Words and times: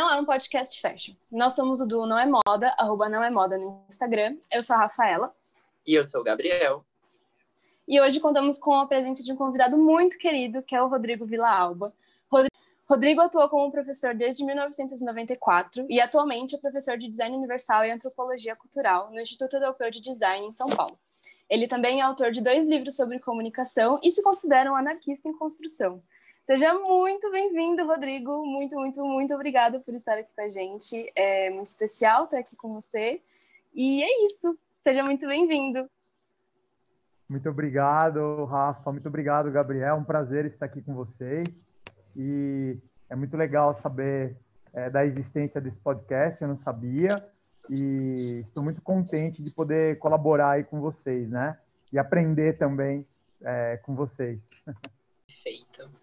não 0.00 0.10
é 0.10 0.18
um 0.18 0.24
podcast 0.24 0.80
fashion. 0.80 1.12
Nós 1.30 1.52
somos 1.52 1.78
o 1.82 1.86
duo 1.86 2.06
Não 2.06 2.18
é 2.18 2.24
Moda, 2.24 2.74
arroba 2.78 3.06
Não 3.06 3.22
é 3.22 3.28
Moda 3.28 3.58
no 3.58 3.84
Instagram. 3.86 4.38
Eu 4.50 4.62
sou 4.62 4.74
a 4.74 4.78
Rafaela. 4.78 5.30
E 5.86 5.92
eu 5.92 6.02
sou 6.02 6.22
o 6.22 6.24
Gabriel. 6.24 6.82
E 7.86 8.00
hoje 8.00 8.18
contamos 8.18 8.56
com 8.56 8.72
a 8.72 8.86
presença 8.86 9.22
de 9.22 9.30
um 9.30 9.36
convidado 9.36 9.76
muito 9.76 10.16
querido, 10.16 10.62
que 10.62 10.74
é 10.74 10.82
o 10.82 10.88
Rodrigo 10.88 11.26
Vila 11.26 11.50
Alba. 11.50 11.92
Rodrigo 12.88 13.20
atuou 13.20 13.46
como 13.50 13.70
professor 13.70 14.14
desde 14.14 14.42
1994 14.42 15.86
e 15.88 16.00
atualmente 16.00 16.56
é 16.56 16.58
professor 16.58 16.96
de 16.96 17.06
Design 17.06 17.36
Universal 17.36 17.84
e 17.84 17.90
Antropologia 17.90 18.56
Cultural 18.56 19.10
no 19.10 19.20
Instituto 19.20 19.54
Europeu 19.54 19.90
de 19.90 20.00
Design 20.00 20.46
em 20.46 20.52
São 20.52 20.66
Paulo. 20.66 20.98
Ele 21.48 21.68
também 21.68 22.00
é 22.00 22.02
autor 22.02 22.30
de 22.30 22.40
dois 22.40 22.66
livros 22.66 22.96
sobre 22.96 23.20
comunicação 23.20 24.00
e 24.02 24.10
se 24.10 24.22
considera 24.22 24.72
um 24.72 24.76
anarquista 24.76 25.28
em 25.28 25.32
construção. 25.36 26.02
Seja 26.42 26.74
muito 26.74 27.30
bem-vindo, 27.30 27.86
Rodrigo. 27.86 28.44
Muito, 28.44 28.76
muito, 28.76 29.04
muito 29.04 29.34
obrigado 29.34 29.80
por 29.80 29.94
estar 29.94 30.14
aqui 30.14 30.30
com 30.34 30.40
a 30.40 30.48
gente. 30.48 31.12
É 31.14 31.50
muito 31.50 31.66
especial 31.66 32.24
estar 32.24 32.38
aqui 32.38 32.56
com 32.56 32.72
você. 32.72 33.20
E 33.74 34.02
é 34.02 34.26
isso. 34.26 34.58
Seja 34.82 35.02
muito 35.04 35.26
bem-vindo. 35.26 35.88
Muito 37.28 37.48
obrigado, 37.48 38.44
Rafa. 38.46 38.90
Muito 38.90 39.06
obrigado, 39.06 39.50
Gabriel. 39.50 39.96
Um 39.96 40.04
prazer 40.04 40.46
estar 40.46 40.66
aqui 40.66 40.82
com 40.82 40.94
vocês. 40.94 41.46
E 42.16 42.76
é 43.08 43.14
muito 43.14 43.36
legal 43.36 43.74
saber 43.74 44.34
é, 44.72 44.88
da 44.88 45.04
existência 45.04 45.60
desse 45.60 45.78
podcast. 45.78 46.42
Eu 46.42 46.48
não 46.48 46.56
sabia. 46.56 47.16
E 47.68 48.40
estou 48.40 48.64
muito 48.64 48.80
contente 48.80 49.42
de 49.42 49.50
poder 49.52 49.98
colaborar 49.98 50.52
aí 50.52 50.64
com 50.64 50.80
vocês, 50.80 51.28
né? 51.28 51.56
E 51.92 51.98
aprender 51.98 52.56
também 52.56 53.06
é, 53.42 53.76
com 53.76 53.94
vocês. 53.94 54.40
Perfeito. 55.26 55.99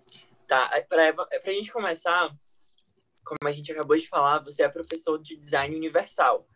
Tá, 0.47 0.81
para 0.87 1.11
a 1.45 1.53
gente 1.53 1.71
começar, 1.71 2.33
como 3.23 3.49
a 3.49 3.51
gente 3.51 3.71
acabou 3.71 3.97
de 3.97 4.07
falar, 4.07 4.39
você 4.39 4.63
é 4.63 4.69
professor 4.69 5.21
de 5.21 5.35
design 5.35 5.75
universal, 5.75 6.47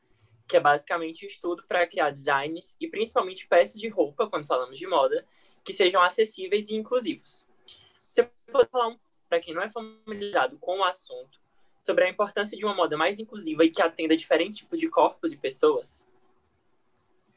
que 0.47 0.55
é 0.55 0.59
basicamente 0.61 1.25
o 1.25 1.27
estudo 1.27 1.63
para 1.67 1.85
criar 1.85 2.09
designs 2.11 2.75
e 2.79 2.87
principalmente 2.87 3.47
peças 3.47 3.79
de 3.79 3.89
roupa, 3.89 4.29
quando 4.29 4.47
falamos 4.47 4.79
de 4.79 4.87
moda, 4.87 5.25
que 5.63 5.73
sejam 5.73 6.01
acessíveis 6.01 6.69
e 6.69 6.75
inclusivos. 6.75 7.45
Você 8.07 8.29
pode 8.49 8.69
falar, 8.69 8.95
para 9.27 9.41
quem 9.41 9.53
não 9.53 9.61
é 9.61 9.69
familiarizado 9.69 10.57
com 10.57 10.79
o 10.79 10.83
assunto, 10.83 11.39
sobre 11.79 12.05
a 12.05 12.09
importância 12.09 12.57
de 12.57 12.63
uma 12.63 12.75
moda 12.75 12.95
mais 12.95 13.19
inclusiva 13.19 13.65
e 13.65 13.69
que 13.69 13.81
atenda 13.81 14.15
diferentes 14.15 14.59
tipos 14.59 14.79
de 14.79 14.87
corpos 14.87 15.33
e 15.33 15.37
pessoas? 15.37 16.07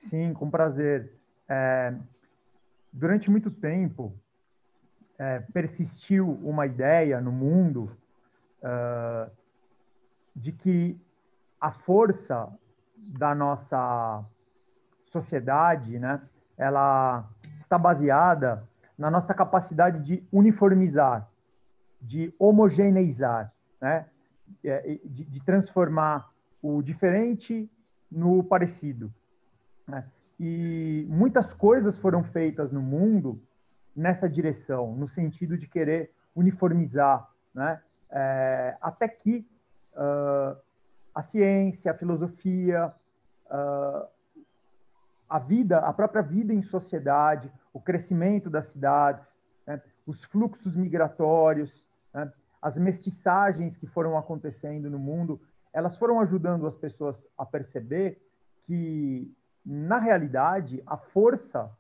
Sim, 0.09 0.33
com 0.35 0.51
prazer. 0.51 1.19
É, 1.49 1.95
durante 2.93 3.31
muito 3.31 3.51
tempo, 3.51 4.17
é, 5.19 5.41
persistiu 5.53 6.39
uma 6.43 6.67
ideia 6.67 7.21
no 7.21 7.31
mundo 7.31 7.91
uh, 8.63 9.31
de 10.35 10.53
que 10.53 10.99
a 11.61 11.73
força 11.73 12.49
da 13.19 13.35
nossa 13.35 14.25
sociedade, 15.07 15.99
né, 15.99 16.21
ela 16.57 17.29
está 17.61 17.79
baseada 17.79 18.69
na 18.99 19.11
nossa 19.11 19.33
capacidade 19.35 20.01
de 20.01 20.27
uniformizar, 20.33 21.29
de 22.01 22.35
homogeneizar, 22.39 23.53
né, 23.81 24.07
de, 24.63 25.25
de 25.25 25.45
transformar 25.45 26.29
o 26.63 26.83
diferente 26.83 27.71
no 28.11 28.43
parecido. 28.43 29.13
Né? 29.87 30.05
E 30.39 31.07
muitas 31.09 31.53
coisas 31.55 31.97
foram 31.99 32.25
feitas 32.25 32.73
no 32.73 32.81
mundo 32.81 33.41
nessa 33.95 34.29
direção, 34.29 34.95
no 34.95 35.09
sentido 35.09 35.57
de 35.57 35.67
querer 35.67 36.11
uniformizar, 36.35 37.29
né? 37.55 37.81
É, 38.11 38.77
até 38.81 39.09
que 39.09 39.47
uh, 39.95 40.57
a 41.15 41.23
ciência, 41.23 41.91
a 41.91 41.95
filosofia, 41.95 42.93
uh, 43.47 44.07
a 45.29 45.39
vida, 45.39 45.79
a 45.79 45.93
própria 45.93 46.23
vida 46.23 46.53
em 46.53 46.63
sociedade, 46.63 47.51
o 47.73 47.81
crescimento 47.81 48.49
das 48.49 48.67
cidades, 48.69 49.35
né? 49.67 49.81
os 50.07 50.23
fluxos 50.25 50.77
migratórios, 50.77 51.85
né? 52.13 52.33
as 52.63 52.77
mestiçagens 52.77 53.77
que 53.77 53.87
foram 53.87 54.17
acontecendo 54.17 54.89
no 54.89 54.99
mundo, 54.99 55.41
elas 55.73 55.97
foram 55.97 56.21
ajudando 56.21 56.67
as 56.67 56.77
pessoas 56.77 57.21
a 57.37 57.45
perceber 57.45 58.23
que, 58.65 59.33
na 59.65 59.99
realidade, 59.99 60.83
a 60.87 60.97
força 60.97 61.71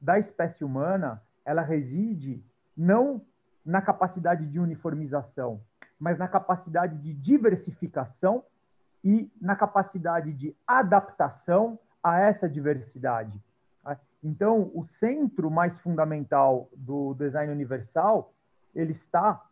da 0.00 0.18
espécie 0.18 0.64
humana 0.64 1.22
ela 1.48 1.62
reside 1.62 2.44
não 2.76 3.22
na 3.64 3.80
capacidade 3.80 4.44
de 4.44 4.60
uniformização, 4.60 5.62
mas 5.98 6.18
na 6.18 6.28
capacidade 6.28 6.98
de 6.98 7.14
diversificação 7.14 8.44
e 9.02 9.32
na 9.40 9.56
capacidade 9.56 10.30
de 10.34 10.54
adaptação 10.66 11.78
a 12.02 12.20
essa 12.20 12.46
diversidade. 12.46 13.42
Então, 14.22 14.70
o 14.74 14.84
centro 14.84 15.50
mais 15.50 15.78
fundamental 15.78 16.68
do 16.76 17.14
design 17.14 17.50
universal, 17.50 18.34
ele 18.74 18.92
está 18.92 19.42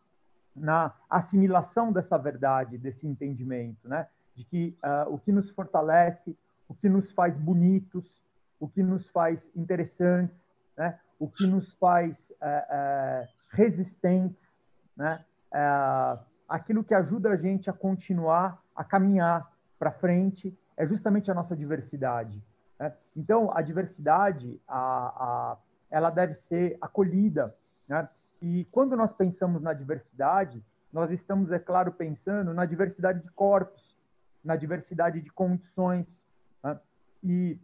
na 0.55 0.93
assimilação 1.09 1.91
dessa 1.91 2.17
verdade, 2.17 2.77
desse 2.77 3.07
entendimento, 3.07 3.89
né? 3.89 4.07
de 4.35 4.43
que 4.43 4.77
uh, 4.83 5.11
o 5.11 5.17
que 5.17 5.31
nos 5.31 5.49
fortalece, 5.49 6.37
o 6.67 6.75
que 6.75 6.89
nos 6.89 7.11
faz 7.11 7.35
bonitos, 7.35 8.21
o 8.59 8.67
que 8.67 8.83
nos 8.83 9.07
faz 9.09 9.39
interessantes, 9.55 10.55
né? 10.77 10.99
O 11.19 11.27
que 11.27 11.47
nos 11.47 11.73
faz 11.73 12.31
é, 12.41 12.65
é, 12.69 13.27
resistentes, 13.49 14.47
né? 14.95 15.23
É, 15.53 16.19
aquilo 16.47 16.83
que 16.83 16.93
ajuda 16.93 17.29
a 17.29 17.35
gente 17.35 17.69
a 17.69 17.73
continuar 17.73 18.61
a 18.75 18.83
caminhar 18.83 19.51
para 19.79 19.91
frente 19.91 20.57
é 20.77 20.85
justamente 20.85 21.29
a 21.31 21.33
nossa 21.33 21.55
diversidade. 21.55 22.41
Né? 22.79 22.93
Então, 23.15 23.51
a 23.55 23.61
diversidade, 23.61 24.61
a, 24.67 24.77
a, 24.77 25.57
ela 25.89 26.09
deve 26.09 26.35
ser 26.35 26.77
acolhida. 26.79 27.55
Né? 27.87 28.07
E 28.41 28.65
quando 28.71 28.95
nós 28.95 29.11
pensamos 29.13 29.61
na 29.61 29.73
diversidade, 29.73 30.63
nós 30.93 31.11
estamos, 31.11 31.51
é 31.51 31.59
claro, 31.59 31.91
pensando 31.91 32.53
na 32.53 32.65
diversidade 32.65 33.21
de 33.21 33.31
corpos, 33.31 33.97
na 34.43 34.55
diversidade 34.55 35.21
de 35.21 35.31
condições. 35.31 36.23
Né? 36.63 36.79
E, 37.23 37.59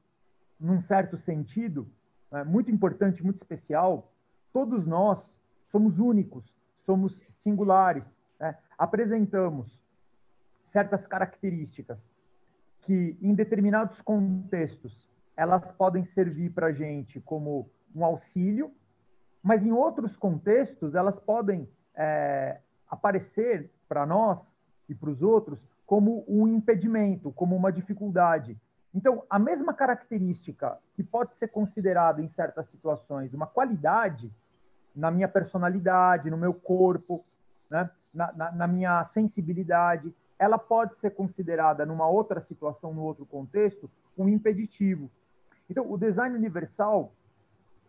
num 0.60 0.82
certo 0.82 1.18
sentido, 1.18 1.88
é, 2.34 2.44
muito 2.44 2.72
importante, 2.72 3.24
muito 3.24 3.42
especial, 3.42 4.12
todos 4.52 4.86
nós 4.86 5.24
somos 5.68 6.00
únicos, 6.00 6.56
somos 6.76 7.20
singulares, 7.40 8.04
né? 8.40 8.58
apresentamos 8.78 9.80
certas 10.72 11.08
características 11.08 12.00
que, 12.82 13.18
em 13.22 13.34
determinados 13.34 14.02
contextos, 14.02 15.10
elas 15.36 15.72
podem 15.74 16.06
servir 16.06 16.52
para 16.52 16.68
a 16.68 16.72
gente 16.72 17.20
como 17.22 17.70
um 17.96 18.04
auxílio, 18.04 18.72
mas 19.42 19.66
em 19.66 19.72
outros 19.72 20.18
contextos 20.18 20.96
elas 20.96 21.20
podem 21.20 21.68
é, 21.96 22.60
aparecer 22.90 23.72
para 23.88 24.06
nós 24.06 24.40
e 24.90 24.96
para 24.96 25.10
os 25.10 25.22
outros 25.22 25.68
como 25.86 26.24
um 26.28 26.48
impedimento, 26.48 27.32
como 27.32 27.56
uma 27.56 27.72
dificuldade. 27.72 28.58
Então, 28.94 29.24
a 29.30 29.40
mesma 29.40 29.74
característica 29.74 30.78
que 30.94 31.04
pode 31.04 31.36
ser 31.36 31.48
considerada 31.48 32.22
em 32.22 32.28
certas 32.28 32.68
situações 32.70 33.34
uma 33.34 33.48
qualidade 33.48 34.32
na 34.96 35.10
minha 35.10 35.28
personalidade, 35.28 36.30
no 36.30 36.38
meu 36.38 36.54
corpo, 36.54 37.26
né? 37.70 37.90
na, 38.14 38.32
na, 38.34 38.52
na 38.52 38.68
minha 38.68 39.04
sensibilidade, 39.06 40.14
ela 40.38 40.60
pode 40.60 40.96
ser 40.98 41.12
considerada 41.12 41.86
numa 41.86 42.08
outra 42.08 42.40
situação, 42.42 42.94
no 42.94 43.02
outro 43.02 43.26
contexto, 43.26 43.90
um 44.16 44.30
impeditivo. 44.30 45.10
Então, 45.70 45.92
o 45.92 45.98
design 45.98 46.36
universal 46.36 47.12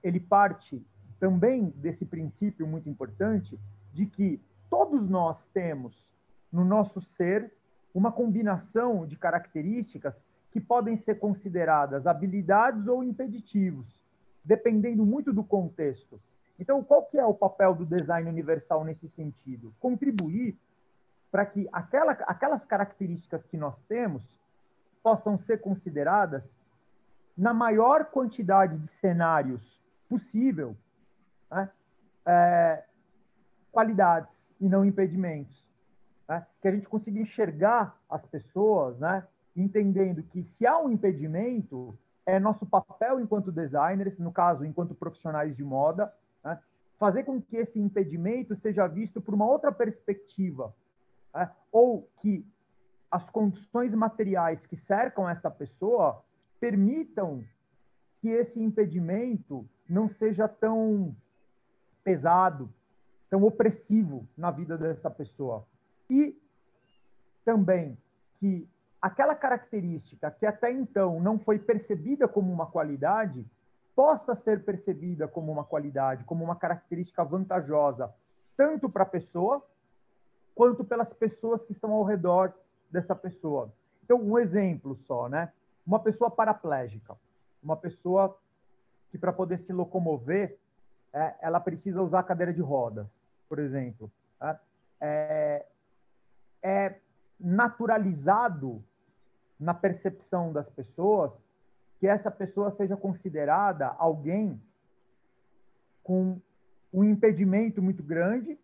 ele 0.03 0.21
parte 0.21 0.85
também 1.19 1.71
desse 1.77 2.05
princípio 2.05 2.67
muito 2.67 2.89
importante 2.89 3.59
de 3.93 4.06
que 4.06 4.41
todos 4.71 5.09
nós 5.09 5.43
temos 5.53 6.12
no 6.53 6.65
nosso 6.65 7.01
ser 7.01 7.53
uma 7.95 8.12
combinação 8.12 9.06
de 9.06 9.17
características 9.17 10.15
que 10.55 10.61
podem 10.61 10.97
ser 10.99 11.17
consideradas 11.17 12.06
habilidades 12.06 12.87
ou 12.87 13.03
impeditivos, 13.03 13.85
dependendo 14.45 15.05
muito 15.05 15.33
do 15.33 15.43
contexto. 15.43 16.21
Então, 16.61 16.81
qual 16.81 17.05
que 17.06 17.19
é 17.19 17.27
o 17.27 17.35
papel 17.35 17.75
do 17.75 17.85
design 17.85 18.31
universal 18.31 18.85
nesse 18.85 19.09
sentido? 19.09 19.75
Contribuir 19.81 20.56
para 21.29 21.45
que 21.45 21.69
aquela, 21.73 22.12
aquelas 22.12 22.65
características 22.65 23.45
que 23.47 23.56
nós 23.56 23.77
temos 23.89 24.23
possam 25.03 25.37
ser 25.37 25.61
consideradas 25.61 26.45
na 27.37 27.53
maior 27.53 28.05
quantidade 28.05 28.79
de 28.79 28.87
cenários 28.87 29.83
possível, 30.09 30.77
né? 31.51 31.69
é, 32.25 32.85
qualidades 33.73 34.49
e 34.61 34.69
não 34.69 34.85
impedimentos. 34.85 35.67
Né? 36.29 36.47
Que 36.62 36.69
a 36.69 36.71
gente 36.71 36.89
consiga 36.89 37.19
enxergar 37.19 37.99
as 38.09 38.25
pessoas, 38.25 39.01
né? 39.01 39.27
Entendendo 39.56 40.23
que 40.23 40.43
se 40.43 40.67
há 40.67 40.79
um 40.79 40.91
impedimento, 40.91 41.97
é 42.27 42.41
nosso 42.41 42.67
papel 42.67 43.21
enquanto 43.21 43.53
designers, 43.53 44.19
no 44.19 44.33
caso, 44.33 44.65
enquanto 44.65 44.95
profissionais 44.95 45.56
de 45.56 45.62
moda, 45.62 46.12
né, 46.43 46.59
fazer 46.99 47.25
com 47.25 47.41
que 47.41 47.56
esse 47.56 47.79
impedimento 47.79 48.56
seja 48.56 48.87
visto 48.87 49.21
por 49.21 49.35
uma 49.35 49.47
outra 49.47 49.71
perspectiva, 49.71 50.75
né, 51.35 51.51
ou 51.71 52.09
que 52.21 52.47
as 53.11 53.31
condições 53.31 53.95
materiais 53.95 54.65
que 54.67 54.77
cercam 54.77 55.29
essa 55.29 55.51
pessoa 55.51 56.25
permitam 56.59 57.45
que 58.21 58.29
esse 58.29 58.61
impedimento 58.61 59.69
não 59.89 60.09
seja 60.09 60.49
tão 60.49 61.15
pesado, 62.03 62.73
tão 63.29 63.45
opressivo 63.45 64.27
na 64.37 64.51
vida 64.51 64.77
dessa 64.79 65.11
pessoa. 65.11 65.67
E 66.09 66.37
também 67.45 67.97
que 68.41 68.67
aquela 69.05 69.35
característica 69.35 70.31
que 70.31 70.47
até 70.47 70.73
então 70.73 71.21
não 71.21 71.39
foi 71.39 71.59
percebida 71.59 72.27
como 72.27 72.51
uma 72.51 72.65
qualidade 72.65 73.47
possa 73.95 74.35
ser 74.35 74.65
percebida 74.65 75.29
como 75.29 75.53
uma 75.53 75.62
qualidade, 75.62 76.25
como 76.25 76.43
uma 76.43 76.56
característica 76.56 77.23
vantajosa, 77.23 78.11
tanto 78.56 78.89
para 78.89 79.03
a 79.03 79.06
pessoa 79.06 79.62
quanto 80.55 80.83
pelas 80.83 81.12
pessoas 81.12 81.62
que 81.62 81.73
estão 81.73 81.93
ao 81.93 82.03
redor 82.03 82.55
dessa 82.91 83.15
pessoa. 83.15 83.71
Então, 84.03 84.19
um 84.19 84.39
exemplo 84.39 84.97
só, 84.97 85.29
né? 85.29 85.53
Uma 85.87 86.01
pessoa 86.01 86.31
paraplégica, 86.31 87.15
uma 87.62 87.77
pessoa 87.77 88.35
que 89.11 89.19
para 89.19 89.35
poder 89.35 89.59
se 89.59 89.71
locomover, 89.71 90.56
é, 91.12 91.35
ela 91.43 91.61
precisa 91.61 92.01
usar 92.01 92.23
cadeira 92.23 92.55
de 92.55 92.62
rodas, 92.62 93.06
por 93.51 93.59
exemplo. 93.59 94.11
Né? 94.41 94.59
É, 94.99 95.67
é 96.62 96.95
naturalizado 97.39 98.83
na 99.59 99.75
percepção 99.75 100.53
das 100.53 100.69
pessoas 100.71 101.33
que 101.99 102.06
essa 102.06 102.31
pessoa 102.31 102.71
seja 102.71 102.97
considerada 102.97 103.89
alguém 103.99 104.61
com 106.03 106.39
um 106.93 107.03
impedimento 107.03 107.81
muito 107.81 108.03
grande 108.03 108.59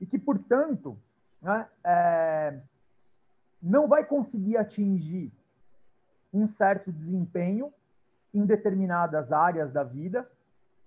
e 0.00 0.06
que, 0.06 0.18
portanto, 0.18 0.98
né, 1.42 1.66
é, 1.84 2.58
não 3.62 3.86
vai 3.86 4.04
conseguir 4.04 4.56
atingir 4.56 5.30
um 6.32 6.48
certo 6.48 6.90
desempenho 6.90 7.72
em 8.32 8.46
determinadas 8.46 9.32
áreas 9.32 9.72
da 9.72 9.82
vida, 9.82 10.28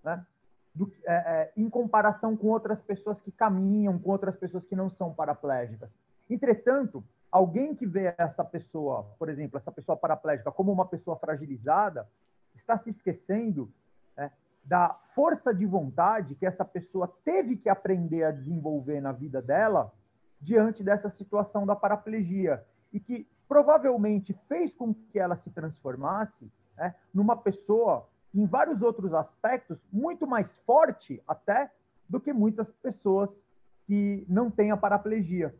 né, 0.04 0.26
do, 0.74 0.92
é, 1.06 1.14
é, 1.14 1.52
em 1.56 1.70
comparação 1.70 2.36
com 2.36 2.48
outras 2.48 2.82
pessoas 2.82 3.22
que 3.22 3.32
caminham, 3.32 4.00
com 4.00 4.10
outras 4.10 4.36
pessoas 4.36 4.66
que 4.66 4.76
não 4.76 4.90
são 4.90 5.14
paraplégicas. 5.14 5.90
Entretanto, 6.30 7.04
alguém 7.34 7.74
que 7.74 7.88
vê 7.88 8.14
essa 8.16 8.46
pessoa, 8.46 9.12
por 9.18 9.28
exemplo, 9.28 9.58
essa 9.58 9.72
pessoa 9.72 9.98
paraplégica 9.98 10.52
como 10.52 10.72
uma 10.72 10.86
pessoa 10.86 11.18
fragilizada, 11.18 12.08
está 12.54 12.78
se 12.78 12.92
esquecendo 12.92 13.74
né, 14.16 14.32
da 14.64 14.96
força 15.16 15.52
de 15.52 15.66
vontade 15.66 16.36
que 16.36 16.46
essa 16.46 16.64
pessoa 16.64 17.12
teve 17.26 17.58
que 17.58 17.68
aprender 17.68 18.24
a 18.24 18.32
desenvolver 18.32 19.02
na 19.02 19.12
vida 19.12 19.42
dela 19.42 19.92
diante 20.40 20.84
dessa 20.84 21.10
situação 21.10 21.66
da 21.66 21.76
paraplegia 21.76 22.64
e 22.94 23.00
que 23.00 23.28
provavelmente 23.48 24.34
fez 24.48 24.72
com 24.72 24.94
que 24.94 25.18
ela 25.18 25.36
se 25.38 25.50
transformasse 25.50 26.52
né, 26.78 26.94
numa 27.12 27.36
pessoa, 27.36 28.08
em 28.32 28.46
vários 28.46 28.84
outros 28.84 29.12
aspectos, 29.12 29.80
muito 29.92 30.28
mais 30.28 30.56
forte 30.68 31.20
até 31.28 31.72
do 32.08 32.20
que 32.20 32.32
muitas 32.32 32.72
pessoas 32.74 33.42
que 33.88 34.24
não 34.30 34.52
têm 34.52 34.70
a 34.70 34.78
paraplegia. 34.78 35.54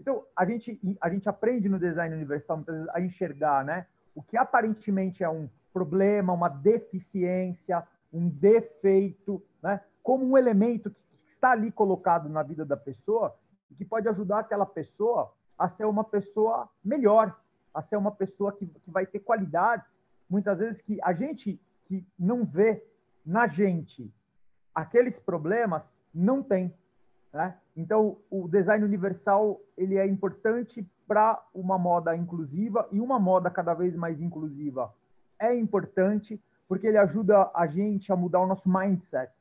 Então, 0.00 0.24
a 0.36 0.44
gente, 0.44 0.80
a 1.00 1.08
gente 1.08 1.28
aprende 1.28 1.68
no 1.68 1.78
design 1.78 2.14
universal 2.14 2.56
muitas 2.56 2.74
vezes 2.74 2.90
a 2.92 3.00
enxergar 3.00 3.64
né, 3.64 3.86
o 4.14 4.22
que 4.22 4.36
aparentemente 4.36 5.22
é 5.22 5.28
um 5.28 5.48
problema, 5.72 6.32
uma 6.32 6.48
deficiência, 6.48 7.86
um 8.12 8.28
defeito, 8.28 9.42
né, 9.62 9.80
como 10.02 10.24
um 10.24 10.36
elemento 10.36 10.90
que 10.90 11.32
está 11.32 11.52
ali 11.52 11.70
colocado 11.70 12.28
na 12.28 12.42
vida 12.42 12.64
da 12.64 12.76
pessoa 12.76 13.36
e 13.70 13.74
que 13.74 13.84
pode 13.84 14.08
ajudar 14.08 14.40
aquela 14.40 14.66
pessoa 14.66 15.32
a 15.58 15.68
ser 15.68 15.84
uma 15.84 16.04
pessoa 16.04 16.68
melhor, 16.84 17.38
a 17.72 17.80
ser 17.82 17.96
uma 17.96 18.10
pessoa 18.10 18.52
que, 18.52 18.66
que 18.66 18.90
vai 18.90 19.06
ter 19.06 19.20
qualidades, 19.20 19.86
muitas 20.28 20.58
vezes 20.58 20.80
que 20.82 20.98
a 21.02 21.12
gente 21.12 21.60
que 21.84 22.06
não 22.18 22.44
vê 22.44 22.84
na 23.24 23.46
gente. 23.46 24.12
Aqueles 24.74 25.18
problemas 25.18 25.82
não 26.12 26.42
tem. 26.42 26.74
Né? 27.32 27.54
Então, 27.76 28.18
o 28.30 28.46
design 28.46 28.84
universal 28.84 29.60
ele 29.76 29.96
é 29.96 30.06
importante 30.06 30.86
para 31.06 31.42
uma 31.54 31.78
moda 31.78 32.14
inclusiva 32.16 32.86
e 32.92 33.00
uma 33.00 33.18
moda 33.18 33.50
cada 33.50 33.74
vez 33.74 33.96
mais 33.96 34.20
inclusiva 34.20 34.92
é 35.38 35.56
importante 35.56 36.40
porque 36.68 36.86
ele 36.86 36.98
ajuda 36.98 37.50
a 37.54 37.66
gente 37.66 38.12
a 38.12 38.16
mudar 38.16 38.40
o 38.40 38.46
nosso 38.46 38.68
mindset. 38.68 39.32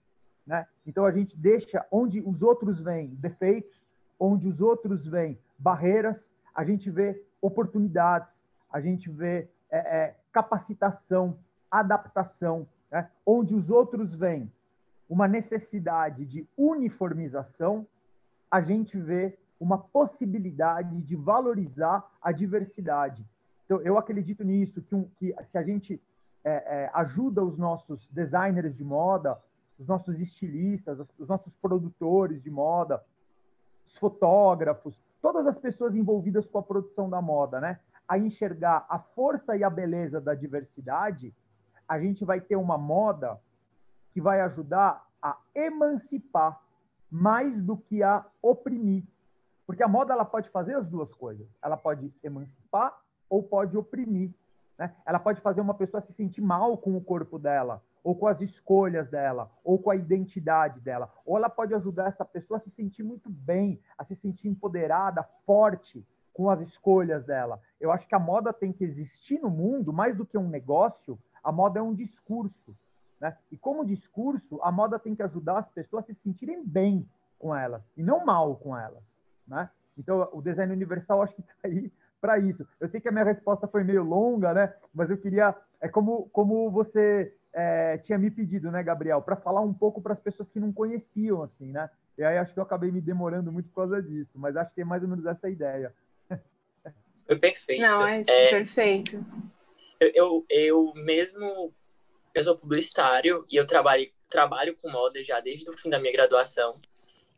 Né? 0.45 0.65
Então, 0.85 1.05
a 1.05 1.11
gente 1.11 1.37
deixa 1.37 1.85
onde 1.91 2.19
os 2.21 2.41
outros 2.41 2.81
veem 2.81 3.09
defeitos, 3.15 3.81
onde 4.19 4.47
os 4.47 4.59
outros 4.59 5.05
veem 5.05 5.37
barreiras, 5.57 6.27
a 6.53 6.63
gente 6.63 6.89
vê 6.89 7.23
oportunidades, 7.41 8.33
a 8.71 8.81
gente 8.81 9.09
vê 9.09 9.47
é, 9.69 9.77
é, 9.77 10.15
capacitação, 10.31 11.37
adaptação, 11.69 12.67
né? 12.91 13.09
onde 13.25 13.53
os 13.53 13.69
outros 13.69 14.13
veem 14.13 14.51
uma 15.11 15.27
necessidade 15.27 16.25
de 16.25 16.47
uniformização, 16.57 17.85
a 18.49 18.61
gente 18.61 18.97
vê 18.97 19.37
uma 19.59 19.77
possibilidade 19.77 21.01
de 21.01 21.17
valorizar 21.17 22.09
a 22.21 22.31
diversidade. 22.31 23.27
Então, 23.65 23.81
eu 23.81 23.97
acredito 23.97 24.41
nisso, 24.41 24.81
que, 24.81 24.95
um, 24.95 25.03
que 25.19 25.35
se 25.51 25.57
a 25.57 25.63
gente 25.63 26.01
é, 26.45 26.51
é, 26.51 26.91
ajuda 26.93 27.43
os 27.43 27.57
nossos 27.57 28.07
designers 28.07 28.73
de 28.73 28.85
moda, 28.85 29.37
os 29.77 29.85
nossos 29.85 30.17
estilistas, 30.17 31.05
os 31.19 31.27
nossos 31.27 31.53
produtores 31.55 32.41
de 32.41 32.49
moda, 32.49 33.03
os 33.85 33.97
fotógrafos, 33.97 35.03
todas 35.21 35.45
as 35.45 35.57
pessoas 35.57 35.93
envolvidas 35.93 36.49
com 36.49 36.57
a 36.57 36.63
produção 36.63 37.09
da 37.09 37.21
moda, 37.21 37.59
né, 37.59 37.81
a 38.07 38.17
enxergar 38.17 38.85
a 38.87 38.97
força 38.97 39.57
e 39.57 39.63
a 39.63 39.69
beleza 39.69 40.21
da 40.21 40.33
diversidade, 40.33 41.33
a 41.85 41.99
gente 41.99 42.23
vai 42.23 42.39
ter 42.39 42.55
uma 42.55 42.77
moda 42.77 43.37
que 44.13 44.21
vai 44.21 44.41
ajudar 44.41 45.07
a 45.21 45.37
emancipar 45.53 46.61
mais 47.09 47.61
do 47.61 47.77
que 47.77 48.01
a 48.01 48.25
oprimir. 48.41 49.03
Porque 49.65 49.83
a 49.83 49.87
moda 49.87 50.13
ela 50.13 50.25
pode 50.25 50.49
fazer 50.49 50.75
as 50.75 50.87
duas 50.87 51.13
coisas. 51.13 51.47
Ela 51.61 51.77
pode 51.77 52.13
emancipar 52.23 52.97
ou 53.29 53.43
pode 53.43 53.77
oprimir. 53.77 54.31
Né? 54.77 54.93
Ela 55.05 55.19
pode 55.19 55.41
fazer 55.41 55.61
uma 55.61 55.73
pessoa 55.73 56.01
se 56.01 56.13
sentir 56.13 56.41
mal 56.41 56.77
com 56.77 56.97
o 56.97 57.01
corpo 57.01 57.37
dela, 57.37 57.83
ou 58.03 58.15
com 58.15 58.27
as 58.27 58.41
escolhas 58.41 59.09
dela, 59.09 59.51
ou 59.63 59.77
com 59.77 59.91
a 59.91 59.95
identidade 59.95 60.79
dela. 60.79 61.11
Ou 61.25 61.37
ela 61.37 61.49
pode 61.49 61.73
ajudar 61.73 62.07
essa 62.07 62.25
pessoa 62.25 62.57
a 62.57 62.61
se 62.61 62.71
sentir 62.71 63.03
muito 63.03 63.29
bem, 63.29 63.79
a 63.97 64.03
se 64.03 64.15
sentir 64.15 64.47
empoderada, 64.47 65.23
forte 65.45 66.05
com 66.33 66.49
as 66.49 66.59
escolhas 66.61 67.25
dela. 67.25 67.61
Eu 67.79 67.91
acho 67.91 68.07
que 68.07 68.15
a 68.15 68.19
moda 68.19 68.51
tem 68.51 68.71
que 68.71 68.83
existir 68.83 69.39
no 69.39 69.49
mundo 69.49 69.93
mais 69.93 70.17
do 70.17 70.25
que 70.25 70.37
um 70.37 70.49
negócio. 70.49 71.19
A 71.43 71.51
moda 71.51 71.79
é 71.79 71.83
um 71.83 71.93
discurso. 71.93 72.75
Né? 73.21 73.37
E 73.51 73.57
como 73.57 73.85
discurso, 73.85 74.59
a 74.63 74.71
moda 74.71 74.97
tem 74.97 75.13
que 75.13 75.21
ajudar 75.21 75.59
as 75.59 75.69
pessoas 75.69 76.03
a 76.03 76.07
se 76.07 76.15
sentirem 76.15 76.65
bem 76.65 77.07
com 77.37 77.55
elas 77.55 77.83
e 77.95 78.01
não 78.01 78.25
mal 78.25 78.55
com 78.55 78.75
elas. 78.75 79.03
Né? 79.47 79.69
Então, 79.95 80.27
o 80.33 80.41
design 80.41 80.73
universal 80.73 81.21
acho 81.21 81.35
que 81.35 81.41
está 81.41 81.53
aí 81.63 81.91
para 82.19 82.39
isso. 82.39 82.67
Eu 82.79 82.89
sei 82.89 82.99
que 82.99 83.07
a 83.07 83.11
minha 83.11 83.23
resposta 83.23 83.67
foi 83.67 83.83
meio 83.83 84.03
longa, 84.03 84.53
né? 84.53 84.73
Mas 84.93 85.09
eu 85.09 85.17
queria, 85.17 85.55
é 85.79 85.87
como, 85.87 86.29
como 86.29 86.69
você 86.69 87.33
é, 87.53 87.97
tinha 87.99 88.17
me 88.17 88.29
pedido, 88.29 88.71
né, 88.71 88.81
Gabriel, 88.83 89.21
para 89.21 89.35
falar 89.35 89.61
um 89.61 89.73
pouco 89.73 90.01
para 90.01 90.13
as 90.13 90.19
pessoas 90.19 90.49
que 90.49 90.59
não 90.59 90.71
conheciam, 90.71 91.41
assim, 91.43 91.71
né? 91.71 91.89
E 92.17 92.23
aí 92.23 92.37
acho 92.37 92.53
que 92.53 92.59
eu 92.59 92.63
acabei 92.63 92.91
me 92.91 93.01
demorando 93.01 93.51
muito 93.51 93.69
por 93.69 93.75
causa 93.75 94.01
disso, 94.01 94.31
mas 94.35 94.55
acho 94.55 94.73
que 94.73 94.81
é 94.81 94.85
mais 94.85 95.01
ou 95.01 95.09
menos 95.09 95.25
essa 95.25 95.49
ideia. 95.49 95.93
Foi 97.25 97.37
perfeito. 97.39 97.81
Não, 97.81 98.05
é, 98.05 98.21
é 98.21 98.49
perfeito. 98.49 99.25
Eu, 99.99 100.11
eu, 100.13 100.39
eu 100.49 100.93
mesmo 100.95 101.73
eu 102.33 102.43
sou 102.43 102.57
publicitário 102.57 103.45
e 103.49 103.55
eu 103.55 103.65
trabalho, 103.65 104.09
trabalho 104.29 104.75
com 104.77 104.89
moda 104.89 105.21
já 105.23 105.39
desde 105.39 105.69
o 105.69 105.77
fim 105.77 105.89
da 105.89 105.99
minha 105.99 106.13
graduação. 106.13 106.79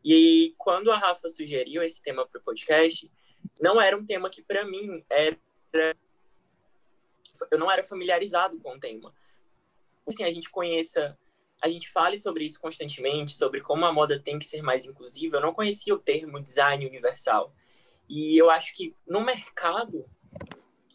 E 0.04 0.54
quando 0.58 0.90
a 0.90 0.98
Rafa 0.98 1.28
sugeriu 1.28 1.82
esse 1.82 2.02
tema 2.02 2.26
para 2.26 2.38
o 2.38 2.44
podcast, 2.44 3.10
não 3.60 3.80
era 3.80 3.96
um 3.96 4.04
tema 4.04 4.30
que, 4.30 4.42
para 4.42 4.64
mim, 4.64 5.04
era. 5.10 5.36
Eu 7.50 7.58
não 7.58 7.70
era 7.70 7.82
familiarizado 7.82 8.58
com 8.60 8.74
o 8.74 8.80
tema. 8.80 9.14
Assim, 10.06 10.22
a 10.22 10.32
gente 10.32 10.50
conheça, 10.50 11.18
a 11.62 11.68
gente 11.68 11.90
fale 11.90 12.18
sobre 12.18 12.44
isso 12.44 12.60
constantemente, 12.60 13.32
sobre 13.32 13.60
como 13.60 13.84
a 13.86 13.92
moda 13.92 14.20
tem 14.20 14.38
que 14.38 14.44
ser 14.44 14.62
mais 14.62 14.84
inclusiva. 14.84 15.36
Eu 15.36 15.40
não 15.40 15.54
conhecia 15.54 15.94
o 15.94 15.98
termo 15.98 16.40
design 16.40 16.86
universal. 16.86 17.54
E 18.08 18.36
eu 18.36 18.50
acho 18.50 18.74
que 18.74 18.94
no 19.06 19.24
mercado, 19.24 20.04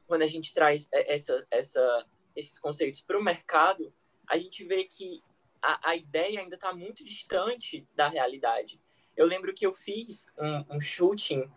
quando 0.08 0.22
a 0.22 0.27
gente 0.27 0.53
traz 0.53 0.88
essa, 0.91 1.46
essa 1.50 2.06
esses 2.39 2.58
conceitos 2.58 3.01
para 3.01 3.19
o 3.19 3.24
mercado, 3.24 3.93
a 4.27 4.38
gente 4.38 4.63
vê 4.65 4.84
que 4.86 5.22
a, 5.62 5.89
a 5.91 5.96
ideia 5.96 6.39
ainda 6.39 6.55
está 6.55 6.74
muito 6.74 7.03
distante 7.03 7.88
da 7.93 8.08
realidade. 8.08 8.81
Eu 9.15 9.27
lembro 9.27 9.53
que 9.53 9.65
eu 9.65 9.74
fiz 9.74 10.27
um, 10.38 10.77
um 10.77 10.81
shooting 10.81 11.50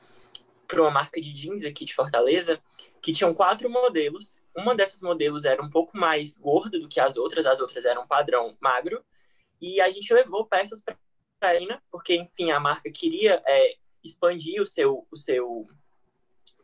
para 0.67 0.83
uma 0.83 0.91
marca 0.91 1.21
de 1.21 1.33
jeans 1.33 1.65
aqui 1.65 1.85
de 1.85 1.95
Fortaleza, 1.95 2.61
que 3.01 3.13
tinham 3.13 3.35
quatro 3.35 3.71
modelos. 3.71 4.41
Uma 4.57 4.75
dessas 4.75 5.03
modelos 5.03 5.45
era 5.45 5.63
um 5.63 5.71
pouco 5.71 5.97
mais 5.97 6.37
gorda 6.37 6.79
do 6.79 6.89
que 6.89 6.99
as 6.99 7.17
outras, 7.17 7.47
as 7.47 7.61
outras 7.61 7.85
eram 7.85 8.07
padrão 8.07 8.57
magro. 8.61 9.05
E 9.61 9.81
a 9.81 9.91
gente 9.91 10.13
levou 10.13 10.47
peças 10.47 10.83
para 10.83 10.97
a 11.43 11.57
Ina, 11.57 11.83
porque, 11.91 12.17
enfim, 12.17 12.51
a 12.51 12.59
marca 12.59 12.91
queria 12.91 13.43
é, 13.47 13.77
expandir 14.03 14.61
o 14.61 14.67
seu, 14.67 15.07
o 15.11 15.17
seu 15.17 15.69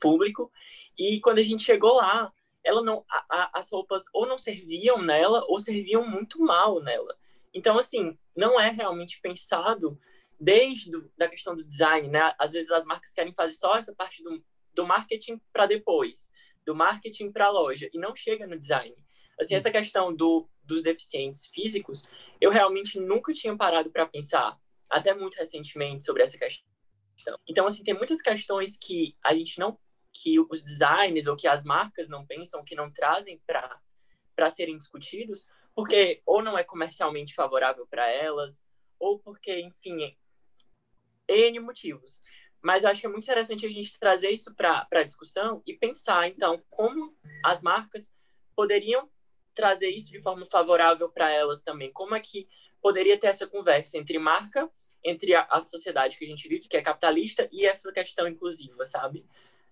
público. 0.00 0.50
E 0.98 1.20
quando 1.20 1.38
a 1.38 1.42
gente 1.42 1.62
chegou 1.62 1.96
lá, 1.96 2.32
ela 2.64 2.82
não, 2.82 3.04
a, 3.08 3.26
a, 3.30 3.50
as 3.58 3.70
roupas 3.70 4.04
ou 4.12 4.26
não 4.26 4.38
serviam 4.38 5.00
nela 5.02 5.44
ou 5.48 5.58
serviam 5.58 6.06
muito 6.06 6.40
mal 6.40 6.80
nela. 6.82 7.16
Então, 7.54 7.78
assim, 7.78 8.18
não 8.36 8.60
é 8.60 8.70
realmente 8.70 9.20
pensado 9.20 9.98
desde 10.38 10.90
do, 10.90 11.10
da 11.16 11.28
questão 11.28 11.56
do 11.56 11.64
design, 11.64 12.08
né? 12.08 12.34
Às 12.38 12.52
vezes 12.52 12.70
as 12.70 12.84
marcas 12.84 13.12
querem 13.12 13.34
fazer 13.34 13.54
só 13.54 13.76
essa 13.76 13.94
parte 13.94 14.22
do, 14.22 14.44
do 14.74 14.86
marketing 14.86 15.40
para 15.52 15.66
depois, 15.66 16.30
do 16.64 16.74
marketing 16.74 17.32
para 17.32 17.46
a 17.46 17.50
loja, 17.50 17.88
e 17.92 17.98
não 17.98 18.14
chega 18.14 18.46
no 18.46 18.58
design. 18.58 18.94
Assim, 19.40 19.54
essa 19.54 19.70
questão 19.70 20.14
do, 20.14 20.48
dos 20.64 20.82
deficientes 20.82 21.46
físicos, 21.46 22.08
eu 22.40 22.50
realmente 22.50 22.98
nunca 22.98 23.32
tinha 23.32 23.56
parado 23.56 23.90
para 23.90 24.06
pensar, 24.06 24.58
até 24.90 25.14
muito 25.14 25.36
recentemente, 25.36 26.04
sobre 26.04 26.22
essa 26.22 26.36
questão. 26.36 26.66
Então, 27.48 27.66
assim, 27.66 27.82
tem 27.82 27.94
muitas 27.94 28.22
questões 28.22 28.76
que 28.76 29.16
a 29.24 29.34
gente 29.34 29.58
não, 29.58 29.78
que 30.22 30.40
os 30.40 30.62
designers 30.62 31.26
ou 31.26 31.36
que 31.36 31.46
as 31.46 31.64
marcas 31.64 32.08
não 32.08 32.26
pensam, 32.26 32.64
que 32.64 32.74
não 32.74 32.90
trazem 32.90 33.40
para 33.46 34.50
serem 34.50 34.76
discutidos, 34.76 35.48
porque 35.74 36.20
ou 36.26 36.42
não 36.42 36.58
é 36.58 36.64
comercialmente 36.64 37.34
favorável 37.34 37.86
para 37.86 38.10
elas, 38.10 38.62
ou 38.98 39.18
porque, 39.18 39.60
enfim, 39.60 40.16
N 41.28 41.60
motivos. 41.60 42.20
Mas 42.60 42.82
eu 42.82 42.90
acho 42.90 43.00
que 43.00 43.06
é 43.06 43.10
muito 43.10 43.24
interessante 43.24 43.64
a 43.64 43.70
gente 43.70 43.98
trazer 43.98 44.30
isso 44.30 44.52
para 44.54 44.88
a 44.90 45.02
discussão 45.04 45.62
e 45.64 45.74
pensar, 45.74 46.26
então, 46.26 46.60
como 46.68 47.16
as 47.44 47.62
marcas 47.62 48.12
poderiam 48.56 49.08
trazer 49.54 49.88
isso 49.88 50.10
de 50.10 50.20
forma 50.20 50.46
favorável 50.46 51.08
para 51.08 51.30
elas 51.30 51.60
também. 51.60 51.92
Como 51.92 52.14
é 52.14 52.20
que 52.20 52.48
poderia 52.80 53.18
ter 53.18 53.28
essa 53.28 53.46
conversa 53.46 53.98
entre 53.98 54.18
marca, 54.18 54.68
entre 55.04 55.34
a, 55.34 55.46
a, 55.50 55.60
sociedade 55.60 56.18
que 56.18 56.24
a 56.24 56.28
gente 56.28 56.48
vive, 56.48 56.68
que 56.68 56.76
é 56.76 56.82
capitalista, 56.82 57.48
e 57.52 57.64
essa 57.64 57.92
questão 57.92 58.26
inclusiva, 58.26 58.84
sabe? 58.84 59.24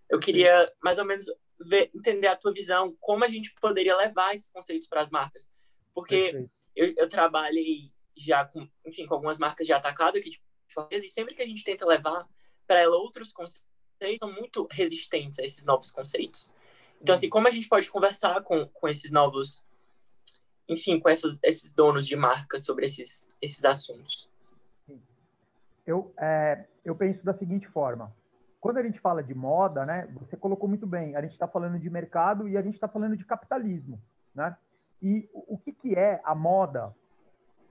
Eu 0.09 0.19
queria 0.19 0.73
mais 0.83 0.99
ou 0.99 1.05
menos 1.05 1.27
ver, 1.61 1.91
entender 1.95 2.29
a 2.29 2.37
tua 2.37 2.53
visão, 2.53 2.97
como 3.01 3.25
a 3.25 3.29
gente 3.29 3.55
poderia 3.61 3.97
levar 3.97 4.35
esses 4.35 4.51
conceitos 4.51 4.89
para 4.89 5.01
as 5.01 5.11
marcas. 5.11 5.51
Porque 5.95 6.47
eu, 6.75 6.93
eu, 6.97 7.09
trabalhei 7.09 7.91
já 8.17 8.45
com, 8.45 8.69
enfim, 8.85 9.07
com 9.07 9.15
algumas 9.15 9.39
marcas 9.39 9.67
de 9.67 9.73
atacado 9.73 10.19
aqui 10.19 10.31
de 10.31 10.43
Fortaleza, 10.69 11.07
e 11.07 11.09
sempre 11.09 11.35
que 11.35 11.43
a 11.43 11.47
gente 11.47 11.65
tenta 11.65 11.87
levar 11.87 12.29
para 12.67 12.81
ela 12.81 12.97
outros 12.97 13.33
conceitos, 13.33 13.65
são 14.19 14.33
muito 14.33 14.69
resistentes 14.71 15.39
a 15.39 15.45
esses 15.45 15.65
novos 15.65 15.91
conceitos. 15.91 16.55
Então, 17.01 17.15
assim, 17.15 17.29
como 17.29 17.49
a 17.49 17.51
gente 17.51 17.69
pode 17.69 17.91
conversar 17.91 18.43
com, 18.43 18.67
com 18.67 18.89
esses 18.89 19.11
novos, 19.11 19.65
enfim, 20.69 20.99
com 20.99 21.09
essas, 21.09 21.39
esses 21.43 21.73
donos 21.75 22.07
de 22.07 22.17
marca 22.17 22.59
sobre 22.59 22.85
esses, 22.85 23.31
esses 23.41 23.65
assuntos? 23.65 24.29
Eu, 25.87 26.13
é, 26.19 26.67
eu 26.85 26.95
penso 26.97 27.25
da 27.25 27.33
seguinte 27.33 27.67
forma. 27.69 28.15
Quando 28.61 28.79
a 28.79 28.83
gente 28.83 28.99
fala 29.01 29.23
de 29.23 29.35
moda, 29.35 29.85
né, 29.87 30.09
você 30.13 30.37
colocou 30.37 30.69
muito 30.69 30.87
bem, 30.87 31.15
a 31.15 31.21
gente 31.21 31.33
está 31.33 31.47
falando 31.47 31.79
de 31.79 31.91
mercado 31.91 32.49
e 32.49 32.57
a 32.57 32.63
gente 32.63 32.75
está 32.75 32.89
falando 32.89 33.17
de 33.17 33.25
capitalismo, 33.25 34.01
né? 34.35 34.57
E 35.03 35.29
o 35.33 35.59
que, 35.59 35.73
que 35.73 35.95
é 35.95 36.21
a 36.25 36.35
moda 36.35 36.95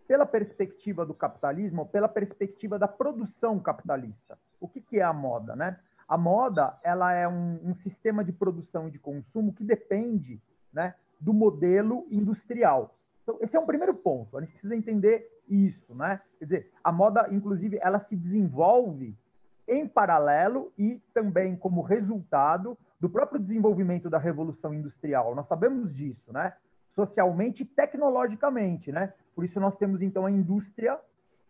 pela 0.08 0.25
perspectiva 0.25 1.06
do 1.06 1.13
capitalismo, 1.13 1.88
pela 1.88 2.08
perspectiva 2.08 2.77
da 2.77 2.88
produção 2.88 3.60
capitalista? 3.60 4.38
O 4.60 4.68
que, 4.68 4.80
que 4.80 5.00
é 5.00 5.04
a 5.04 5.12
moda, 5.12 5.56
né? 5.56 5.80
A 6.08 6.18
moda 6.18 6.77
ela 6.84 7.12
é 7.13 7.27
um, 7.27 7.60
um 7.63 7.74
sistema 7.74 8.24
de 8.24 8.32
produção 8.32 8.88
e 8.88 8.92
de 8.92 9.00
consumo 9.00 9.54
que 9.54 9.63
depende, 9.63 10.39
né, 10.72 10.94
do 11.20 11.34
modelo 11.34 12.06
industrial. 12.12 12.96
Então, 13.24 13.38
esse 13.42 13.58
é 13.58 13.60
um 13.60 13.65
primeiro 13.65 13.96
ponto. 13.96 14.38
A 14.38 14.42
gente 14.42 14.51
precisa 14.51 14.75
entender 14.75 15.27
isso, 15.50 15.98
né? 15.98 16.22
Quer 16.38 16.46
dizer, 16.46 16.72
a 16.84 16.92
moda, 16.92 17.27
inclusive, 17.32 17.80
ela 17.82 18.00
se 18.00 18.15
desenvolve 18.15 19.18
em 19.67 19.88
paralelo 19.88 20.72
e 20.77 21.01
também 21.13 21.55
como 21.55 21.81
resultado 21.81 22.77
do 23.00 23.10
próprio 23.10 23.39
desenvolvimento 23.39 24.10
da 24.10 24.17
revolução 24.17 24.74
industrial. 24.74 25.36
Nós 25.36 25.48
sabemos 25.48 25.93
disso, 25.93 26.31
né? 26.31 26.53
Socialmente 26.89 27.63
e 27.63 27.65
tecnologicamente, 27.65 28.91
né? 28.91 29.13
Por 29.34 29.43
isso 29.43 29.60
nós 29.60 29.75
temos 29.75 30.01
então 30.01 30.25
a 30.25 30.31
indústria 30.31 31.00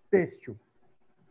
têxtil. 0.09 0.57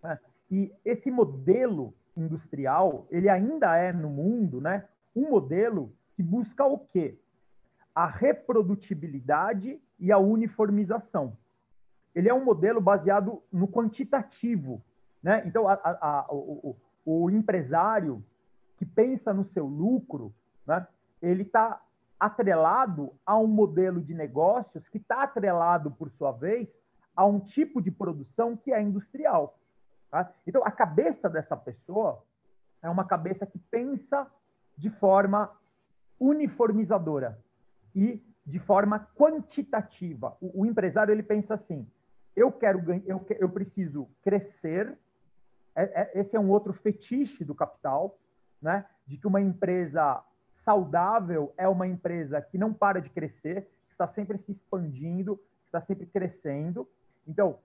Né? 0.02 0.18
E 0.50 0.72
esse 0.84 1.10
modelo 1.10 1.94
industrial, 2.16 3.06
ele 3.10 3.28
ainda 3.28 3.76
é 3.76 3.92
no 3.92 4.08
mundo, 4.08 4.60
né? 4.60 4.86
Um 5.16 5.30
modelo 5.30 5.92
que 6.14 6.22
busca 6.22 6.64
o 6.64 6.78
quê? 6.78 7.18
A 7.94 8.06
reprodutibilidade 8.06 9.80
e 9.98 10.12
a 10.12 10.18
uniformização. 10.18 11.36
Ele 12.14 12.28
é 12.28 12.34
um 12.34 12.44
modelo 12.44 12.80
baseado 12.80 13.42
no 13.50 13.66
quantitativo, 13.66 14.80
né? 15.24 15.42
Então, 15.46 15.66
a, 15.66 15.72
a, 15.82 16.26
o, 16.30 16.76
o, 17.02 17.30
empresário 17.30 18.22
que 18.76 18.84
pensa 18.84 19.32
no 19.32 19.42
seu 19.42 19.66
lucro, 19.66 20.34
né? 20.66 20.86
ele 21.22 21.44
está 21.44 21.80
atrelado 22.20 23.10
a 23.24 23.38
um 23.38 23.46
modelo 23.46 24.02
de 24.02 24.12
negócios 24.12 24.86
que 24.86 24.98
está 24.98 25.22
atrelado, 25.22 25.90
por 25.90 26.10
sua 26.10 26.30
vez, 26.30 26.76
a 27.16 27.24
um 27.24 27.40
tipo 27.40 27.80
de 27.80 27.90
produção 27.90 28.54
que 28.54 28.70
é 28.70 28.82
industrial. 28.82 29.58
Tá? 30.10 30.30
Então, 30.46 30.62
a 30.62 30.70
cabeça 30.70 31.30
dessa 31.30 31.56
pessoa 31.56 32.22
é 32.82 32.90
uma 32.90 33.06
cabeça 33.06 33.46
que 33.46 33.58
pensa 33.58 34.30
de 34.76 34.90
forma 34.90 35.50
uniformizadora 36.20 37.38
e 37.94 38.22
de 38.44 38.58
forma 38.58 39.08
quantitativa. 39.16 40.36
O, 40.38 40.60
o 40.62 40.66
empresário 40.66 41.12
ele 41.12 41.22
pensa 41.22 41.54
assim: 41.54 41.86
eu 42.36 42.52
quero 42.52 42.82
eu, 43.06 43.24
eu 43.38 43.48
preciso 43.48 44.06
crescer 44.22 44.98
é, 45.74 45.82
é, 45.82 46.20
esse 46.20 46.36
é 46.36 46.40
um 46.40 46.50
outro 46.50 46.72
fetiche 46.72 47.44
do 47.44 47.54
capital, 47.54 48.18
né? 48.60 48.84
De 49.06 49.16
que 49.16 49.26
uma 49.26 49.40
empresa 49.40 50.22
saudável 50.56 51.52
é 51.56 51.68
uma 51.68 51.86
empresa 51.86 52.40
que 52.40 52.56
não 52.56 52.72
para 52.72 53.00
de 53.00 53.10
crescer, 53.10 53.68
está 53.90 54.06
sempre 54.08 54.38
se 54.38 54.52
expandindo, 54.52 55.38
está 55.66 55.80
sempre 55.80 56.06
crescendo. 56.06 56.88
Então, 57.26 57.58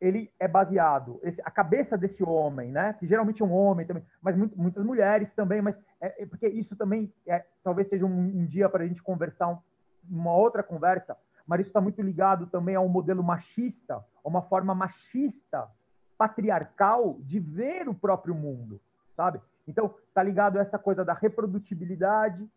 ele 0.00 0.32
é 0.38 0.48
baseado, 0.48 1.20
esse, 1.22 1.40
a 1.44 1.50
cabeça 1.50 1.96
desse 1.96 2.24
homem, 2.24 2.72
né? 2.72 2.94
Que 2.94 3.06
geralmente 3.06 3.40
é 3.40 3.44
um 3.44 3.52
homem 3.52 3.86
também, 3.86 4.04
mas 4.20 4.36
muito, 4.36 4.58
muitas 4.58 4.84
mulheres 4.84 5.32
também, 5.32 5.62
mas 5.62 5.76
é, 6.00 6.24
é 6.24 6.26
porque 6.26 6.48
isso 6.48 6.74
também 6.74 7.12
é, 7.24 7.44
talvez 7.62 7.88
seja 7.88 8.04
um, 8.04 8.10
um 8.10 8.44
dia 8.44 8.68
para 8.68 8.82
a 8.82 8.86
gente 8.86 9.00
conversar 9.00 9.48
um, 9.48 9.58
uma 10.10 10.34
outra 10.34 10.60
conversa, 10.60 11.16
mas 11.46 11.60
isso 11.60 11.68
está 11.70 11.80
muito 11.80 12.02
ligado 12.02 12.46
também 12.48 12.74
a 12.74 12.80
um 12.80 12.88
modelo 12.88 13.22
machista, 13.22 13.94
a 13.96 14.28
uma 14.28 14.42
forma 14.42 14.74
machista 14.74 15.68
patriarcal 16.22 17.16
de 17.22 17.40
ver 17.40 17.88
o 17.88 17.94
próprio 17.94 18.32
mundo, 18.32 18.80
sabe? 19.16 19.40
Então, 19.66 19.92
tá 20.14 20.22
ligado 20.22 20.56
essa 20.56 20.78
coisa 20.78 21.04
da 21.04 21.12
reprodutibilidade, 21.12 22.48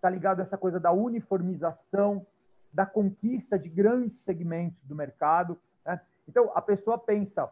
tá 0.00 0.10
ligado 0.10 0.42
essa 0.42 0.58
coisa 0.58 0.80
da 0.80 0.90
uniformização, 0.90 2.26
da 2.72 2.84
conquista 2.84 3.56
de 3.56 3.68
grandes 3.68 4.18
segmentos 4.24 4.82
do 4.82 4.96
mercado. 4.96 5.56
Né? 5.86 6.00
Então, 6.26 6.50
a 6.52 6.60
pessoa 6.60 6.98
pensa 6.98 7.48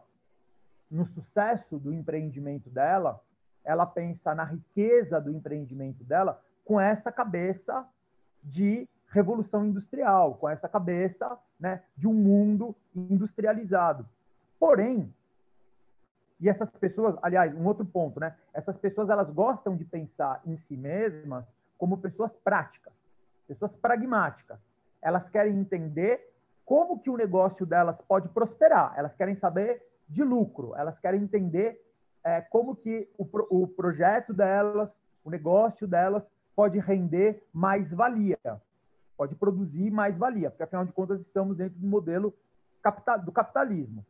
no 0.89 1.05
sucesso 1.05 1.79
do 1.79 1.93
empreendimento 1.93 2.69
dela, 2.69 3.23
ela 3.63 3.85
pensa 3.85 4.35
na 4.35 4.43
riqueza 4.43 5.21
do 5.21 5.31
empreendimento 5.31 6.03
dela 6.03 6.43
com 6.65 6.81
essa 6.81 7.13
cabeça 7.13 7.87
de 8.43 8.89
revolução 9.07 9.65
industrial, 9.65 10.33
com 10.33 10.49
essa 10.49 10.67
cabeça 10.67 11.39
né, 11.57 11.81
de 11.95 12.09
um 12.09 12.13
mundo 12.13 12.75
industrializado. 12.93 14.05
Porém, 14.59 15.13
e 16.41 16.49
essas 16.49 16.69
pessoas, 16.71 17.15
aliás, 17.21 17.55
um 17.55 17.65
outro 17.65 17.85
ponto, 17.85 18.19
né? 18.19 18.35
Essas 18.51 18.75
pessoas 18.77 19.09
elas 19.09 19.29
gostam 19.29 19.77
de 19.77 19.85
pensar 19.85 20.41
em 20.43 20.57
si 20.57 20.75
mesmas 20.75 21.45
como 21.77 21.99
pessoas 21.99 22.35
práticas, 22.43 22.93
pessoas 23.47 23.75
pragmáticas. 23.75 24.59
Elas 25.01 25.29
querem 25.29 25.55
entender 25.57 26.33
como 26.65 26.99
que 26.99 27.11
o 27.11 27.17
negócio 27.17 27.65
delas 27.65 28.01
pode 28.07 28.27
prosperar. 28.29 28.93
Elas 28.97 29.15
querem 29.15 29.35
saber 29.35 29.85
de 30.09 30.23
lucro. 30.23 30.75
Elas 30.75 30.97
querem 30.99 31.21
entender 31.21 31.79
é, 32.23 32.41
como 32.41 32.75
que 32.75 33.07
o, 33.17 33.27
o 33.49 33.67
projeto 33.67 34.33
delas, 34.33 34.99
o 35.23 35.29
negócio 35.29 35.87
delas 35.87 36.23
pode 36.55 36.79
render 36.79 37.43
mais 37.53 37.91
valia, 37.91 38.39
pode 39.15 39.35
produzir 39.35 39.89
mais 39.91 40.17
valia, 40.17 40.49
porque 40.49 40.63
afinal 40.63 40.85
de 40.85 40.91
contas 40.91 41.19
estamos 41.21 41.57
dentro 41.57 41.79
do 41.79 41.87
modelo 41.87 42.33
do 43.23 43.31
capitalismo. 43.31 44.05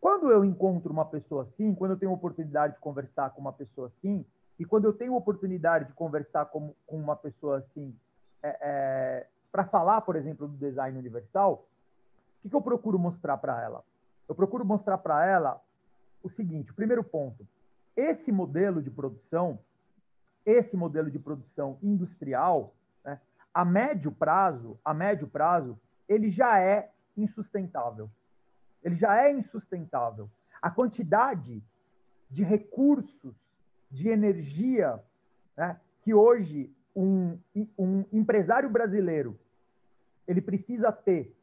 Quando 0.00 0.30
eu 0.30 0.44
encontro 0.44 0.92
uma 0.92 1.04
pessoa 1.04 1.42
assim, 1.42 1.74
quando 1.74 1.92
eu 1.92 1.98
tenho 1.98 2.12
oportunidade 2.12 2.74
de 2.74 2.80
conversar 2.80 3.30
com 3.30 3.40
uma 3.40 3.52
pessoa 3.52 3.88
assim, 3.88 4.24
e 4.58 4.64
quando 4.64 4.84
eu 4.84 4.92
tenho 4.92 5.14
oportunidade 5.14 5.86
de 5.86 5.92
conversar 5.92 6.46
com, 6.46 6.74
com 6.86 6.96
uma 6.96 7.16
pessoa 7.16 7.58
assim, 7.58 7.94
é, 8.42 8.58
é, 8.60 9.26
para 9.50 9.64
falar, 9.64 10.00
por 10.02 10.16
exemplo, 10.16 10.46
do 10.46 10.56
design 10.56 10.96
universal, 10.98 11.66
o 12.38 12.42
que, 12.42 12.48
que 12.48 12.54
eu 12.54 12.62
procuro 12.62 12.98
mostrar 12.98 13.36
para 13.38 13.60
ela? 13.62 13.84
Eu 14.28 14.34
procuro 14.34 14.64
mostrar 14.64 14.98
para 14.98 15.26
ela 15.26 15.60
o 16.22 16.28
seguinte: 16.28 16.70
o 16.70 16.74
primeiro 16.74 17.02
ponto, 17.02 17.46
esse 17.96 18.30
modelo 18.30 18.80
de 18.80 18.90
produção, 18.90 19.58
esse 20.46 20.76
modelo 20.76 21.10
de 21.10 21.18
produção 21.18 21.76
industrial, 21.82 22.72
né, 23.04 23.20
a 23.52 23.64
médio 23.64 24.12
prazo, 24.12 24.78
a 24.84 24.94
médio 24.94 25.26
prazo, 25.26 25.78
ele 26.08 26.30
já 26.30 26.60
é 26.60 26.90
insustentável 27.16 28.08
ele 28.82 28.96
já 28.96 29.24
é 29.24 29.32
insustentável. 29.32 30.30
A 30.60 30.70
quantidade 30.70 31.62
de 32.30 32.42
recursos, 32.42 33.34
de 33.90 34.08
energia 34.08 35.02
né, 35.56 35.80
que 36.02 36.12
hoje 36.12 36.70
um, 36.94 37.38
um 37.78 38.04
empresário 38.12 38.68
brasileiro 38.68 39.38
ele 40.26 40.40
precisa 40.40 40.92
ter 40.92 41.34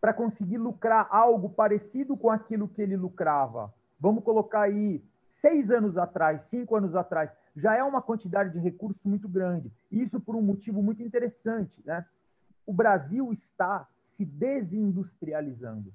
para 0.00 0.12
conseguir 0.12 0.58
lucrar 0.58 1.06
algo 1.10 1.48
parecido 1.50 2.16
com 2.16 2.30
aquilo 2.30 2.68
que 2.68 2.82
ele 2.82 2.96
lucrava. 2.96 3.72
Vamos 3.98 4.24
colocar 4.24 4.62
aí 4.62 5.02
seis 5.28 5.70
anos 5.70 5.96
atrás, 5.96 6.42
cinco 6.42 6.76
anos 6.76 6.94
atrás, 6.94 7.30
já 7.54 7.76
é 7.76 7.82
uma 7.82 8.02
quantidade 8.02 8.52
de 8.52 8.58
recursos 8.58 9.02
muito 9.04 9.28
grande. 9.28 9.72
Isso 9.90 10.20
por 10.20 10.34
um 10.34 10.42
motivo 10.42 10.82
muito 10.82 11.02
interessante, 11.02 11.80
né? 11.84 12.04
O 12.66 12.72
Brasil 12.72 13.32
está 13.32 13.88
se 14.04 14.24
desindustrializando. 14.24 15.92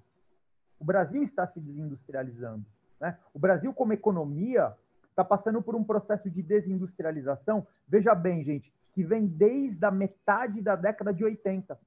O 0.80 0.86
Brasil 0.86 1.24
está 1.24 1.48
se 1.48 1.60
desindustrializando. 1.60 2.66
Né? 3.00 3.18
O 3.34 3.40
Brasil, 3.40 3.74
como 3.74 3.94
economia, 3.94 4.74
está 5.10 5.24
passando 5.24 5.62
por 5.62 5.76
um 5.76 5.84
processo 5.84 6.30
de 6.30 6.42
desindustrialização. 6.42 7.66
Veja 7.88 8.14
bem, 8.14 8.44
gente, 8.44 8.72
que 8.94 9.04
vem 9.04 9.26
desde 9.26 9.84
a 9.86 9.92
metade 9.92 10.62
da 10.62 10.76
década 10.76 11.14
de 11.14 11.24
80. 11.24 11.78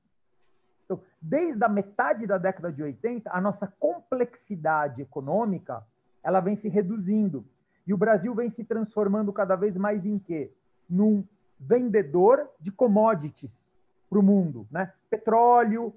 Então, 0.84 1.00
desde 1.20 1.62
a 1.64 1.68
metade 1.68 2.26
da 2.26 2.38
década 2.38 2.72
de 2.72 2.82
80, 2.82 3.30
a 3.32 3.40
nossa 3.40 3.66
complexidade 3.66 5.02
econômica 5.02 5.84
ela 6.22 6.40
vem 6.40 6.56
se 6.56 6.68
reduzindo. 6.68 7.44
E 7.86 7.94
o 7.94 7.96
Brasil 7.96 8.34
vem 8.34 8.50
se 8.50 8.64
transformando 8.64 9.32
cada 9.32 9.56
vez 9.56 9.76
mais 9.76 10.04
em 10.04 10.18
quê? 10.18 10.52
Num 10.88 11.24
vendedor 11.58 12.48
de 12.58 12.70
commodities 12.70 13.70
para 14.08 14.18
o 14.18 14.22
mundo. 14.22 14.66
Né? 14.70 14.92
Petróleo, 15.08 15.94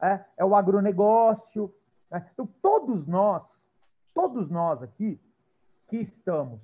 é, 0.00 0.20
é 0.36 0.44
o 0.44 0.54
agronegócio. 0.54 1.72
Né? 2.16 2.26
Então, 2.32 2.48
todos 2.62 3.06
nós, 3.06 3.68
todos 4.14 4.48
nós 4.48 4.82
aqui 4.82 5.20
que 5.86 5.98
estamos 5.98 6.60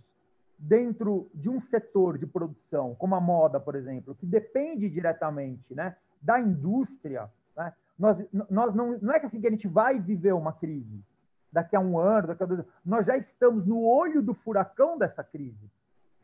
dentro 0.59 1.30
de 1.35 1.50
um 1.50 1.61
setor 1.61 2.16
de 2.16 2.26
produção, 2.26 2.94
como 2.94 3.14
a 3.14 3.21
moda, 3.21 3.61
por 3.61 3.75
exemplo, 3.75 4.14
que 4.14 4.25
depende 4.25 4.88
diretamente 4.88 5.75
né, 5.75 5.97
da 6.21 6.40
indústria, 6.40 7.30
né, 7.56 7.73
nós, 7.99 8.16
nós 8.49 8.75
não, 8.75 8.99
não 8.99 9.12
é 9.12 9.21
que 9.21 9.26
assim 9.26 9.40
que 9.40 9.47
a 9.47 9.50
gente 9.50 9.68
vai 9.68 9.99
viver 9.99 10.32
uma 10.32 10.52
crise 10.52 11.04
daqui 11.52 11.76
a 11.76 11.80
um 11.80 11.99
ano, 11.99 12.28
daqui 12.28 12.42
a 12.42 12.47
dois 12.47 12.61
anos, 12.61 12.73
nós 12.85 13.06
já 13.06 13.16
estamos 13.16 13.66
no 13.66 13.82
olho 13.82 14.23
do 14.23 14.32
furacão 14.32 14.97
dessa 14.97 15.23
crise. 15.23 15.71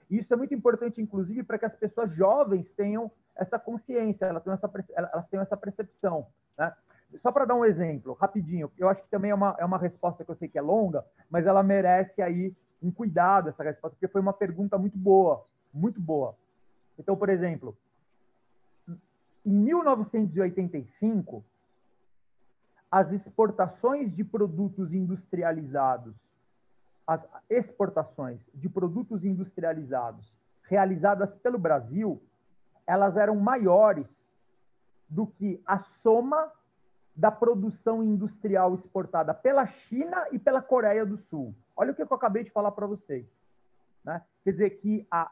Isso 0.08 0.32
é 0.32 0.36
muito 0.36 0.54
importante, 0.54 1.02
inclusive, 1.02 1.42
para 1.42 1.58
que 1.58 1.66
as 1.66 1.76
pessoas 1.76 2.10
jovens 2.12 2.70
tenham 2.70 3.10
essa 3.36 3.58
consciência, 3.58 4.24
elas 4.24 4.42
tenham 4.42 4.54
essa, 4.54 4.70
elas 4.94 5.28
tenham 5.28 5.42
essa 5.42 5.56
percepção. 5.56 6.26
Né? 6.56 6.72
Só 7.16 7.32
para 7.32 7.46
dar 7.46 7.54
um 7.54 7.64
exemplo, 7.64 8.12
rapidinho, 8.12 8.70
eu 8.78 8.88
acho 8.88 9.02
que 9.02 9.08
também 9.08 9.30
é 9.30 9.34
uma, 9.34 9.56
é 9.58 9.64
uma 9.64 9.78
resposta 9.78 10.24
que 10.24 10.30
eu 10.30 10.36
sei 10.36 10.48
que 10.48 10.58
é 10.58 10.62
longa, 10.62 11.04
mas 11.30 11.46
ela 11.46 11.62
merece 11.62 12.20
aí 12.20 12.54
um 12.82 12.90
cuidado, 12.90 13.48
essa 13.48 13.62
resposta, 13.64 13.96
porque 13.96 14.12
foi 14.12 14.20
uma 14.20 14.32
pergunta 14.32 14.76
muito 14.76 14.98
boa, 14.98 15.44
muito 15.72 16.00
boa. 16.00 16.36
Então, 16.98 17.16
por 17.16 17.28
exemplo, 17.28 17.76
em 19.44 19.52
1985, 19.52 21.44
as 22.90 23.12
exportações 23.12 24.14
de 24.14 24.24
produtos 24.24 24.92
industrializados, 24.92 26.16
as 27.06 27.26
exportações 27.48 28.40
de 28.52 28.68
produtos 28.68 29.24
industrializados 29.24 30.32
realizadas 30.64 31.34
pelo 31.34 31.58
Brasil, 31.58 32.22
elas 32.86 33.16
eram 33.16 33.36
maiores 33.36 34.06
do 35.08 35.26
que 35.26 35.60
a 35.64 35.78
soma 35.78 36.52
da 37.18 37.32
produção 37.32 38.00
industrial 38.00 38.76
exportada 38.76 39.34
pela 39.34 39.66
China 39.66 40.24
e 40.30 40.38
pela 40.38 40.62
Coreia 40.62 41.04
do 41.04 41.16
Sul. 41.16 41.52
Olha 41.76 41.90
o 41.90 41.94
que 41.94 42.00
eu 42.00 42.06
acabei 42.12 42.44
de 42.44 42.50
falar 42.50 42.70
para 42.70 42.86
vocês. 42.86 43.26
Né? 44.04 44.22
Quer 44.44 44.52
dizer 44.52 44.70
que 44.78 45.04
há 45.10 45.28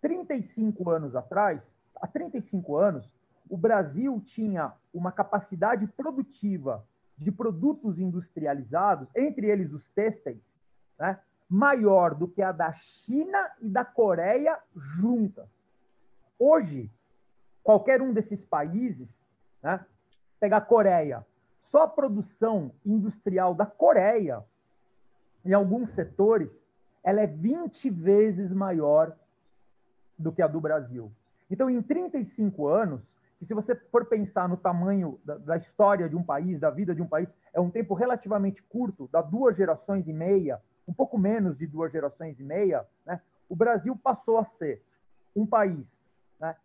35 0.00 0.88
anos 0.88 1.16
atrás, 1.16 1.60
há 1.96 2.06
35 2.06 2.76
anos, 2.76 3.10
o 3.50 3.56
Brasil 3.56 4.22
tinha 4.26 4.72
uma 4.94 5.10
capacidade 5.10 5.88
produtiva 5.88 6.86
de 7.16 7.32
produtos 7.32 7.98
industrializados, 7.98 9.08
entre 9.16 9.48
eles 9.48 9.72
os 9.72 9.84
têxteis, 9.90 10.40
né? 10.96 11.18
maior 11.50 12.14
do 12.14 12.28
que 12.28 12.42
a 12.42 12.52
da 12.52 12.72
China 12.72 13.50
e 13.60 13.68
da 13.68 13.84
Coreia 13.84 14.56
juntas. 14.76 15.48
Hoje, 16.38 16.88
qualquer 17.64 18.00
um 18.00 18.12
desses 18.12 18.44
países, 18.44 19.26
né, 19.60 19.84
pegar 20.40 20.58
a 20.58 20.62
Coreia, 20.62 21.26
só 21.60 21.82
a 21.82 21.88
produção 21.88 22.72
industrial 22.84 23.54
da 23.54 23.66
Coreia, 23.66 24.42
em 25.44 25.52
alguns 25.52 25.90
setores, 25.90 26.50
ela 27.02 27.20
é 27.20 27.26
20 27.26 27.90
vezes 27.90 28.52
maior 28.52 29.16
do 30.18 30.32
que 30.32 30.42
a 30.42 30.46
do 30.46 30.60
Brasil. 30.60 31.12
Então, 31.50 31.70
em 31.70 31.80
35 31.80 32.66
anos, 32.66 33.00
e 33.40 33.46
se 33.46 33.54
você 33.54 33.74
for 33.74 34.06
pensar 34.06 34.48
no 34.48 34.56
tamanho 34.56 35.18
da, 35.24 35.36
da, 35.38 35.56
história 35.56 36.08
de 36.08 36.16
um 36.16 36.22
país, 36.22 36.58
da 36.58 36.70
vida 36.70 36.94
de 36.94 37.00
um 37.00 37.06
país, 37.06 37.32
é 37.52 37.60
um 37.60 37.70
tempo 37.70 37.94
relativamente 37.94 38.62
curto, 38.62 39.08
da 39.12 39.22
duas 39.22 39.56
gerações 39.56 40.08
e 40.08 40.12
meia, 40.12 40.60
um 40.86 40.92
pouco 40.92 41.16
menos 41.16 41.56
de 41.56 41.66
duas 41.66 41.92
gerações 41.92 42.38
e 42.40 42.42
meia, 42.42 42.84
né? 43.06 43.20
o 43.48 43.54
Brasil 43.54 43.96
passou 43.96 44.38
a 44.38 44.44
ser 44.44 44.82
um 45.34 45.46
país 45.46 45.86
né, 46.40 46.56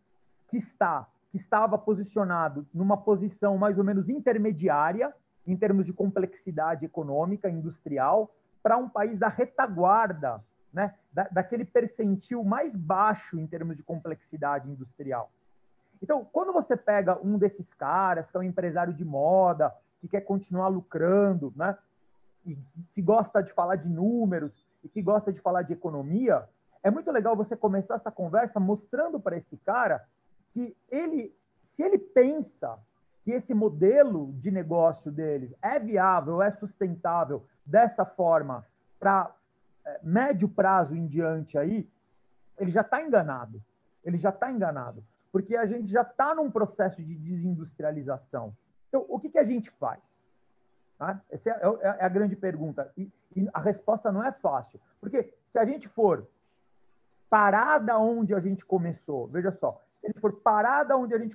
que 0.50 0.58
está 0.58 1.08
que 1.34 1.38
estava 1.38 1.80
posicionado 1.80 2.64
numa 2.72 2.96
posição 2.96 3.58
mais 3.58 3.80
ou 3.80 3.84
menos 3.84 4.08
intermediária 4.08 5.12
em 5.48 5.58
termos 5.58 5.84
de 5.84 5.92
complexidade 5.92 6.86
econômica, 6.86 7.50
industrial, 7.50 8.30
para 8.62 8.78
um 8.78 8.88
país 8.88 9.18
da 9.18 9.30
retaguarda, 9.30 10.44
né, 10.72 10.94
da, 11.12 11.28
daquele 11.32 11.66
percentil 11.66 12.44
mais 12.44 12.76
baixo 12.76 13.40
em 13.40 13.48
termos 13.48 13.76
de 13.76 13.82
complexidade 13.82 14.70
industrial. 14.70 15.32
Então, 16.04 16.24
quando 16.32 16.54
você 16.54 16.78
pega 16.78 17.20
um 17.24 17.40
desses 17.40 17.74
caras, 17.74 18.30
que 18.30 18.38
é 18.38 18.40
um 18.40 18.44
empresário 18.44 18.94
de 18.94 19.04
moda, 19.04 19.74
que 20.02 20.08
quer 20.08 20.22
continuar 20.22 20.68
lucrando, 20.68 21.52
né, 21.56 21.76
e 22.46 22.56
que 22.94 23.02
gosta 23.02 23.42
de 23.42 23.52
falar 23.54 23.78
de 23.78 23.90
números, 23.90 24.54
e 24.84 24.88
que 24.88 25.02
gosta 25.02 25.34
de 25.34 25.40
falar 25.40 25.64
de 25.64 25.74
economia, 25.74 26.48
é 26.84 26.92
muito 26.92 27.12
legal 27.12 27.36
você 27.36 27.58
começar 27.58 27.96
essa 27.96 28.12
conversa 28.12 28.60
mostrando 28.60 29.20
para 29.20 29.36
esse 29.36 29.58
cara 29.58 30.06
que 30.54 30.76
ele, 30.90 31.36
se 31.76 31.84
ele 31.84 31.98
pensa 31.98 32.80
que 33.24 33.32
esse 33.32 33.54
modelo 33.54 34.34
de 34.34 34.52
negócio 34.52 35.12
deles 35.12 35.54
é 35.62 35.80
viável, 35.80 36.42
é 36.42 36.52
sustentável 36.52 37.44
dessa 37.66 38.06
forma 38.06 38.66
para 39.00 39.34
é, 39.86 40.00
médio 40.04 40.48
prazo 40.48 40.96
em 40.96 41.08
diante 41.08 41.58
aí, 41.58 41.90
ele 42.58 42.72
já 42.72 42.82
está 42.82 43.02
enganado. 43.02 43.62
Ele 44.04 44.18
já 44.18 44.30
está 44.30 44.52
enganado. 44.52 45.04
Porque 45.32 45.56
a 45.56 45.66
gente 45.66 45.92
já 45.92 46.04
está 46.04 46.36
num 46.36 46.52
processo 46.52 47.02
de 47.02 47.16
desindustrialização. 47.16 48.56
Então, 48.88 49.06
o 49.10 49.20
que, 49.20 49.30
que 49.30 49.40
a 49.40 49.44
gente 49.44 49.72
faz? 49.72 50.02
Tá? 50.98 51.20
Essa 51.32 51.50
é, 51.50 51.54
é, 51.54 51.98
é 52.00 52.06
a 52.06 52.10
grande 52.10 52.36
pergunta. 52.36 52.92
E, 52.96 53.12
e 53.36 53.50
a 53.54 53.60
resposta 53.60 54.12
não 54.12 54.24
é 54.24 54.32
fácil. 54.32 54.80
Porque 55.00 55.34
se 55.52 55.58
a 55.58 55.66
gente 55.66 55.88
for 55.88 56.28
parar 57.30 57.80
da 57.80 57.98
onde 57.98 58.36
a 58.36 58.40
gente 58.40 58.64
começou, 58.64 59.28
veja 59.28 59.52
só, 59.52 59.82
se 60.04 60.08
a 60.08 60.10
gente 60.10 60.20
for 60.20 60.34
parar 60.34 60.84
da 60.84 60.98
onde 60.98 61.14
a 61.14 61.18
gente. 61.18 61.34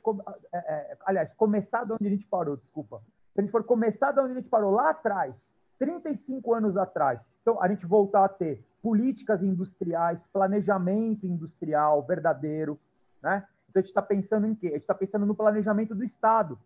É, 0.52 0.58
é, 0.58 0.98
aliás, 1.06 1.32
começar 1.32 1.84
da 1.84 1.94
onde 1.94 2.06
a 2.06 2.10
gente 2.10 2.26
parou, 2.26 2.54
desculpa. 2.54 3.00
Se 3.32 3.40
a 3.40 3.42
gente 3.42 3.50
for 3.50 3.64
começar 3.64 4.12
da 4.12 4.22
onde 4.22 4.32
a 4.32 4.34
gente 4.34 4.48
parou 4.48 4.70
lá 4.72 4.90
atrás, 4.90 5.42
35 5.78 6.52
anos 6.52 6.76
atrás, 6.76 7.18
então 7.40 7.62
a 7.62 7.68
gente 7.68 7.86
voltar 7.86 8.26
a 8.26 8.28
ter 8.28 8.62
políticas 8.82 9.42
industriais, 9.42 10.20
planejamento 10.30 11.26
industrial 11.26 12.02
verdadeiro, 12.02 12.78
né? 13.22 13.46
Então 13.70 13.80
a 13.80 13.82
gente 13.82 13.88
está 13.88 14.02
pensando 14.02 14.46
em 14.46 14.54
quê? 14.54 14.66
A 14.66 14.70
gente 14.72 14.82
está 14.82 14.94
pensando 14.94 15.24
no 15.24 15.34
planejamento 15.34 15.94
do 15.94 16.04
Estado, 16.04 16.58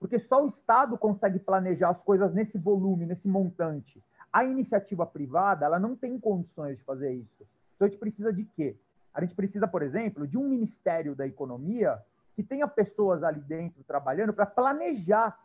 porque 0.00 0.18
só 0.18 0.44
o 0.44 0.48
Estado 0.48 0.98
consegue 0.98 1.38
planejar 1.38 1.90
as 1.90 2.02
coisas 2.02 2.34
nesse 2.34 2.58
volume, 2.58 3.06
nesse 3.06 3.28
montante. 3.28 4.02
A 4.32 4.44
iniciativa 4.44 5.06
privada, 5.06 5.66
ela 5.66 5.78
não 5.78 5.94
tem 5.94 6.18
condições 6.18 6.78
de 6.78 6.82
fazer 6.82 7.12
isso. 7.12 7.46
Então 7.76 7.86
a 7.86 7.88
gente 7.88 8.00
precisa 8.00 8.32
de 8.32 8.44
quê? 8.44 8.76
A 9.14 9.20
gente 9.20 9.34
precisa, 9.34 9.68
por 9.68 9.82
exemplo, 9.82 10.26
de 10.26 10.36
um 10.36 10.48
Ministério 10.48 11.14
da 11.14 11.26
Economia 11.26 12.02
que 12.34 12.42
tenha 12.42 12.66
pessoas 12.66 13.22
ali 13.22 13.40
dentro 13.40 13.82
trabalhando 13.84 14.32
para 14.32 14.44
planejar 14.44 15.38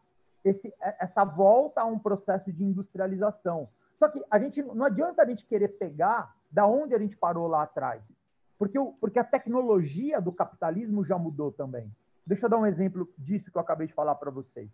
esse, 0.44 0.74
essa 0.80 1.24
volta 1.24 1.82
a 1.82 1.86
um 1.86 2.00
processo 2.00 2.52
de 2.52 2.64
industrialização. 2.64 3.70
Só 4.00 4.08
que 4.08 4.24
a 4.32 4.40
gente 4.40 4.62
não 4.64 4.86
adianta 4.86 5.22
a 5.22 5.26
gente 5.26 5.46
querer 5.46 5.70
pegar 5.70 6.36
da 6.50 6.66
onde 6.66 6.96
a 6.96 6.98
gente 7.00 7.16
parou 7.16 7.48
lá 7.48 7.64
atrás, 7.64 8.24
porque, 8.58 8.80
o, 8.80 8.94
porque 8.94 9.20
a 9.20 9.24
tecnologia 9.24 10.20
do 10.20 10.32
capitalismo 10.32 11.06
já 11.06 11.18
mudou 11.18 11.52
também. 11.52 11.94
Deixa 12.26 12.46
eu 12.46 12.50
dar 12.50 12.58
um 12.58 12.66
exemplo 12.66 13.08
disso 13.18 13.52
que 13.52 13.58
eu 13.58 13.62
acabei 13.62 13.88
de 13.88 13.94
falar 13.94 14.16
para 14.16 14.32
vocês. 14.32 14.70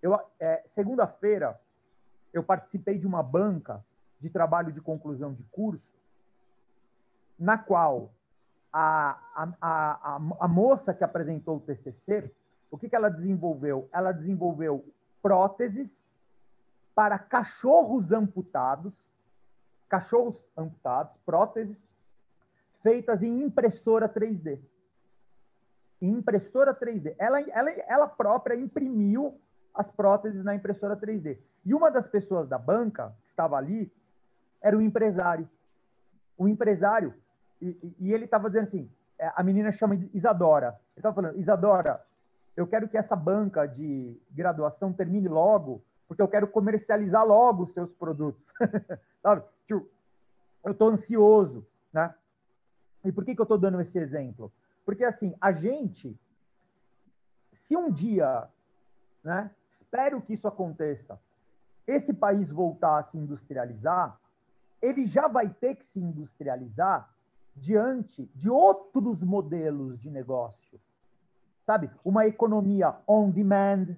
Eu, 0.00 0.18
é, 0.38 0.62
segunda-feira, 0.68 1.60
eu 2.32 2.42
participei 2.42 2.98
de 2.98 3.06
uma 3.06 3.22
banca 3.22 3.84
de 4.18 4.30
trabalho 4.30 4.72
de 4.72 4.80
conclusão 4.80 5.34
de 5.34 5.42
curso, 5.44 5.92
na 7.38 7.58
qual 7.58 8.10
a, 8.72 9.18
a, 9.34 9.48
a, 9.60 10.20
a, 10.40 10.48
moça 10.48 10.94
que 10.94 11.02
apresentou 11.02 11.56
o 11.56 11.60
TCC, 11.60 12.30
o 12.70 12.78
que, 12.78 12.88
que 12.88 12.94
ela 12.94 13.08
desenvolveu? 13.08 13.88
Ela 13.92 14.12
desenvolveu 14.12 14.84
próteses 15.20 15.88
para 16.94 17.18
cachorros 17.18 18.12
amputados, 18.12 18.92
cachorros 19.88 20.46
amputados, 20.56 21.16
próteses 21.26 21.80
feitas 22.82 23.22
em 23.22 23.42
impressora 23.42 24.08
3D. 24.08 24.58
em 26.00 26.12
impressora 26.12 26.74
3D. 26.74 27.14
Ela, 27.18 27.40
ela, 27.40 27.70
ela 27.70 28.06
própria 28.06 28.54
imprimiu 28.54 29.38
as 29.74 29.90
próteses 29.90 30.42
na 30.44 30.54
impressora 30.54 30.96
3D. 30.96 31.38
E 31.64 31.74
uma 31.74 31.90
das 31.90 32.06
pessoas 32.06 32.48
da 32.48 32.58
banca 32.58 33.14
que 33.24 33.30
estava 33.30 33.56
ali 33.56 33.92
era 34.62 34.76
o 34.76 34.80
empresário. 34.80 35.48
O 36.38 36.48
empresário, 36.48 37.14
e, 37.60 37.94
e 37.98 38.12
ele 38.12 38.24
estava 38.24 38.48
dizendo 38.48 38.68
assim, 38.68 38.90
é, 39.18 39.30
a 39.34 39.42
menina 39.42 39.70
chama 39.72 39.94
Isadora. 40.14 40.68
Ele 40.68 40.98
estava 40.98 41.14
falando, 41.14 41.38
Isadora, 41.38 42.02
eu 42.56 42.66
quero 42.66 42.88
que 42.88 42.96
essa 42.96 43.14
banca 43.14 43.66
de 43.66 44.20
graduação 44.30 44.92
termine 44.92 45.28
logo, 45.28 45.82
porque 46.08 46.22
eu 46.22 46.28
quero 46.28 46.48
comercializar 46.48 47.24
logo 47.24 47.64
os 47.64 47.72
seus 47.72 47.92
produtos. 47.92 48.42
Sabe? 49.22 49.42
Tipo, 49.66 49.86
eu 50.64 50.72
estou 50.72 50.88
ansioso, 50.88 51.66
né? 51.92 52.14
E 53.04 53.12
por 53.12 53.24
que, 53.24 53.34
que 53.34 53.40
eu 53.40 53.44
estou 53.44 53.58
dando 53.58 53.80
esse 53.80 53.98
exemplo? 53.98 54.52
Porque, 54.84 55.04
assim, 55.04 55.34
a 55.40 55.52
gente, 55.52 56.18
se 57.52 57.76
um 57.76 57.90
dia, 57.90 58.48
né, 59.22 59.50
espero 59.72 60.20
que 60.20 60.34
isso 60.34 60.48
aconteça, 60.48 61.18
esse 61.86 62.12
país 62.12 62.50
voltar 62.50 62.98
a 62.98 63.02
se 63.04 63.16
industrializar, 63.16 64.18
ele 64.80 65.06
já 65.06 65.28
vai 65.28 65.48
ter 65.48 65.76
que 65.76 65.84
se 65.84 65.98
industrializar 65.98 67.08
diante 67.60 68.24
de 68.34 68.48
outros 68.48 69.22
modelos 69.22 70.00
de 70.00 70.10
negócio. 70.10 70.80
Sabe? 71.66 71.90
Uma 72.02 72.26
economia 72.26 72.96
on 73.06 73.30
demand, 73.30 73.96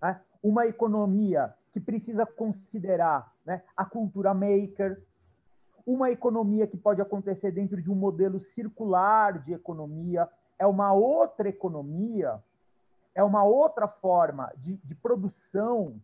né? 0.00 0.20
uma 0.42 0.66
economia 0.66 1.54
que 1.70 1.78
precisa 1.78 2.24
considerar 2.24 3.32
né, 3.44 3.62
a 3.76 3.84
cultura 3.84 4.32
maker, 4.32 5.00
uma 5.86 6.10
economia 6.10 6.66
que 6.66 6.76
pode 6.76 7.00
acontecer 7.00 7.50
dentro 7.52 7.80
de 7.80 7.90
um 7.90 7.94
modelo 7.94 8.40
circular 8.40 9.38
de 9.38 9.52
economia, 9.52 10.28
é 10.58 10.66
uma 10.66 10.92
outra 10.92 11.48
economia, 11.48 12.42
é 13.14 13.22
uma 13.22 13.44
outra 13.44 13.86
forma 13.86 14.50
de, 14.56 14.76
de 14.76 14.94
produção, 14.94 16.00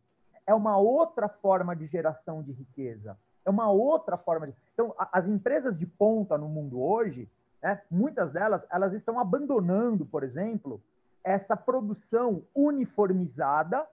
é 0.46 0.54
uma 0.54 0.76
outra 0.76 1.28
forma 1.28 1.74
de 1.74 1.86
geração 1.86 2.42
de 2.42 2.52
riqueza, 2.52 3.16
é 3.48 3.50
uma 3.50 3.70
outra 3.70 4.18
forma 4.18 4.46
de. 4.46 4.54
Então, 4.74 4.94
as 5.10 5.26
empresas 5.26 5.76
de 5.78 5.86
ponta 5.86 6.36
no 6.36 6.48
mundo 6.48 6.82
hoje, 6.82 7.26
né, 7.62 7.80
muitas 7.90 8.30
delas, 8.30 8.62
elas 8.70 8.92
estão 8.92 9.18
abandonando, 9.18 10.04
por 10.04 10.22
exemplo, 10.22 10.80
essa 11.24 11.56
produção 11.56 12.42
uniformizada, 12.54 13.86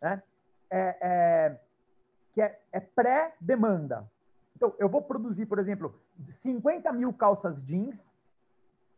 né, 0.00 0.22
é, 0.70 0.96
é, 1.00 1.60
que 2.32 2.40
é, 2.40 2.60
é 2.70 2.78
pré-demanda. 2.78 4.08
Então, 4.54 4.72
eu 4.78 4.88
vou 4.88 5.02
produzir, 5.02 5.46
por 5.46 5.58
exemplo, 5.58 6.00
50 6.42 6.92
mil 6.92 7.12
calças 7.12 7.60
jeans 7.64 7.98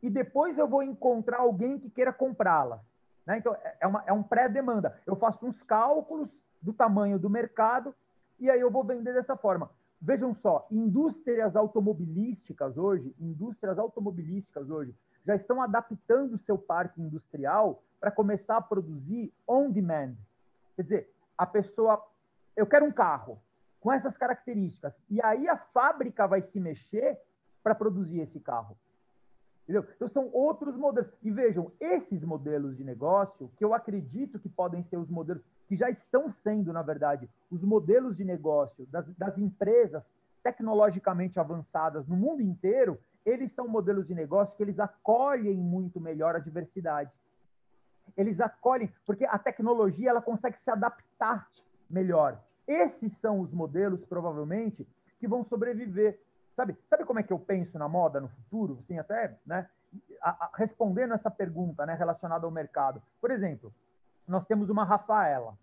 e 0.03 0.11
depois 0.11 0.57
eu 0.59 0.69
vou 0.69 0.83
encontrar 0.83 1.39
alguém 1.39 1.79
que 1.79 1.89
queira 1.89 2.13
comprá-las. 2.13 2.81
Né? 3.27 3.39
Então, 3.39 3.57
é, 3.81 3.87
uma, 3.87 4.05
é 4.07 4.13
um 4.13 4.23
pré-demanda. 4.23 5.01
Eu 5.07 5.17
faço 5.17 5.47
uns 5.47 5.61
cálculos 5.63 6.31
do 6.61 6.75
tamanho 6.75 7.19
do 7.19 7.31
mercado 7.31 7.95
e 8.39 8.49
aí 8.49 8.61
eu 8.61 8.71
vou 8.71 8.85
vender 8.85 9.13
dessa 9.13 9.37
forma. 9.37 9.71
Vejam 10.01 10.33
só, 10.33 10.67
indústrias 10.71 11.57
automobilísticas 11.57 12.77
hoje, 12.79 13.15
indústrias 13.19 13.79
automobilísticas 13.79 14.71
hoje, 14.71 14.95
já 15.25 15.35
estão 15.35 15.61
adaptando 15.61 16.35
o 16.35 16.39
seu 16.39 16.57
parque 16.57 17.03
industrial 17.03 17.83
para 18.01 18.11
começar 18.11 18.57
a 18.57 18.63
produzir 18.63 19.33
on 19.47 19.71
demand. 19.71 20.15
Quer 20.77 20.83
dizer, 20.83 21.15
a 21.37 21.45
pessoa, 21.45 22.03
eu 22.57 22.67
quero 22.67 22.87
um 22.87 22.93
carro, 22.93 23.41
com 23.81 23.93
essas 23.93 24.17
características. 24.17 24.95
E 25.11 25.21
aí 25.23 25.49
a 25.49 25.57
fábrica 25.57 26.27
vai 26.27 26.43
se 26.43 26.61
mexer 26.61 27.19
para 27.63 27.75
produzir 27.75 28.21
esse 28.21 28.41
carro. 28.41 28.77
Entendeu? 29.65 29.87
Então 29.97 30.09
são 30.09 30.31
outros 30.33 30.77
modelos. 30.77 31.11
E 31.23 31.31
vejam, 31.31 31.71
esses 31.79 32.25
modelos 32.25 32.77
de 32.77 32.85
negócio, 32.85 33.51
que 33.57 33.65
eu 33.65 33.75
acredito 33.75 34.39
que 34.39 34.49
podem 34.49 34.83
ser 34.85 34.97
os 34.97 35.11
modelos, 35.11 35.43
que 35.69 35.77
já 35.77 35.91
estão 35.91 36.33
sendo, 36.43 36.73
na 36.73 36.83
verdade, 36.83 37.29
os 37.51 37.63
modelos 37.63 38.17
de 38.17 38.25
negócio 38.25 38.87
das, 38.87 39.07
das 39.17 39.37
empresas 39.37 40.03
tecnologicamente 40.43 41.39
avançadas 41.39 42.07
no 42.07 42.17
mundo 42.17 42.41
inteiro, 42.41 42.99
eles 43.25 43.53
são 43.53 43.69
modelos 43.69 44.07
de 44.07 44.15
negócio 44.15 44.57
que 44.57 44.63
eles 44.63 44.79
acolhem 44.79 45.59
muito 45.59 46.01
melhor 46.01 46.35
a 46.35 46.39
diversidade. 46.39 47.11
Eles 48.17 48.41
acolhem, 48.41 48.91
porque 49.05 49.27
a 49.27 49.39
tecnologia 49.39 50.09
ela 50.09 50.23
consegue 50.23 50.59
se 50.59 50.71
adaptar 50.71 51.47
melhor. 51.91 52.43
Esses 52.67 53.13
são 53.19 53.41
os 53.41 53.53
modelos, 53.53 54.05
provavelmente, 54.07 54.89
que 55.21 55.29
vão 55.29 55.45
sobreviver. 55.45 56.19
Sabe, 56.57 56.77
sabe 56.89 57.05
como 57.05 57.21
é 57.21 57.23
que 57.23 57.33
eu 57.33 57.39
penso 57.39 57.79
na 57.79 57.89
moda 57.89 58.21
no 58.21 58.29
futuro? 58.29 58.79
Assim, 58.81 58.99
até 58.99 59.37
né, 59.47 59.69
a, 60.23 60.31
a, 60.31 60.51
respondendo 60.55 61.13
essa 61.15 61.31
pergunta 61.31 61.85
né, 61.85 61.95
relacionada 61.95 62.47
ao 62.47 62.51
mercado. 62.51 63.03
Por 63.21 63.31
exemplo, 63.31 63.73
nós 64.29 64.47
temos 64.47 64.69
uma 64.71 64.85
Rafaela, 64.85 65.57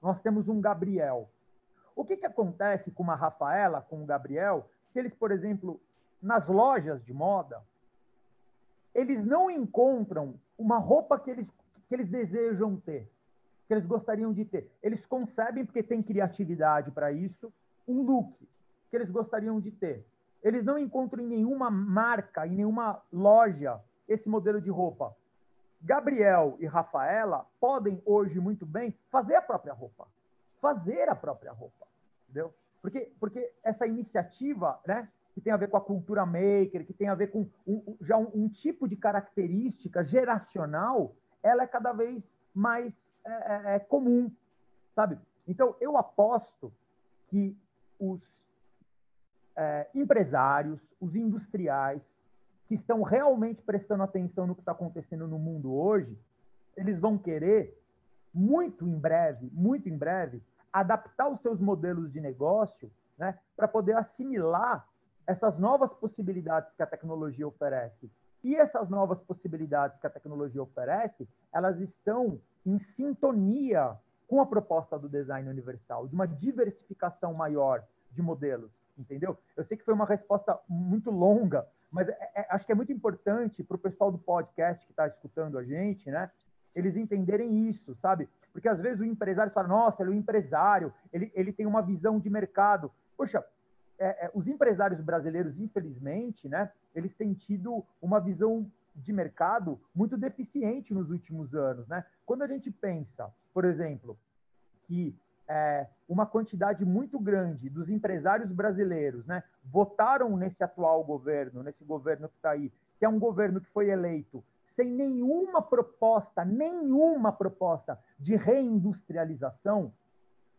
nós 0.00 0.20
temos 0.20 0.48
um 0.48 0.60
Gabriel. 0.60 1.28
O 1.96 2.04
que, 2.04 2.16
que 2.16 2.26
acontece 2.26 2.90
com 2.90 3.02
uma 3.02 3.14
Rafaela, 3.14 3.82
com 3.82 4.02
um 4.02 4.06
Gabriel, 4.06 4.68
se 4.92 4.98
eles, 4.98 5.14
por 5.14 5.30
exemplo, 5.30 5.80
nas 6.22 6.46
lojas 6.46 7.04
de 7.04 7.12
moda, 7.12 7.60
eles 8.94 9.24
não 9.24 9.50
encontram 9.50 10.34
uma 10.58 10.78
roupa 10.78 11.18
que 11.18 11.30
eles, 11.30 11.46
que 11.88 11.94
eles 11.94 12.08
desejam 12.08 12.76
ter? 12.76 13.10
que 13.70 13.74
eles 13.74 13.86
gostariam 13.86 14.32
de 14.32 14.44
ter. 14.44 14.68
Eles 14.82 15.06
concebem, 15.06 15.64
porque 15.64 15.80
tem 15.80 16.02
criatividade 16.02 16.90
para 16.90 17.12
isso, 17.12 17.52
um 17.86 18.02
look 18.02 18.34
que 18.90 18.96
eles 18.96 19.08
gostariam 19.08 19.60
de 19.60 19.70
ter. 19.70 20.04
Eles 20.42 20.64
não 20.64 20.76
encontram 20.76 21.22
em 21.22 21.28
nenhuma 21.28 21.70
marca, 21.70 22.44
em 22.48 22.50
nenhuma 22.50 23.00
loja, 23.12 23.80
esse 24.08 24.28
modelo 24.28 24.60
de 24.60 24.70
roupa. 24.70 25.14
Gabriel 25.80 26.56
e 26.60 26.66
Rafaela 26.66 27.46
podem 27.58 28.02
hoje 28.04 28.38
muito 28.38 28.66
bem 28.66 28.94
fazer 29.10 29.36
a 29.36 29.42
própria 29.42 29.72
roupa. 29.72 30.06
Fazer 30.60 31.08
a 31.08 31.14
própria 31.14 31.52
roupa. 31.52 31.86
Entendeu? 32.24 32.54
Porque, 32.82 33.12
porque 33.18 33.52
essa 33.62 33.86
iniciativa, 33.86 34.78
né, 34.86 35.08
que 35.34 35.40
tem 35.40 35.52
a 35.52 35.56
ver 35.56 35.68
com 35.68 35.76
a 35.76 35.80
cultura 35.80 36.26
maker, 36.26 36.86
que 36.86 36.92
tem 36.92 37.08
a 37.08 37.14
ver 37.14 37.28
com 37.28 37.48
um, 37.66 37.96
já 38.00 38.16
um, 38.16 38.30
um 38.34 38.48
tipo 38.48 38.86
de 38.86 38.96
característica 38.96 40.04
geracional, 40.04 41.14
ela 41.42 41.62
é 41.62 41.66
cada 41.66 41.92
vez 41.92 42.22
mais 42.54 42.92
é, 43.24 43.30
é, 43.30 43.74
é 43.76 43.78
comum, 43.78 44.30
sabe? 44.94 45.18
Então, 45.46 45.74
eu 45.80 45.96
aposto 45.96 46.72
que 47.28 47.56
os 47.98 48.44
é, 49.56 49.88
empresários, 49.94 50.92
os 51.00 51.14
industriais, 51.14 52.02
que 52.70 52.76
estão 52.76 53.02
realmente 53.02 53.60
prestando 53.62 54.04
atenção 54.04 54.46
no 54.46 54.54
que 54.54 54.60
está 54.60 54.70
acontecendo 54.70 55.26
no 55.26 55.40
mundo 55.40 55.74
hoje, 55.74 56.16
eles 56.76 57.00
vão 57.00 57.18
querer, 57.18 57.76
muito 58.32 58.86
em 58.86 58.96
breve, 58.96 59.50
muito 59.52 59.88
em 59.88 59.98
breve, 59.98 60.40
adaptar 60.72 61.28
os 61.28 61.40
seus 61.40 61.58
modelos 61.58 62.12
de 62.12 62.20
negócio 62.20 62.88
né, 63.18 63.36
para 63.56 63.66
poder 63.66 63.96
assimilar 63.96 64.86
essas 65.26 65.58
novas 65.58 65.92
possibilidades 65.94 66.72
que 66.76 66.82
a 66.84 66.86
tecnologia 66.86 67.44
oferece. 67.44 68.08
E 68.44 68.54
essas 68.54 68.88
novas 68.88 69.20
possibilidades 69.20 69.98
que 69.98 70.06
a 70.06 70.10
tecnologia 70.10 70.62
oferece, 70.62 71.28
elas 71.52 71.80
estão 71.80 72.40
em 72.64 72.78
sintonia 72.78 73.98
com 74.28 74.40
a 74.40 74.46
proposta 74.46 74.96
do 74.96 75.08
design 75.08 75.50
universal, 75.50 76.06
de 76.06 76.14
uma 76.14 76.28
diversificação 76.28 77.34
maior 77.34 77.82
de 78.12 78.22
modelos, 78.22 78.70
entendeu? 78.96 79.36
Eu 79.56 79.64
sei 79.64 79.76
que 79.76 79.84
foi 79.84 79.92
uma 79.92 80.06
resposta 80.06 80.56
muito 80.68 81.10
longa, 81.10 81.66
mas 81.90 82.08
é, 82.08 82.30
é, 82.34 82.46
acho 82.50 82.64
que 82.64 82.72
é 82.72 82.74
muito 82.74 82.92
importante 82.92 83.62
para 83.62 83.74
o 83.74 83.78
pessoal 83.78 84.12
do 84.12 84.18
podcast 84.18 84.84
que 84.86 84.92
está 84.92 85.06
escutando 85.06 85.58
a 85.58 85.64
gente, 85.64 86.10
né? 86.10 86.30
Eles 86.74 86.96
entenderem 86.96 87.68
isso, 87.68 87.96
sabe? 87.96 88.28
Porque 88.52 88.68
às 88.68 88.80
vezes 88.80 89.00
o 89.00 89.04
empresário 89.04 89.52
fala, 89.52 89.68
nossa, 89.68 90.02
ele 90.02 90.12
é 90.12 90.14
um 90.14 90.18
empresário, 90.18 90.92
ele, 91.12 91.32
ele 91.34 91.52
tem 91.52 91.66
uma 91.66 91.82
visão 91.82 92.18
de 92.18 92.30
mercado. 92.30 92.92
Poxa, 93.16 93.44
é, 93.98 94.26
é, 94.26 94.30
os 94.34 94.46
empresários 94.46 95.00
brasileiros, 95.00 95.58
infelizmente, 95.58 96.48
né, 96.48 96.70
eles 96.94 97.14
têm 97.14 97.34
tido 97.34 97.84
uma 98.00 98.20
visão 98.20 98.70
de 98.94 99.12
mercado 99.12 99.80
muito 99.94 100.16
deficiente 100.16 100.94
nos 100.94 101.10
últimos 101.10 101.54
anos. 101.54 101.86
Né? 101.88 102.04
Quando 102.24 102.42
a 102.42 102.46
gente 102.46 102.70
pensa, 102.70 103.32
por 103.52 103.64
exemplo, 103.64 104.18
que 104.84 105.14
é, 105.50 105.88
uma 106.08 106.24
quantidade 106.24 106.84
muito 106.84 107.18
grande 107.18 107.68
dos 107.68 107.90
empresários 107.90 108.52
brasileiros 108.52 109.26
né, 109.26 109.42
votaram 109.64 110.36
nesse 110.36 110.62
atual 110.62 111.02
governo, 111.02 111.64
nesse 111.64 111.84
governo 111.84 112.28
que 112.28 112.36
está 112.36 112.50
aí, 112.50 112.72
que 112.96 113.04
é 113.04 113.08
um 113.08 113.18
governo 113.18 113.60
que 113.60 113.68
foi 113.70 113.90
eleito 113.90 114.44
sem 114.76 114.88
nenhuma 114.88 115.60
proposta, 115.60 116.44
nenhuma 116.44 117.32
proposta 117.32 117.98
de 118.16 118.36
reindustrialização, 118.36 119.92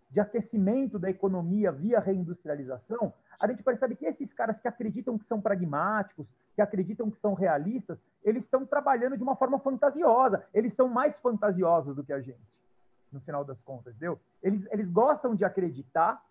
de 0.10 0.19
aquecimento 0.19 0.99
da 0.99 1.10
economia 1.10 1.71
via 1.71 1.97
reindustrialização, 1.97 3.13
a 3.41 3.47
gente 3.47 3.63
percebe 3.63 3.95
que 3.95 4.06
esses 4.06 4.34
caras 4.34 4.60
que 4.60 4.67
acreditam 4.67 5.17
que 5.17 5.25
são 5.25 5.39
pragmáticos, 5.39 6.27
que 6.54 6.62
acreditam 6.62 7.10
que 7.10 7.17
são 7.21 7.34
realistas, 7.34 7.97
eles 8.21 8.43
estão 8.43 8.65
trabalhando 8.65 9.15
de 9.15 9.23
uma 9.23 9.38
forma 9.38 9.58
fantasiosa. 9.58 10.43
Eles 10.54 10.75
são 10.75 10.89
mais 10.89 11.17
fantasiosos 11.19 11.95
do 11.95 12.04
que 12.04 12.12
a 12.12 12.19
gente, 12.19 12.41
no 13.12 13.19
final 13.21 13.43
das 13.43 13.60
contas, 13.62 13.95
entendeu? 13.95 14.19
Eles, 14.41 14.65
eles 14.71 14.89
gostam 14.89 15.36
de 15.36 15.43
acreditar 15.43 16.24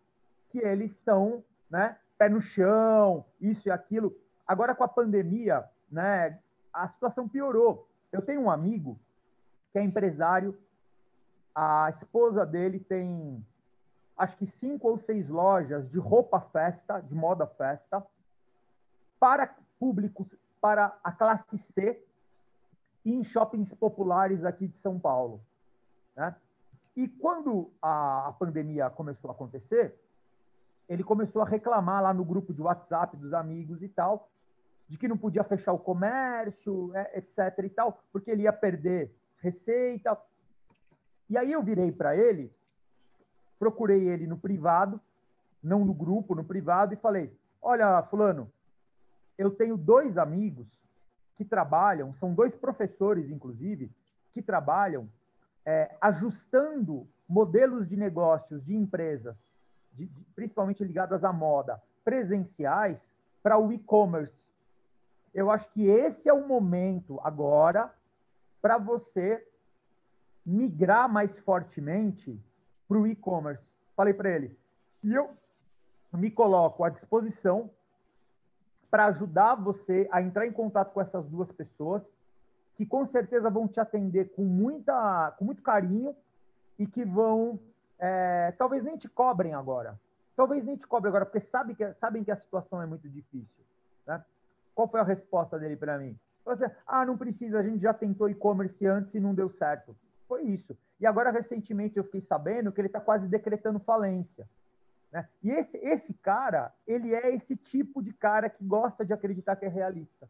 que 0.51 0.59
eles 0.59 0.93
são, 1.05 1.45
né, 1.69 1.97
pé 2.19 2.29
no 2.29 2.40
chão, 2.40 3.25
isso 3.40 3.69
e 3.69 3.71
aquilo. 3.71 4.16
Agora, 4.47 4.75
com 4.75 4.85
a 4.85 4.88
pandemia, 4.88 5.64
né, 5.90 6.38
a 6.73 6.88
situação 6.88 7.29
piorou. 7.29 7.88
Eu 8.12 8.23
tenho 8.23 8.40
um 8.40 8.51
amigo 8.51 8.99
que 9.73 9.79
é 9.79 9.83
empresário, 9.83 10.59
a 11.55 11.90
esposa 11.90 12.45
dele 12.45 12.81
tem 12.81 13.45
acho 14.16 14.37
que 14.37 14.47
cinco 14.47 14.88
ou 14.88 14.99
seis 14.99 15.29
lojas 15.29 15.88
de 15.90 15.99
roupa 15.99 16.40
festa, 16.40 17.01
de 17.01 17.14
moda 17.14 17.47
festa, 17.47 18.05
para 19.19 19.55
públicos, 19.79 20.29
para 20.61 20.95
a 21.03 21.11
classe 21.11 21.57
C 21.57 22.05
em 23.05 23.25
shoppings 23.25 23.73
populares 23.75 24.45
aqui 24.45 24.69
de 24.69 24.77
São 24.79 24.99
Paulo. 24.99 25.40
Né? 26.14 26.35
E 27.00 27.08
quando 27.08 27.72
a, 27.80 28.34
pandemia 28.38 28.90
começou 28.90 29.30
a 29.30 29.32
acontecer, 29.32 29.94
ele 30.86 31.02
começou 31.02 31.40
a 31.40 31.46
reclamar 31.46 32.02
lá 32.02 32.12
no 32.12 32.22
grupo 32.22 32.52
de 32.52 32.60
WhatsApp 32.60 33.16
dos 33.16 33.32
amigos 33.32 33.82
e 33.82 33.88
tal, 33.88 34.28
de 34.86 34.98
que 34.98 35.08
não 35.08 35.16
podia 35.16 35.42
fechar 35.42 35.72
o 35.72 35.78
comércio, 35.78 36.94
é, 36.94 37.16
etc. 37.16 37.64
e 37.64 37.70
tal, 37.70 38.02
porque 38.12 38.30
ele 38.30 38.42
ia 38.42 38.52
perder 38.52 39.10
receita. 39.38 40.14
E 41.30 41.38
aí 41.38 41.50
eu 41.50 41.62
virei 41.62 41.90
para 41.90 42.14
ele, 42.14 42.52
procurei 43.58 44.06
ele 44.06 44.26
no 44.26 44.36
privado, 44.36 45.00
não 45.62 45.86
no 45.86 45.94
grupo, 45.94 46.34
no 46.34 46.44
privado, 46.44 46.92
e 46.92 46.98
falei: 46.98 47.34
Olha, 47.62 48.02
Fulano, 48.10 48.52
eu 49.38 49.50
tenho 49.50 49.74
dois 49.74 50.18
amigos 50.18 50.68
que 51.34 51.46
trabalham, 51.46 52.12
são 52.12 52.34
dois 52.34 52.54
professores, 52.54 53.30
inclusive, 53.30 53.90
que 54.34 54.42
trabalham 54.42 55.08
é, 55.64 55.96
ajustando 56.01 57.07
modelos 57.29 57.88
de 57.88 57.96
negócios 57.96 58.64
de 58.64 58.75
empresas, 58.75 59.37
de, 59.92 60.07
de, 60.07 60.25
principalmente 60.35 60.85
ligadas 60.85 61.25
à 61.25 61.33
moda, 61.33 61.81
presenciais, 62.05 63.16
para 63.42 63.59
o 63.59 63.73
e-commerce. 63.73 64.38
Eu 65.33 65.51
acho 65.51 65.68
que 65.70 65.87
esse 65.87 66.29
é 66.29 66.33
o 66.33 66.46
momento 66.46 67.20
agora 67.23 67.92
para 68.61 68.77
você 68.77 69.46
migrar 70.44 71.09
mais 71.09 71.38
fortemente 71.40 72.38
para 72.88 72.99
o 72.99 73.07
e-commerce. 73.07 73.64
Falei 73.96 74.12
para 74.12 74.31
ele, 74.31 74.59
e 75.03 75.14
eu 75.14 75.31
me 76.12 76.31
coloco 76.31 76.85
à 76.85 76.90
disposição 76.90 77.70
para 78.90 79.07
ajudar 79.07 79.55
você 79.55 80.09
a 80.11 80.20
entrar 80.20 80.46
em 80.46 80.53
contato 80.53 80.92
com 80.92 81.01
essas 81.01 81.29
duas 81.29 81.51
pessoas, 81.53 82.03
que 82.81 82.87
com 82.87 83.05
certeza 83.05 83.51
vão 83.51 83.69
te 83.69 83.79
atender 83.79 84.31
com, 84.31 84.43
muita, 84.43 85.35
com 85.38 85.45
muito 85.45 85.61
carinho 85.61 86.16
e 86.79 86.87
que 86.87 87.05
vão, 87.05 87.61
é, 87.99 88.55
talvez 88.57 88.83
nem 88.83 88.97
te 88.97 89.07
cobrem 89.07 89.53
agora. 89.53 90.01
Talvez 90.35 90.64
nem 90.64 90.77
te 90.77 90.87
cobrem 90.87 91.11
agora, 91.11 91.27
porque 91.27 91.40
sabe 91.40 91.75
que, 91.75 91.93
sabem 92.01 92.25
que 92.25 92.31
a 92.31 92.37
situação 92.37 92.81
é 92.81 92.87
muito 92.87 93.07
difícil. 93.07 93.62
Né? 94.07 94.25
Qual 94.75 94.88
foi 94.88 94.99
a 94.99 95.03
resposta 95.03 95.59
dele 95.59 95.77
para 95.77 95.99
mim? 95.99 96.19
Você, 96.43 96.64
assim, 96.64 96.75
ah, 96.87 97.05
não 97.05 97.19
precisa, 97.19 97.59
a 97.59 97.62
gente 97.62 97.83
já 97.83 97.93
tentou 97.93 98.31
e-commerce 98.31 98.87
antes 98.87 99.14
e 99.14 99.21
não 99.21 99.35
deu 99.35 99.51
certo. 99.51 99.95
Foi 100.27 100.45
isso. 100.45 100.75
E 100.99 101.07
agora, 101.07 101.31
recentemente, 101.31 101.99
eu 101.99 102.05
fiquei 102.05 102.23
sabendo 102.23 102.73
que 102.73 102.81
ele 102.81 102.88
está 102.88 102.99
quase 102.99 103.29
decretando 103.29 103.79
falência. 103.79 104.49
Né? 105.12 105.29
E 105.43 105.51
esse, 105.51 105.77
esse 105.77 106.14
cara, 106.14 106.73
ele 106.87 107.14
é 107.14 107.35
esse 107.35 107.57
tipo 107.57 108.03
de 108.03 108.14
cara 108.14 108.49
que 108.49 108.64
gosta 108.64 109.05
de 109.05 109.12
acreditar 109.12 109.55
que 109.57 109.66
é 109.66 109.69
realista. 109.69 110.27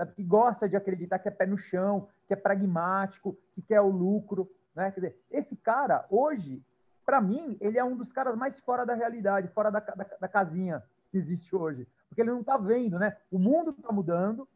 Sabe? 0.00 0.14
Que 0.14 0.24
gosta 0.24 0.66
de 0.66 0.76
acreditar 0.76 1.18
que 1.18 1.28
é 1.28 1.30
pé 1.30 1.44
no 1.44 1.58
chão, 1.58 2.08
que 2.26 2.32
é 2.32 2.36
pragmático, 2.36 3.36
que 3.52 3.60
quer 3.60 3.82
o 3.82 3.90
lucro. 3.90 4.50
Né? 4.74 4.90
Quer 4.92 5.00
dizer, 5.00 5.16
esse 5.30 5.54
cara, 5.54 6.06
hoje, 6.08 6.64
para 7.04 7.20
mim, 7.20 7.58
ele 7.60 7.78
é 7.78 7.84
um 7.84 7.94
dos 7.94 8.10
caras 8.10 8.34
mais 8.34 8.58
fora 8.60 8.86
da 8.86 8.94
realidade, 8.94 9.48
fora 9.48 9.70
da, 9.70 9.80
da, 9.80 10.06
da 10.18 10.28
casinha 10.28 10.82
que 11.10 11.18
existe 11.18 11.54
hoje. 11.54 11.86
Porque 12.08 12.22
ele 12.22 12.30
não 12.30 12.40
está 12.40 12.56
vendo, 12.56 12.98
né? 12.98 13.14
O 13.30 13.38
mundo 13.38 13.72
está 13.72 13.92
mudando, 13.92 14.48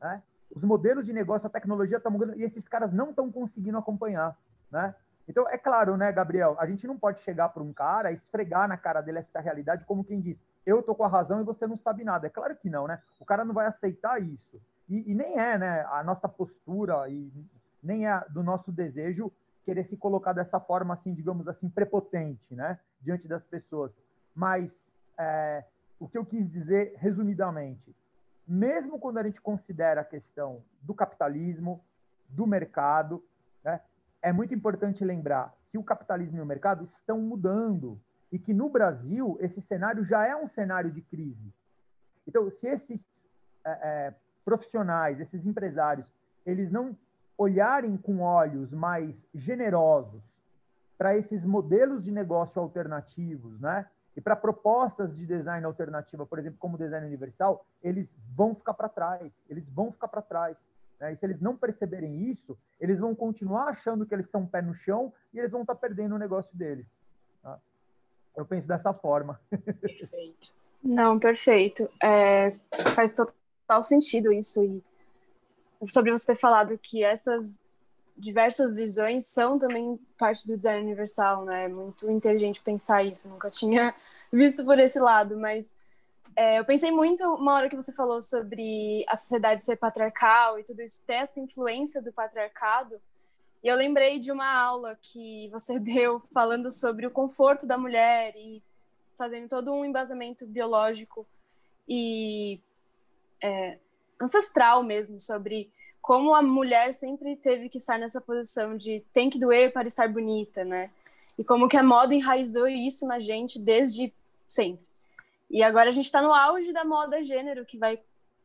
né? 0.00 0.22
os 0.50 0.64
modelos 0.64 1.04
de 1.04 1.12
negócio, 1.12 1.46
a 1.46 1.50
tecnologia 1.50 1.98
está 1.98 2.08
mudando, 2.08 2.34
e 2.36 2.42
esses 2.42 2.66
caras 2.66 2.90
não 2.90 3.10
estão 3.10 3.30
conseguindo 3.30 3.76
acompanhar. 3.76 4.34
Né? 4.70 4.94
Então, 5.28 5.46
é 5.46 5.58
claro, 5.58 5.94
né, 5.94 6.10
Gabriel? 6.10 6.56
A 6.58 6.66
gente 6.66 6.86
não 6.86 6.98
pode 6.98 7.20
chegar 7.20 7.50
para 7.50 7.62
um 7.62 7.72
cara, 7.72 8.12
esfregar 8.12 8.66
na 8.66 8.78
cara 8.78 9.02
dele 9.02 9.18
essa 9.18 9.40
realidade, 9.40 9.84
como 9.84 10.02
quem 10.02 10.22
diz, 10.22 10.38
eu 10.64 10.82
tô 10.82 10.94
com 10.94 11.04
a 11.04 11.08
razão 11.08 11.40
e 11.40 11.44
você 11.44 11.66
não 11.66 11.76
sabe 11.76 12.04
nada. 12.04 12.26
É 12.26 12.30
claro 12.30 12.56
que 12.56 12.68
não, 12.68 12.86
né? 12.86 13.00
O 13.18 13.24
cara 13.24 13.44
não 13.44 13.54
vai 13.54 13.66
aceitar 13.66 14.22
isso. 14.22 14.60
E, 14.88 15.10
e 15.10 15.14
nem 15.14 15.38
é, 15.38 15.56
né, 15.56 15.86
a 15.90 16.02
nossa 16.02 16.28
postura 16.28 17.08
e 17.08 17.32
nem 17.82 18.06
é 18.06 18.24
do 18.28 18.42
nosso 18.42 18.72
desejo 18.72 19.32
querer 19.64 19.84
se 19.84 19.96
colocar 19.96 20.32
dessa 20.32 20.58
forma, 20.58 20.94
assim, 20.94 21.14
digamos 21.14 21.46
assim, 21.46 21.68
prepotente, 21.68 22.54
né, 22.54 22.78
diante 23.00 23.28
das 23.28 23.44
pessoas. 23.44 23.92
Mas 24.34 24.82
é, 25.16 25.64
o 25.98 26.08
que 26.08 26.18
eu 26.18 26.24
quis 26.24 26.50
dizer, 26.50 26.94
resumidamente, 26.96 27.94
mesmo 28.46 28.98
quando 28.98 29.18
a 29.18 29.22
gente 29.22 29.40
considera 29.40 30.00
a 30.00 30.04
questão 30.04 30.62
do 30.82 30.92
capitalismo, 30.92 31.84
do 32.28 32.46
mercado, 32.46 33.24
né, 33.62 33.80
é 34.20 34.32
muito 34.32 34.54
importante 34.54 35.04
lembrar 35.04 35.54
que 35.70 35.78
o 35.78 35.84
capitalismo 35.84 36.38
e 36.38 36.42
o 36.42 36.46
mercado 36.46 36.84
estão 36.84 37.20
mudando 37.20 38.00
e 38.30 38.38
que 38.38 38.52
no 38.52 38.68
Brasil 38.68 39.36
esse 39.40 39.60
cenário 39.60 40.04
já 40.04 40.26
é 40.26 40.36
um 40.36 40.48
cenário 40.48 40.90
de 40.90 41.00
crise. 41.02 41.52
Então, 42.26 42.48
se 42.50 42.66
esses 42.66 43.28
é, 43.64 43.70
é, 43.70 44.14
profissionais, 44.44 45.20
esses 45.20 45.44
empresários, 45.44 46.06
eles 46.46 46.70
não 46.70 46.96
olharem 47.36 47.96
com 47.96 48.20
olhos 48.20 48.72
mais 48.72 49.26
generosos 49.34 50.30
para 50.98 51.16
esses 51.16 51.44
modelos 51.44 52.04
de 52.04 52.10
negócio 52.10 52.60
alternativos, 52.60 53.58
né? 53.58 53.86
E 54.16 54.20
para 54.20 54.36
propostas 54.36 55.16
de 55.16 55.24
design 55.24 55.64
alternativa, 55.64 56.26
por 56.26 56.38
exemplo, 56.38 56.58
como 56.58 56.76
design 56.76 57.06
universal, 57.06 57.64
eles 57.82 58.08
vão 58.36 58.54
ficar 58.54 58.74
para 58.74 58.88
trás. 58.88 59.32
Eles 59.48 59.66
vão 59.70 59.92
ficar 59.92 60.08
para 60.08 60.20
trás. 60.20 60.56
Né? 60.98 61.12
E 61.12 61.16
se 61.16 61.24
eles 61.24 61.40
não 61.40 61.56
perceberem 61.56 62.28
isso, 62.30 62.58
eles 62.78 62.98
vão 62.98 63.14
continuar 63.14 63.68
achando 63.68 64.04
que 64.04 64.12
eles 64.12 64.28
são 64.28 64.46
pé 64.46 64.60
no 64.60 64.74
chão 64.74 65.12
e 65.32 65.38
eles 65.38 65.50
vão 65.50 65.62
estar 65.62 65.74
tá 65.74 65.80
perdendo 65.80 66.16
o 66.16 66.18
negócio 66.18 66.54
deles. 66.56 66.86
Eu 68.36 68.44
penso 68.44 68.66
dessa 68.66 68.92
forma. 68.92 69.40
Perfeito. 69.80 70.54
Não, 70.82 71.18
perfeito. 71.18 71.88
É, 72.02 72.52
faz 72.94 73.12
total 73.12 73.82
sentido 73.82 74.32
isso. 74.32 74.62
E 74.62 74.82
sobre 75.88 76.10
você 76.10 76.26
ter 76.26 76.38
falado 76.38 76.78
que 76.78 77.02
essas 77.02 77.62
diversas 78.16 78.74
visões 78.74 79.26
são 79.26 79.58
também 79.58 79.98
parte 80.18 80.46
do 80.46 80.56
design 80.56 80.82
universal, 80.82 81.44
né? 81.44 81.64
É 81.64 81.68
muito 81.68 82.10
inteligente 82.10 82.60
pensar 82.60 83.02
isso. 83.02 83.28
Nunca 83.28 83.48
tinha 83.50 83.94
visto 84.32 84.64
por 84.64 84.78
esse 84.78 84.98
lado, 84.98 85.36
mas 85.38 85.72
é, 86.36 86.58
eu 86.58 86.64
pensei 86.64 86.90
muito 86.90 87.24
uma 87.34 87.54
hora 87.54 87.68
que 87.68 87.76
você 87.76 87.92
falou 87.92 88.20
sobre 88.20 89.04
a 89.08 89.16
sociedade 89.16 89.62
ser 89.62 89.76
patriarcal 89.76 90.58
e 90.58 90.64
tudo 90.64 90.82
isso 90.82 91.02
ter 91.06 91.14
essa 91.14 91.40
influência 91.40 92.02
do 92.02 92.12
patriarcado. 92.12 93.00
E 93.62 93.68
eu 93.68 93.76
lembrei 93.76 94.18
de 94.18 94.32
uma 94.32 94.50
aula 94.50 94.98
que 95.00 95.48
você 95.48 95.78
deu 95.80 96.20
falando 96.32 96.70
sobre 96.70 97.06
o 97.06 97.10
conforto 97.10 97.66
da 97.66 97.76
mulher 97.76 98.34
e 98.36 98.62
fazendo 99.16 99.48
todo 99.48 99.72
um 99.72 99.84
embasamento 99.84 100.46
biológico 100.46 101.26
e 101.86 102.58
é, 103.42 103.78
ancestral 104.20 104.82
mesmo 104.82 105.20
sobre 105.20 105.70
como 106.00 106.34
a 106.34 106.40
mulher 106.40 106.94
sempre 106.94 107.36
teve 107.36 107.68
que 107.68 107.76
estar 107.76 107.98
nessa 107.98 108.20
posição 108.20 108.76
de 108.76 109.04
tem 109.12 109.28
que 109.28 109.38
doer 109.38 109.72
para 109.72 109.86
estar 109.86 110.08
bonita, 110.08 110.64
né? 110.64 110.90
E 111.38 111.44
como 111.44 111.68
que 111.68 111.76
a 111.76 111.82
moda 111.82 112.14
enraizou 112.14 112.66
isso 112.66 113.06
na 113.06 113.18
gente 113.18 113.58
desde 113.58 114.12
sempre. 114.48 114.84
E 115.50 115.62
agora 115.62 115.88
a 115.88 115.92
gente 115.92 116.06
está 116.06 116.22
no 116.22 116.32
auge 116.32 116.72
da 116.72 116.84
moda 116.84 117.22
gênero, 117.22 117.66
que 117.66 117.76
vai 117.76 118.00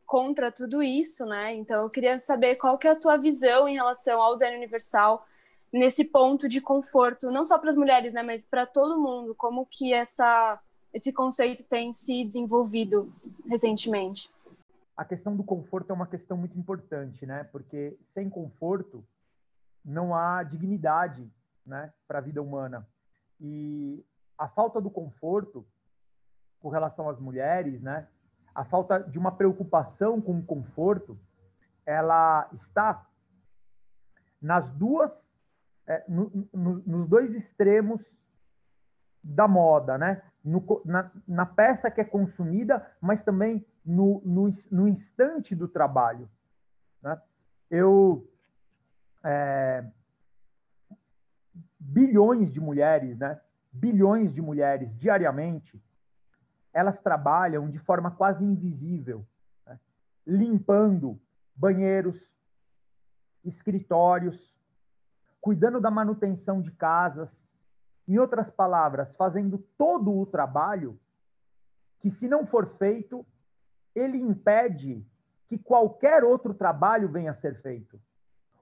contra 0.06 0.52
tudo 0.52 0.82
isso, 0.82 1.26
né? 1.26 1.54
Então 1.54 1.82
eu 1.82 1.90
queria 1.90 2.16
saber 2.18 2.56
qual 2.56 2.78
que 2.78 2.86
é 2.86 2.92
a 2.92 2.96
tua 2.96 3.16
visão 3.16 3.68
em 3.68 3.74
relação 3.74 4.22
ao 4.22 4.34
design 4.34 4.56
universal 4.56 5.26
nesse 5.72 6.04
ponto 6.04 6.48
de 6.48 6.60
conforto, 6.60 7.30
não 7.30 7.44
só 7.44 7.58
para 7.58 7.68
as 7.68 7.76
mulheres, 7.76 8.14
né, 8.14 8.22
mas 8.22 8.46
para 8.46 8.64
todo 8.64 9.00
mundo, 9.00 9.34
como 9.34 9.66
que 9.66 9.92
essa 9.92 10.58
esse 10.94 11.12
conceito 11.12 11.64
tem 11.64 11.92
se 11.92 12.24
desenvolvido 12.24 13.12
recentemente? 13.46 14.30
A 14.96 15.04
questão 15.04 15.36
do 15.36 15.44
conforto 15.44 15.90
é 15.90 15.94
uma 15.94 16.06
questão 16.06 16.38
muito 16.38 16.58
importante, 16.58 17.26
né? 17.26 17.44
Porque 17.52 17.98
sem 18.14 18.30
conforto 18.30 19.04
não 19.84 20.14
há 20.14 20.42
dignidade, 20.42 21.30
né, 21.66 21.92
para 22.08 22.18
a 22.18 22.22
vida 22.22 22.40
humana. 22.40 22.88
E 23.38 24.02
a 24.38 24.48
falta 24.48 24.80
do 24.80 24.88
conforto 24.88 25.66
com 26.60 26.70
relação 26.70 27.10
às 27.10 27.20
mulheres, 27.20 27.82
né? 27.82 28.08
A 28.56 28.64
falta 28.64 28.98
de 29.00 29.18
uma 29.18 29.30
preocupação 29.30 30.18
com 30.18 30.38
o 30.38 30.42
conforto, 30.42 31.18
ela 31.84 32.48
está 32.54 33.06
nas 34.40 34.70
duas, 34.70 35.38
é, 35.86 36.02
no, 36.08 36.48
no, 36.54 36.82
nos 36.86 37.06
dois 37.06 37.34
extremos 37.34 38.00
da 39.22 39.46
moda, 39.46 39.98
né? 39.98 40.22
No, 40.42 40.82
na, 40.86 41.10
na, 41.28 41.44
peça 41.44 41.90
que 41.90 42.00
é 42.00 42.04
consumida, 42.04 42.90
mas 42.98 43.22
também 43.22 43.62
no, 43.84 44.22
no, 44.24 44.88
instante 44.88 45.54
do 45.54 45.68
trabalho. 45.68 46.30
Né? 47.02 47.20
Eu 47.70 48.26
é, 49.22 49.84
bilhões 51.78 52.50
de 52.50 52.60
mulheres, 52.60 53.18
né? 53.18 53.38
Bilhões 53.70 54.32
de 54.32 54.40
mulheres 54.40 54.96
diariamente 54.96 55.78
elas 56.76 57.00
trabalham 57.00 57.70
de 57.70 57.78
forma 57.78 58.10
quase 58.10 58.44
invisível, 58.44 59.26
né? 59.66 59.80
limpando 60.26 61.18
banheiros, 61.54 62.30
escritórios, 63.42 64.54
cuidando 65.40 65.80
da 65.80 65.90
manutenção 65.90 66.60
de 66.60 66.70
casas, 66.70 67.50
em 68.06 68.18
outras 68.18 68.50
palavras, 68.50 69.16
fazendo 69.16 69.56
todo 69.78 70.14
o 70.14 70.26
trabalho 70.26 71.00
que, 71.98 72.10
se 72.10 72.28
não 72.28 72.46
for 72.46 72.68
feito, 72.76 73.24
ele 73.94 74.18
impede 74.18 75.02
que 75.48 75.56
qualquer 75.56 76.24
outro 76.24 76.52
trabalho 76.52 77.08
venha 77.08 77.30
a 77.30 77.34
ser 77.34 77.54
feito. 77.62 77.98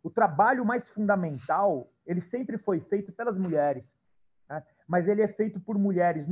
O 0.04 0.08
trabalho 0.08 0.64
mais 0.64 0.88
fundamental, 0.88 1.90
ele 2.06 2.20
sempre 2.20 2.58
foi 2.58 2.78
feito 2.78 3.10
pelas 3.10 3.36
mulheres? 3.36 3.92
Mas 4.86 5.08
ele 5.08 5.22
é 5.22 5.28
feito 5.28 5.58
por 5.58 5.78
mulheres. 5.78 6.26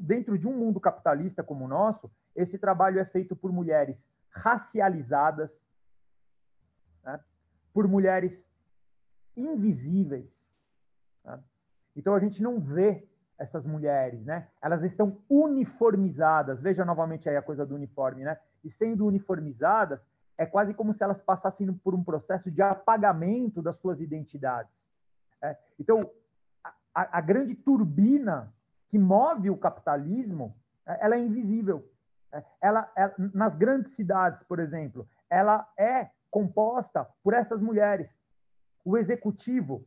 dentro 0.00 0.38
de 0.38 0.46
um 0.46 0.56
mundo 0.56 0.80
capitalista 0.80 1.42
como 1.42 1.64
o 1.64 1.68
nosso, 1.68 2.10
esse 2.34 2.58
trabalho 2.58 2.98
é 2.98 3.04
feito 3.04 3.36
por 3.36 3.52
mulheres 3.52 4.08
racializadas, 4.30 5.68
né? 7.04 7.20
por 7.72 7.86
mulheres 7.86 8.48
invisíveis. 9.36 10.48
Né? 11.24 11.42
Então 11.96 12.14
a 12.14 12.20
gente 12.20 12.42
não 12.42 12.60
vê 12.60 13.06
essas 13.38 13.64
mulheres, 13.64 14.22
né? 14.22 14.48
Elas 14.60 14.82
estão 14.82 15.18
uniformizadas. 15.26 16.60
Veja 16.60 16.84
novamente 16.84 17.26
aí 17.26 17.36
a 17.38 17.42
coisa 17.42 17.64
do 17.64 17.74
uniforme, 17.74 18.22
né? 18.22 18.38
E 18.62 18.70
sendo 18.70 19.06
uniformizadas, 19.06 19.98
é 20.36 20.44
quase 20.44 20.74
como 20.74 20.92
se 20.92 21.02
elas 21.02 21.22
passassem 21.22 21.72
por 21.72 21.94
um 21.94 22.04
processo 22.04 22.50
de 22.50 22.60
apagamento 22.60 23.62
das 23.62 23.76
suas 23.78 24.00
identidades. 24.00 24.86
É? 25.42 25.56
Então, 25.78 26.00
a, 26.94 27.18
a, 27.18 27.20
grande 27.20 27.54
turbina 27.54 28.52
que 28.88 28.98
move 28.98 29.50
o 29.50 29.56
capitalismo, 29.56 30.56
é, 30.86 31.04
ela 31.04 31.16
é 31.16 31.20
invisível. 31.20 31.88
É, 32.32 32.44
ela, 32.60 32.90
ela, 32.96 33.14
nas 33.34 33.56
grandes 33.56 33.94
cidades, 33.94 34.42
por 34.44 34.58
exemplo, 34.58 35.08
ela 35.28 35.66
é 35.78 36.10
composta 36.30 37.06
por 37.22 37.34
essas 37.34 37.60
mulheres 37.60 38.20
o 38.84 38.96
executivo, 38.96 39.86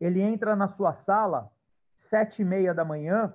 ele 0.00 0.20
entra 0.20 0.54
na 0.54 0.68
sua 0.68 0.92
sala 0.94 1.50
sete 1.96 2.42
e 2.42 2.44
meia 2.44 2.72
da 2.72 2.84
manhã, 2.84 3.34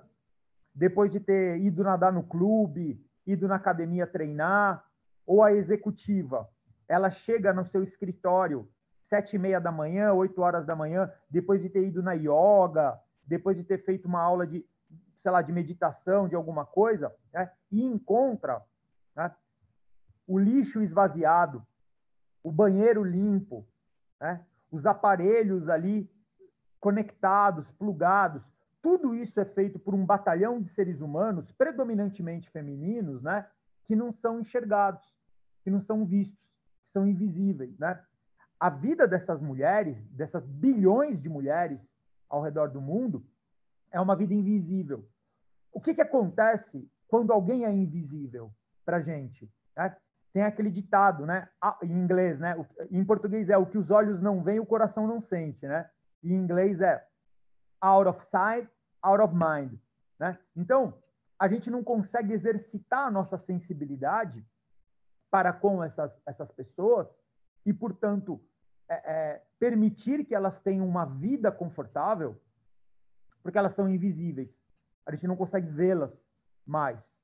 depois 0.74 1.12
de 1.12 1.20
ter 1.20 1.60
ido 1.60 1.84
nadar 1.84 2.12
no 2.12 2.22
clube, 2.22 3.04
ido 3.26 3.46
na 3.46 3.56
academia 3.56 4.06
treinar, 4.06 4.84
ou 5.26 5.42
a 5.42 5.52
executiva, 5.52 6.48
ela 6.88 7.10
chega 7.10 7.52
no 7.52 7.64
seu 7.64 7.82
escritório 7.82 8.68
sete 9.04 9.36
e 9.36 9.38
meia 9.38 9.60
da 9.60 9.70
manhã, 9.70 10.12
oito 10.12 10.40
horas 10.40 10.66
da 10.66 10.74
manhã, 10.74 11.10
depois 11.30 11.60
de 11.60 11.68
ter 11.68 11.86
ido 11.86 12.02
na 12.02 12.12
yoga, 12.12 12.98
depois 13.26 13.56
de 13.56 13.64
ter 13.64 13.78
feito 13.84 14.06
uma 14.06 14.20
aula 14.20 14.46
de, 14.46 14.64
sei 15.22 15.30
lá, 15.30 15.42
de 15.42 15.52
meditação, 15.52 16.28
de 16.28 16.34
alguma 16.34 16.64
coisa, 16.64 17.14
né? 17.32 17.50
e 17.70 17.82
encontra 17.82 18.62
né? 19.14 19.34
o 20.26 20.38
lixo 20.38 20.82
esvaziado, 20.82 21.64
o 22.42 22.50
banheiro 22.50 23.02
limpo, 23.02 23.66
né? 24.20 24.44
os 24.70 24.86
aparelhos 24.86 25.68
ali 25.68 26.10
conectados, 26.80 27.70
plugados, 27.72 28.52
tudo 28.82 29.14
isso 29.14 29.40
é 29.40 29.44
feito 29.46 29.78
por 29.78 29.94
um 29.94 30.04
batalhão 30.04 30.60
de 30.60 30.68
seres 30.68 31.00
humanos, 31.00 31.50
predominantemente 31.52 32.50
femininos, 32.50 33.22
né, 33.22 33.46
que 33.86 33.96
não 33.96 34.12
são 34.12 34.40
enxergados, 34.40 35.02
que 35.62 35.70
não 35.70 35.80
são 35.80 36.04
vistos, 36.04 36.38
que 36.84 36.92
são 36.92 37.06
invisíveis, 37.06 37.78
né? 37.78 37.98
A 38.58 38.70
vida 38.70 39.06
dessas 39.06 39.40
mulheres, 39.40 39.96
dessas 40.10 40.46
bilhões 40.46 41.20
de 41.20 41.28
mulheres 41.28 41.80
ao 42.28 42.42
redor 42.42 42.68
do 42.68 42.80
mundo, 42.80 43.24
é 43.90 44.00
uma 44.00 44.16
vida 44.16 44.34
invisível. 44.34 45.08
O 45.72 45.80
que, 45.80 45.94
que 45.94 46.00
acontece 46.00 46.88
quando 47.08 47.32
alguém 47.32 47.64
é 47.64 47.72
invisível 47.72 48.50
para 48.84 49.00
gente? 49.00 49.50
Né? 49.76 49.96
tem 50.34 50.42
aquele 50.42 50.68
ditado, 50.68 51.24
né? 51.24 51.48
Em 51.80 51.92
inglês, 51.92 52.40
né? 52.40 52.56
Em 52.90 53.04
português 53.04 53.48
é 53.48 53.56
o 53.56 53.64
que 53.64 53.78
os 53.78 53.88
olhos 53.92 54.20
não 54.20 54.42
veem, 54.42 54.58
o 54.58 54.66
coração 54.66 55.06
não 55.06 55.20
sente, 55.20 55.64
né? 55.64 55.88
Em 56.24 56.34
inglês 56.34 56.80
é 56.80 57.06
out 57.80 58.08
of 58.08 58.20
sight, 58.24 58.68
out 59.00 59.22
of 59.22 59.32
mind, 59.32 59.78
né? 60.18 60.36
Então, 60.56 61.00
a 61.38 61.46
gente 61.46 61.70
não 61.70 61.84
consegue 61.84 62.32
exercitar 62.32 63.06
a 63.06 63.10
nossa 63.12 63.38
sensibilidade 63.38 64.44
para 65.30 65.52
com 65.52 65.84
essas, 65.84 66.20
essas 66.26 66.50
pessoas 66.50 67.16
e, 67.64 67.72
portanto, 67.72 68.40
é, 68.88 68.94
é, 68.94 69.42
permitir 69.58 70.24
que 70.24 70.34
elas 70.34 70.60
tenham 70.60 70.86
uma 70.86 71.04
vida 71.04 71.50
confortável, 71.50 72.40
porque 73.42 73.58
elas 73.58 73.74
são 73.74 73.88
invisíveis. 73.88 74.50
A 75.06 75.12
gente 75.12 75.26
não 75.26 75.36
consegue 75.36 75.68
vê-las 75.68 76.12
mais, 76.66 77.18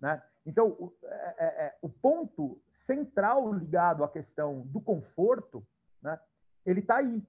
né? 0.00 0.22
Então, 0.44 0.68
o, 0.68 0.92
é, 1.04 1.34
é, 1.38 1.46
é, 1.66 1.78
o 1.82 1.88
ponto 1.88 2.60
central 2.68 3.52
ligado 3.52 4.04
à 4.04 4.08
questão 4.08 4.62
do 4.66 4.80
conforto, 4.80 5.66
né, 6.00 6.18
ele 6.64 6.80
está 6.80 6.96
aí, 6.96 7.22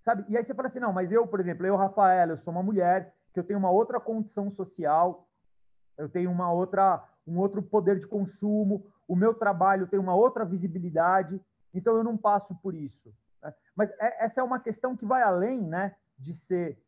sabe? 0.00 0.24
E 0.28 0.36
aí 0.36 0.44
você 0.44 0.54
fala 0.54 0.68
assim, 0.68 0.80
não, 0.80 0.92
mas 0.92 1.12
eu, 1.12 1.26
por 1.26 1.38
exemplo, 1.38 1.66
eu, 1.66 1.76
Rafael, 1.76 2.30
eu 2.30 2.38
sou 2.38 2.52
uma 2.52 2.62
mulher 2.62 3.14
que 3.32 3.38
eu 3.38 3.44
tenho 3.44 3.58
uma 3.58 3.70
outra 3.70 4.00
condição 4.00 4.50
social, 4.50 5.28
eu 5.98 6.08
tenho 6.08 6.30
uma 6.30 6.50
outra, 6.50 7.06
um 7.26 7.38
outro 7.38 7.62
poder 7.62 7.98
de 7.98 8.06
consumo, 8.06 8.86
o 9.06 9.14
meu 9.14 9.34
trabalho 9.34 9.86
tem 9.86 9.98
uma 9.98 10.14
outra 10.14 10.44
visibilidade, 10.44 11.40
então 11.74 11.96
eu 11.96 12.04
não 12.04 12.16
passo 12.16 12.54
por 12.56 12.74
isso. 12.74 13.14
Né? 13.42 13.54
Mas 13.74 13.90
é, 13.98 14.24
essa 14.24 14.40
é 14.40 14.44
uma 14.44 14.60
questão 14.60 14.96
que 14.96 15.04
vai 15.04 15.22
além, 15.22 15.60
né, 15.60 15.96
de 16.18 16.34
ser 16.34 16.78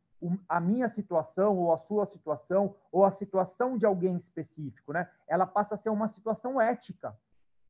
a 0.49 0.61
minha 0.61 0.89
situação 0.89 1.57
ou 1.57 1.73
a 1.73 1.79
sua 1.79 2.07
situação 2.07 2.75
ou 2.91 3.05
a 3.05 3.11
situação 3.11 3.77
de 3.77 3.85
alguém 3.85 4.17
específico, 4.17 4.93
né? 4.93 5.11
Ela 5.27 5.47
passa 5.47 5.75
a 5.75 5.79
ser 5.79 5.91
uma 5.91 6.09
situação 6.09 6.59
ética. 6.59 7.15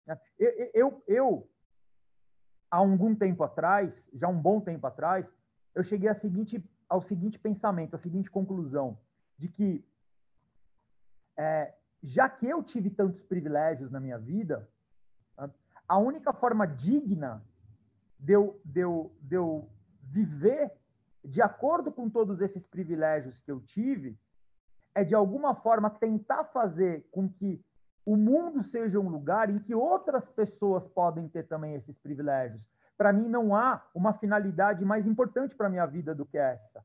Né? 0.06 0.18
Eu, 0.38 0.70
eu, 0.72 1.02
eu, 1.08 1.50
há 2.70 2.76
algum 2.76 3.14
tempo 3.14 3.42
atrás, 3.42 4.08
já 4.12 4.28
um 4.28 4.40
bom 4.40 4.60
tempo 4.60 4.86
atrás, 4.86 5.32
eu 5.74 5.82
cheguei 5.82 6.08
a 6.08 6.14
seguinte, 6.14 6.64
ao 6.88 7.02
seguinte 7.02 7.38
pensamento, 7.38 7.96
à 7.96 7.98
seguinte 7.98 8.30
conclusão, 8.30 8.96
de 9.36 9.48
que 9.48 9.84
é, 11.36 11.74
já 12.02 12.28
que 12.28 12.46
eu 12.46 12.62
tive 12.62 12.90
tantos 12.90 13.22
privilégios 13.22 13.90
na 13.90 13.98
minha 13.98 14.18
vida, 14.18 14.68
a 15.88 15.98
única 15.98 16.32
forma 16.32 16.66
digna 16.66 17.42
de 18.18 18.32
eu, 18.32 18.60
de 18.64 18.80
eu, 18.80 19.12
de 19.20 19.34
eu 19.34 19.68
viver 20.02 20.72
de 21.24 21.40
acordo 21.40 21.90
com 21.90 22.08
todos 22.08 22.40
esses 22.40 22.66
privilégios 22.66 23.40
que 23.40 23.50
eu 23.50 23.60
tive, 23.60 24.18
é 24.94 25.02
de 25.02 25.14
alguma 25.14 25.54
forma 25.54 25.90
tentar 25.90 26.44
fazer 26.44 27.06
com 27.10 27.28
que 27.28 27.64
o 28.04 28.16
mundo 28.16 28.62
seja 28.62 29.00
um 29.00 29.08
lugar 29.08 29.48
em 29.48 29.58
que 29.58 29.74
outras 29.74 30.28
pessoas 30.30 30.86
podem 30.88 31.26
ter 31.28 31.44
também 31.44 31.74
esses 31.74 31.98
privilégios. 31.98 32.62
Para 32.96 33.12
mim, 33.12 33.28
não 33.28 33.56
há 33.56 33.82
uma 33.94 34.12
finalidade 34.12 34.84
mais 34.84 35.06
importante 35.06 35.54
para 35.54 35.70
minha 35.70 35.86
vida 35.86 36.14
do 36.14 36.26
que 36.26 36.36
essa. 36.36 36.84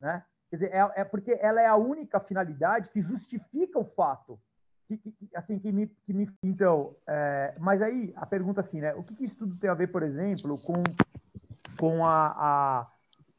Né? 0.00 0.24
Quer 0.50 0.56
dizer, 0.56 0.72
é, 0.72 0.92
é, 0.96 1.04
porque 1.04 1.38
ela 1.40 1.60
é 1.60 1.66
a 1.66 1.76
única 1.76 2.18
finalidade 2.18 2.88
que 2.88 3.02
justifica 3.02 3.78
o 3.78 3.84
fato. 3.84 4.40
Que, 4.86 4.96
que, 4.98 5.14
assim, 5.34 5.58
que 5.58 5.72
me, 5.72 5.88
que 5.88 6.12
me... 6.12 6.30
Então, 6.42 6.94
é, 7.08 7.56
mas 7.58 7.82
aí 7.82 8.12
a 8.16 8.24
pergunta 8.24 8.60
assim, 8.60 8.80
né? 8.80 8.94
O 8.94 9.02
que, 9.02 9.14
que 9.14 9.24
isso 9.24 9.34
tudo 9.34 9.56
tem 9.56 9.68
a 9.68 9.74
ver, 9.74 9.88
por 9.88 10.02
exemplo, 10.02 10.56
com, 10.64 10.82
com 11.76 12.06
a, 12.06 12.26
a 12.28 12.86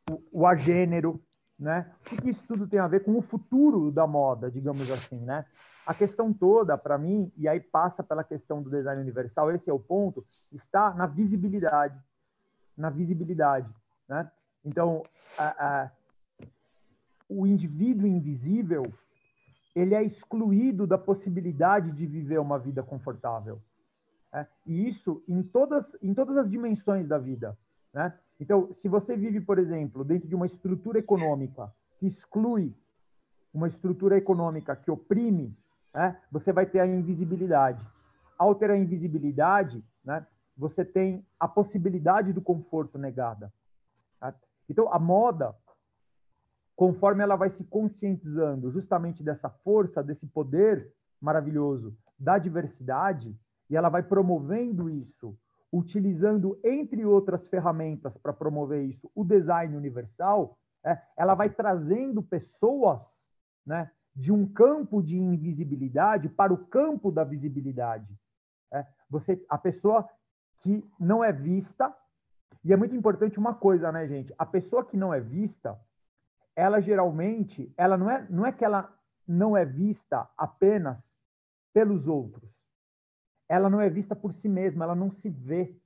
o, 0.10 0.42
o 0.42 0.48
agênero, 0.48 1.22
né? 1.58 1.92
O 2.02 2.22
que 2.22 2.30
isso 2.30 2.44
tudo 2.48 2.68
tem 2.68 2.80
a 2.80 2.88
ver 2.88 3.04
com 3.04 3.18
o 3.18 3.22
futuro 3.22 3.92
da 3.92 4.06
moda, 4.06 4.52
digamos 4.52 4.90
assim, 4.92 5.20
né? 5.20 5.46
A 5.86 5.94
questão 5.94 6.34
toda, 6.34 6.78
para 6.78 6.98
mim, 6.98 7.32
e 7.38 7.48
aí 7.48 7.60
passa 7.60 8.04
pela 8.04 8.24
questão 8.24 8.62
do 8.62 8.70
design 8.70 9.02
universal, 9.02 9.52
esse 9.52 9.70
é 9.70 9.74
o 9.74 9.80
ponto, 9.80 10.26
está 10.52 10.94
na 10.94 11.06
visibilidade, 11.06 11.98
na 12.76 12.90
visibilidade, 12.90 13.74
né? 14.08 14.30
Então, 14.66 15.04
a, 15.38 15.66
a, 15.66 15.92
o 17.30 17.48
indivíduo 17.48 18.06
invisível, 18.06 18.84
ele 19.78 19.94
é 19.94 20.04
excluído 20.04 20.88
da 20.88 20.98
possibilidade 20.98 21.92
de 21.92 22.06
viver 22.06 22.40
uma 22.40 22.58
vida 22.58 22.82
confortável. 22.82 23.62
Né? 24.34 24.48
E 24.66 24.88
isso 24.88 25.24
em 25.28 25.44
todas, 25.44 25.96
em 26.02 26.14
todas 26.14 26.38
as 26.38 26.50
dimensões 26.50 27.08
da 27.08 27.18
vida, 27.18 27.58
né? 27.94 28.14
Então, 28.40 28.72
se 28.72 28.88
você 28.88 29.18
vive, 29.18 29.42
por 29.42 29.58
exemplo, 29.58 30.04
dentro 30.04 30.28
de 30.28 30.36
uma 30.36 30.46
estrutura 30.46 31.00
econômica 31.00 31.74
que 31.98 32.06
exclui 32.06 32.76
uma 33.52 33.68
estrutura 33.68 34.16
econômica 34.16 34.76
que 34.76 34.92
oprime, 34.92 35.58
né, 35.94 36.22
você 36.32 36.54
vai 36.54 36.66
ter 36.68 36.80
a 36.80 36.86
invisibilidade. 36.86 37.84
Ao 38.38 38.54
ter 38.54 38.70
a 38.70 38.78
invisibilidade, 38.78 39.84
né, 40.06 40.26
você 40.56 40.86
tem 40.86 41.26
a 41.40 41.48
possibilidade 41.48 42.32
do 42.32 42.42
conforto 42.42 43.00
negada. 43.00 43.52
Tá? 44.20 44.36
Então, 44.70 44.94
a 44.94 45.00
moda, 45.00 45.56
conforme 46.78 47.24
ela 47.24 47.36
vai 47.36 47.50
se 47.50 47.64
conscientizando 47.64 48.72
justamente 48.72 49.24
dessa 49.24 49.50
força, 49.50 50.04
desse 50.04 50.28
poder 50.28 50.94
maravilhoso 51.20 51.98
da 52.18 52.38
diversidade, 52.38 53.36
e 53.68 53.76
ela 53.76 53.90
vai 53.90 54.04
promovendo 54.04 54.88
isso 54.88 55.36
utilizando, 55.74 56.58
entre 56.64 57.04
outras 57.04 57.48
ferramentas 57.48 58.16
para 58.18 58.32
promover 58.32 58.86
isso, 58.86 59.12
o 59.14 59.26
design 59.26 59.76
universal, 59.76 60.58
é, 60.86 61.02
ela 61.18 61.36
vai 61.36 61.50
trazendo 61.50 62.24
pessoas 62.24 63.28
né, 63.66 63.92
de 64.16 64.32
um 64.32 64.48
campo 64.48 65.02
de 65.02 65.18
invisibilidade 65.18 66.30
para 66.30 66.54
o 66.54 66.66
campo 66.68 67.12
da 67.12 67.24
visibilidade. 67.24 68.16
É, 68.72 68.86
você, 69.10 69.44
a 69.50 69.58
pessoa 69.58 70.08
que 70.62 70.88
não 71.00 71.24
é 71.24 71.32
vista, 71.34 71.94
E 72.64 72.74
é 72.74 72.78
muito 72.78 72.96
importante 72.96 73.40
uma 73.40 73.54
coisa, 73.54 73.92
né, 73.92 74.08
gente? 74.08 74.34
A 74.38 74.46
pessoa 74.46 74.84
que 74.84 74.98
não 74.98 75.14
é 75.14 75.20
vista, 75.20 75.80
ela 76.58 76.82
geralmente, 76.82 77.72
ela 77.78 77.96
não 77.96 78.10
é, 78.10 78.26
não 78.32 78.44
é 78.44 78.52
que 78.52 78.66
ela 78.66 78.92
não 79.28 79.56
é 79.56 79.64
vista 79.64 80.28
apenas 80.36 81.16
pelos 81.72 82.08
outros. 82.08 82.66
Ela 83.48 83.70
não 83.70 83.80
é 83.80 83.88
vista 83.92 84.16
por 84.16 84.34
si 84.34 84.50
mesma, 84.50 84.84
ela 84.84 84.96
não 84.96 85.12
se 85.12 85.30
vê, 85.30 85.78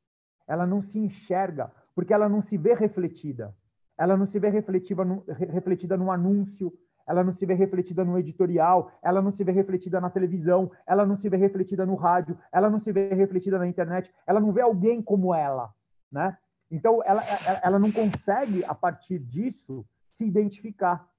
ela 0.47 0.65
não 0.65 0.81
se 0.81 0.97
enxerga, 0.97 1.69
porque 1.93 2.13
ela 2.13 2.29
não 2.29 2.41
se 2.41 2.57
vê 2.57 2.73
refletida. 2.73 3.53
Ela 3.97 4.15
não 4.15 4.25
se 4.25 4.39
vê 4.39 4.47
refletida, 4.47 5.03
no, 5.03 5.25
refletida 5.27 5.97
num 5.97 6.09
anúncio, 6.09 6.71
ela 7.05 7.21
não 7.21 7.33
se 7.33 7.45
vê 7.45 7.53
refletida 7.53 8.05
no 8.05 8.17
editorial, 8.17 8.93
ela 9.03 9.21
não 9.21 9.31
se 9.33 9.43
vê 9.43 9.51
refletida 9.51 9.99
na 9.99 10.09
televisão, 10.09 10.71
ela 10.87 11.05
não 11.05 11.17
se 11.17 11.27
vê 11.27 11.35
refletida 11.35 11.85
no 11.85 11.95
rádio, 11.95 12.39
ela 12.49 12.69
não 12.69 12.79
se 12.79 12.93
vê 12.93 13.13
refletida 13.13 13.59
na 13.59 13.67
internet, 13.67 14.09
ela 14.25 14.39
não 14.39 14.53
vê 14.53 14.61
alguém 14.61 15.01
como 15.01 15.35
ela, 15.35 15.69
né? 16.09 16.37
Então, 16.71 17.03
ela, 17.03 17.21
ela 17.61 17.77
não 17.77 17.91
consegue, 17.91 18.63
a 18.63 18.73
partir 18.73 19.19
disso, 19.19 19.85
se 20.21 20.25
identificar. 20.25 21.09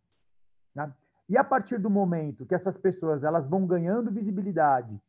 Né? 0.73 0.93
E 1.29 1.37
a 1.37 1.43
partir 1.43 1.79
do 1.79 1.91
momento 1.91 2.47
que 2.47 2.55
essas 2.55 2.79
pessoas 2.79 3.25
elas 3.25 3.49
vão 3.49 3.67
ganhando 3.67 4.13
visibilidade, 4.13 5.01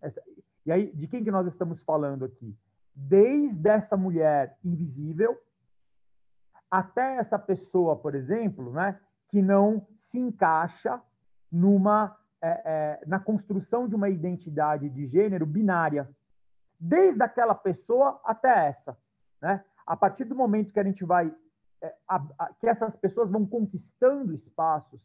essa, 0.00 0.22
e 0.64 0.72
aí, 0.72 0.90
de 0.92 1.06
quem 1.06 1.22
que 1.22 1.30
nós 1.30 1.46
estamos 1.46 1.82
falando 1.82 2.24
aqui? 2.24 2.56
Desde 2.94 3.68
essa 3.68 3.96
mulher 3.96 4.56
invisível 4.64 5.38
até 6.70 7.16
essa 7.16 7.38
pessoa, 7.38 7.96
por 7.96 8.14
exemplo, 8.14 8.72
né, 8.72 8.98
que 9.28 9.42
não 9.42 9.86
se 9.96 10.18
encaixa 10.18 11.00
numa 11.50 12.16
é, 12.40 12.48
é, 12.48 13.06
na 13.06 13.18
construção 13.18 13.88
de 13.88 13.94
uma 13.94 14.08
identidade 14.08 14.88
de 14.88 15.06
gênero 15.06 15.44
binária, 15.44 16.08
desde 16.78 17.22
aquela 17.22 17.54
pessoa 17.54 18.20
até 18.24 18.68
essa, 18.68 18.96
né? 19.40 19.64
A 19.84 19.96
partir 19.96 20.24
do 20.24 20.36
momento 20.36 20.72
que 20.72 20.78
a 20.78 20.84
gente 20.84 21.04
vai 21.04 21.34
que 22.60 22.68
essas 22.68 22.96
pessoas 22.96 23.30
vão 23.30 23.46
conquistando 23.46 24.34
espaços, 24.34 25.00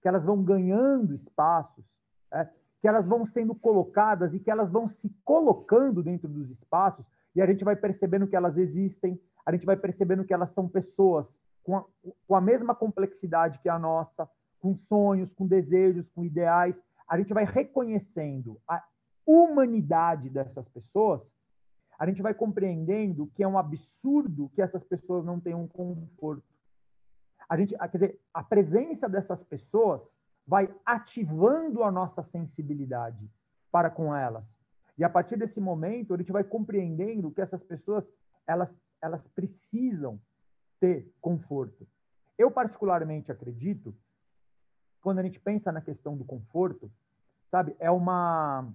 que 0.00 0.08
elas 0.08 0.24
vão 0.24 0.42
ganhando 0.42 1.14
espaços, 1.14 1.84
é, 2.32 2.48
que 2.80 2.86
elas 2.88 3.06
vão 3.06 3.26
sendo 3.26 3.54
colocadas 3.54 4.34
e 4.34 4.40
que 4.40 4.50
elas 4.50 4.70
vão 4.70 4.86
se 4.86 5.08
colocando 5.24 6.02
dentro 6.02 6.28
dos 6.28 6.50
espaços, 6.50 7.04
e 7.34 7.42
a 7.42 7.46
gente 7.46 7.64
vai 7.64 7.76
percebendo 7.76 8.26
que 8.26 8.36
elas 8.36 8.56
existem, 8.56 9.20
a 9.44 9.52
gente 9.52 9.66
vai 9.66 9.76
percebendo 9.76 10.24
que 10.24 10.34
elas 10.34 10.50
são 10.50 10.68
pessoas 10.68 11.38
com 11.62 11.76
a, 11.76 11.84
com 12.26 12.34
a 12.34 12.40
mesma 12.40 12.74
complexidade 12.74 13.58
que 13.60 13.68
a 13.68 13.78
nossa, 13.78 14.28
com 14.58 14.74
sonhos, 14.74 15.32
com 15.32 15.46
desejos, 15.46 16.08
com 16.08 16.24
ideais. 16.24 16.82
A 17.08 17.16
gente 17.18 17.32
vai 17.32 17.44
reconhecendo 17.44 18.60
a 18.66 18.82
humanidade 19.26 20.30
dessas 20.30 20.68
pessoas, 20.68 21.30
a 21.98 22.06
gente 22.06 22.22
vai 22.22 22.32
compreendendo 22.32 23.26
que 23.34 23.42
é 23.42 23.48
um 23.48 23.58
absurdo 23.58 24.50
que 24.54 24.62
essas 24.62 24.84
pessoas 24.84 25.24
não 25.24 25.40
tenham 25.40 25.66
conforto. 25.66 26.44
A 27.48 27.56
gente, 27.56 27.76
quer 27.76 27.92
dizer, 27.92 28.20
a 28.32 28.42
presença 28.42 29.08
dessas 29.08 29.42
pessoas 29.42 30.16
vai 30.46 30.72
ativando 30.86 31.82
a 31.82 31.90
nossa 31.90 32.22
sensibilidade 32.22 33.28
para 33.70 33.90
com 33.90 34.14
elas. 34.14 34.44
E 34.96 35.04
a 35.04 35.10
partir 35.10 35.36
desse 35.36 35.60
momento, 35.60 36.14
a 36.14 36.16
gente 36.16 36.32
vai 36.32 36.44
compreendendo 36.44 37.30
que 37.30 37.40
essas 37.40 37.62
pessoas 37.62 38.10
elas, 38.46 38.80
elas 39.02 39.26
precisam 39.28 40.20
ter 40.80 41.12
conforto. 41.20 41.86
Eu 42.38 42.50
particularmente 42.50 43.32
acredito 43.32 43.94
quando 45.00 45.18
a 45.18 45.22
gente 45.22 45.38
pensa 45.38 45.70
na 45.72 45.80
questão 45.80 46.16
do 46.16 46.24
conforto, 46.24 46.90
sabe, 47.50 47.74
é 47.78 47.90
uma 47.90 48.68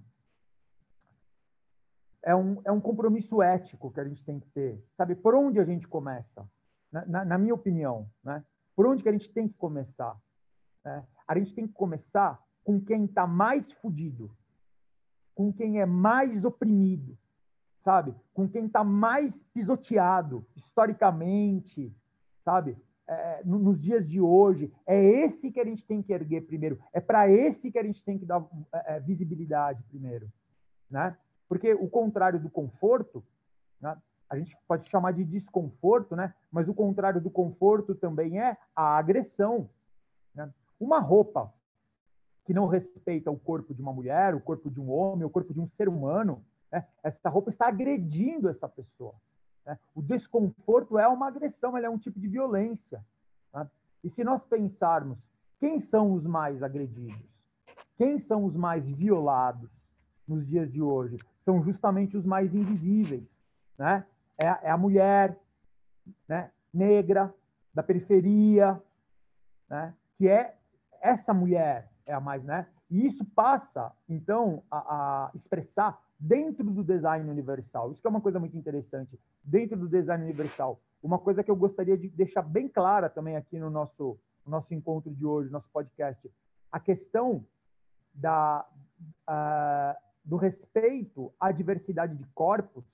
é 2.24 2.34
um, 2.34 2.60
é 2.64 2.72
um 2.72 2.80
compromisso 2.80 3.42
ético 3.42 3.90
que 3.90 4.00
a 4.00 4.04
gente 4.04 4.24
tem 4.24 4.40
que 4.40 4.48
ter, 4.48 4.82
sabe, 4.96 5.14
por 5.14 5.34
onde 5.34 5.60
a 5.60 5.64
gente 5.64 5.86
começa, 5.86 6.48
na, 6.90 7.04
na, 7.06 7.24
na 7.24 7.38
minha 7.38 7.54
opinião, 7.54 8.08
né? 8.22 8.44
Por 8.74 8.86
onde 8.86 9.02
que 9.02 9.08
a 9.08 9.12
gente 9.12 9.32
tem 9.32 9.46
que 9.46 9.54
começar? 9.54 10.16
Né? 10.84 11.04
A 11.28 11.38
gente 11.38 11.54
tem 11.54 11.66
que 11.66 11.72
começar 11.72 12.42
com 12.64 12.80
quem 12.80 13.04
está 13.04 13.26
mais 13.26 13.70
fudido, 13.72 14.30
com 15.34 15.52
quem 15.52 15.80
é 15.80 15.86
mais 15.86 16.44
oprimido, 16.44 17.16
sabe? 17.82 18.14
Com 18.32 18.48
quem 18.48 18.66
está 18.66 18.82
mais 18.82 19.42
pisoteado 19.52 20.44
historicamente, 20.56 21.94
sabe? 22.44 22.76
é, 23.06 23.42
nos 23.44 23.80
dias 23.80 24.06
de 24.08 24.20
hoje. 24.20 24.72
É 24.86 25.02
esse 25.02 25.50
que 25.50 25.60
a 25.60 25.64
gente 25.64 25.84
tem 25.86 26.02
que 26.02 26.12
erguer 26.12 26.42
primeiro. 26.42 26.78
É 26.92 27.00
para 27.00 27.28
esse 27.28 27.70
que 27.70 27.78
a 27.78 27.82
gente 27.82 28.02
tem 28.04 28.18
que 28.18 28.26
dar 28.26 28.44
é, 28.72 28.96
é, 28.96 29.00
visibilidade 29.00 29.82
primeiro, 29.84 30.30
né? 30.90 31.16
Porque 31.48 31.74
o 31.74 31.88
contrário 31.88 32.40
do 32.40 32.50
conforto, 32.50 33.24
né? 33.80 33.96
a 34.28 34.36
gente 34.36 34.56
pode 34.66 34.88
chamar 34.88 35.12
de 35.12 35.24
desconforto, 35.24 36.16
né? 36.16 36.34
Mas 36.50 36.68
o 36.68 36.74
contrário 36.74 37.20
do 37.20 37.30
conforto 37.30 37.94
também 37.94 38.40
é 38.40 38.56
a 38.74 38.96
agressão. 38.96 39.68
Né? 40.34 40.52
Uma 40.78 40.98
roupa 40.98 41.52
que 42.44 42.52
não 42.52 42.66
respeita 42.66 43.30
o 43.30 43.38
corpo 43.38 43.74
de 43.74 43.80
uma 43.80 43.92
mulher, 43.92 44.34
o 44.34 44.40
corpo 44.40 44.70
de 44.70 44.80
um 44.80 44.90
homem, 44.90 45.24
o 45.24 45.30
corpo 45.30 45.52
de 45.52 45.60
um 45.60 45.68
ser 45.68 45.88
humano, 45.88 46.44
né? 46.70 46.86
essa 47.02 47.28
roupa 47.28 47.50
está 47.50 47.68
agredindo 47.68 48.48
essa 48.48 48.68
pessoa. 48.68 49.14
Né? 49.64 49.78
O 49.94 50.02
desconforto 50.02 50.98
é 50.98 51.06
uma 51.06 51.28
agressão, 51.28 51.76
ele 51.76 51.86
é 51.86 51.90
um 51.90 51.98
tipo 51.98 52.18
de 52.18 52.28
violência. 52.28 53.04
Tá? 53.52 53.70
E 54.02 54.10
se 54.10 54.24
nós 54.24 54.44
pensarmos 54.44 55.18
quem 55.58 55.78
são 55.80 56.12
os 56.12 56.26
mais 56.26 56.62
agredidos, 56.62 57.24
quem 57.96 58.18
são 58.18 58.44
os 58.44 58.56
mais 58.56 58.86
violados 58.88 59.70
nos 60.26 60.46
dias 60.46 60.70
de 60.72 60.80
hoje, 60.80 61.18
são 61.42 61.62
justamente 61.62 62.16
os 62.16 62.24
mais 62.24 62.54
invisíveis. 62.54 63.40
Né? 63.78 64.04
É, 64.38 64.46
é 64.46 64.70
a 64.70 64.76
mulher 64.76 65.38
né? 66.28 66.50
negra, 66.72 67.32
da 67.72 67.82
periferia, 67.82 68.80
né? 69.68 69.94
que 70.16 70.28
é 70.28 70.56
essa 71.00 71.34
mulher 71.34 71.90
é 72.06 72.12
a 72.12 72.20
mais, 72.20 72.42
né? 72.44 72.66
E 72.90 73.06
isso 73.06 73.24
passa, 73.24 73.92
então, 74.08 74.62
a, 74.70 74.78
a 75.26 75.30
expressar 75.34 75.98
dentro 76.18 76.64
do 76.70 76.84
design 76.84 77.28
universal. 77.28 77.92
Isso 77.92 78.06
é 78.06 78.10
uma 78.10 78.20
coisa 78.20 78.38
muito 78.38 78.56
interessante. 78.56 79.18
Dentro 79.42 79.76
do 79.76 79.88
design 79.88 80.22
universal, 80.22 80.80
uma 81.02 81.18
coisa 81.18 81.42
que 81.42 81.50
eu 81.50 81.56
gostaria 81.56 81.96
de 81.98 82.08
deixar 82.08 82.42
bem 82.42 82.68
clara 82.68 83.10
também 83.10 83.36
aqui 83.36 83.58
no 83.58 83.68
nosso, 83.68 84.18
no 84.44 84.50
nosso 84.50 84.72
encontro 84.74 85.12
de 85.12 85.24
hoje, 85.26 85.50
nosso 85.50 85.68
podcast, 85.70 86.30
a 86.70 86.80
questão 86.80 87.44
da, 88.14 88.66
uh, 89.28 89.98
do 90.24 90.36
respeito 90.36 91.32
à 91.38 91.52
diversidade 91.52 92.16
de 92.16 92.24
corpos, 92.34 92.84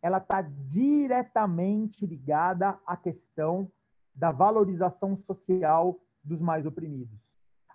ela 0.00 0.18
está 0.18 0.42
diretamente 0.42 2.06
ligada 2.06 2.78
à 2.86 2.96
questão 2.96 3.70
da 4.14 4.30
valorização 4.30 5.16
social 5.16 5.98
dos 6.22 6.40
mais 6.40 6.64
oprimidos. 6.64 7.18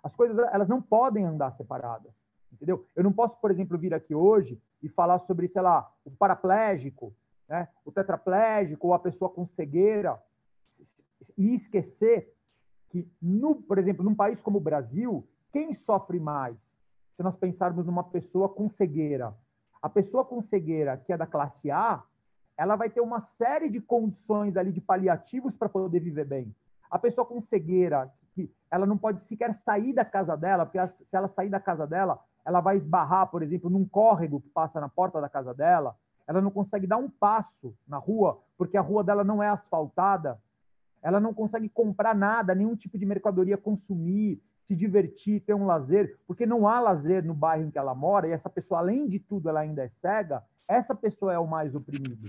As 0.02 0.16
coisas 0.16 0.36
elas 0.52 0.68
não 0.68 0.80
podem 0.80 1.24
andar 1.24 1.52
separadas 1.52 2.12
entendeu? 2.52 2.86
Eu 2.94 3.02
não 3.02 3.12
posso, 3.12 3.36
por 3.38 3.50
exemplo, 3.50 3.78
vir 3.78 3.94
aqui 3.94 4.14
hoje 4.14 4.60
e 4.82 4.88
falar 4.88 5.18
sobre, 5.18 5.48
sei 5.48 5.62
lá, 5.62 5.90
o 6.04 6.10
paraplégico, 6.10 7.14
né? 7.48 7.68
o 7.84 7.90
tetraplégico 7.90 8.88
ou 8.88 8.94
a 8.94 8.98
pessoa 8.98 9.30
com 9.30 9.46
cegueira 9.46 10.22
e 11.36 11.54
esquecer 11.54 12.32
que, 12.90 13.08
no, 13.20 13.56
por 13.56 13.78
exemplo, 13.78 14.04
num 14.04 14.14
país 14.14 14.40
como 14.40 14.58
o 14.58 14.60
Brasil, 14.60 15.26
quem 15.50 15.72
sofre 15.72 16.20
mais? 16.20 16.76
Nós 17.22 17.36
pensarmos 17.36 17.86
numa 17.86 18.04
pessoa 18.04 18.48
com 18.48 18.68
cegueira, 18.68 19.34
a 19.80 19.88
pessoa 19.88 20.24
com 20.24 20.40
cegueira 20.40 20.96
que 20.96 21.12
é 21.12 21.16
da 21.16 21.26
classe 21.26 21.70
A, 21.70 22.02
ela 22.56 22.76
vai 22.76 22.90
ter 22.90 23.00
uma 23.00 23.20
série 23.20 23.68
de 23.68 23.80
condições 23.80 24.56
ali 24.56 24.72
de 24.72 24.80
paliativos 24.80 25.56
para 25.56 25.68
poder 25.68 26.00
viver 26.00 26.24
bem. 26.24 26.54
A 26.90 26.98
pessoa 26.98 27.24
com 27.24 27.40
cegueira, 27.40 28.12
que 28.34 28.52
ela 28.70 28.86
não 28.86 28.98
pode 28.98 29.22
sequer 29.22 29.54
sair 29.54 29.92
da 29.92 30.04
casa 30.04 30.36
dela, 30.36 30.66
porque 30.66 30.78
se 31.04 31.16
ela 31.16 31.28
sair 31.28 31.48
da 31.48 31.58
casa 31.58 31.86
dela, 31.86 32.20
ela 32.44 32.60
vai 32.60 32.76
esbarrar, 32.76 33.28
por 33.28 33.42
exemplo, 33.42 33.70
num 33.70 33.84
córrego 33.84 34.40
que 34.40 34.48
passa 34.48 34.80
na 34.80 34.88
porta 34.88 35.20
da 35.20 35.28
casa 35.28 35.54
dela, 35.54 35.96
ela 36.26 36.40
não 36.40 36.50
consegue 36.50 36.86
dar 36.86 36.98
um 36.98 37.10
passo 37.10 37.74
na 37.86 37.98
rua, 37.98 38.40
porque 38.56 38.76
a 38.76 38.80
rua 38.80 39.02
dela 39.02 39.24
não 39.24 39.42
é 39.42 39.48
asfaltada, 39.48 40.40
ela 41.02 41.18
não 41.18 41.34
consegue 41.34 41.68
comprar 41.68 42.14
nada, 42.14 42.54
nenhum 42.54 42.76
tipo 42.76 42.96
de 42.96 43.04
mercadoria 43.04 43.56
consumir, 43.56 44.40
se 44.66 44.76
divertir, 44.76 45.40
ter 45.40 45.54
um 45.54 45.66
lazer, 45.66 46.18
porque 46.26 46.46
não 46.46 46.66
há 46.66 46.80
lazer 46.80 47.24
no 47.24 47.34
bairro 47.34 47.64
em 47.64 47.70
que 47.70 47.78
ela 47.78 47.94
mora, 47.94 48.28
e 48.28 48.32
essa 48.32 48.48
pessoa, 48.48 48.80
além 48.80 49.08
de 49.08 49.18
tudo, 49.18 49.48
ela 49.48 49.60
ainda 49.60 49.82
é 49.82 49.88
cega, 49.88 50.42
essa 50.66 50.94
pessoa 50.94 51.32
é 51.32 51.38
o 51.38 51.46
mais 51.46 51.74
oprimido. 51.74 52.28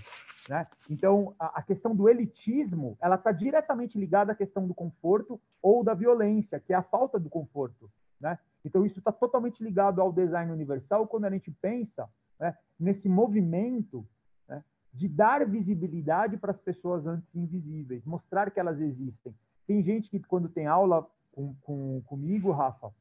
Né? 0.50 0.68
Então, 0.90 1.34
a, 1.40 1.60
a 1.60 1.62
questão 1.62 1.96
do 1.96 2.10
elitismo, 2.10 2.98
ela 3.02 3.16
está 3.16 3.32
diretamente 3.32 3.98
ligada 3.98 4.32
à 4.32 4.36
questão 4.36 4.68
do 4.68 4.74
conforto 4.74 5.40
ou 5.62 5.84
da 5.84 5.94
violência, 5.94 6.60
que 6.60 6.74
é 6.74 6.76
a 6.76 6.84
falta 6.84 7.20
do 7.20 7.30
conforto. 7.30 7.90
Né? 8.20 8.38
Então, 8.66 8.86
isso 8.86 9.00
está 9.00 9.12
totalmente 9.12 9.64
ligado 9.64 10.02
ao 10.02 10.12
design 10.12 10.52
universal 10.52 11.08
quando 11.08 11.26
a 11.26 11.30
gente 11.30 11.52
pensa 11.52 12.10
né, 12.40 12.58
nesse 12.80 13.08
movimento 13.08 14.06
né, 14.48 14.64
de 14.94 15.08
dar 15.08 15.46
visibilidade 15.46 16.38
para 16.38 16.52
as 16.52 16.60
pessoas 16.60 17.06
antes 17.06 17.34
invisíveis, 17.36 18.06
mostrar 18.06 18.52
que 18.52 18.60
elas 18.60 18.80
existem. 18.82 19.34
Tem 19.66 19.82
gente 19.82 20.10
que, 20.10 20.20
quando 20.20 20.50
tem 20.50 20.68
aula 20.68 21.08
com, 21.34 21.54
com, 21.62 22.02
comigo, 22.06 22.52
Rafa, 22.52 22.94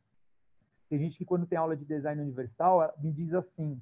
tem 0.88 0.98
gente 0.98 1.16
que, 1.16 1.24
quando 1.24 1.46
tem 1.46 1.56
aula 1.56 1.76
de 1.76 1.84
design 1.84 2.20
universal, 2.20 2.92
me 3.00 3.12
diz 3.12 3.32
assim: 3.32 3.80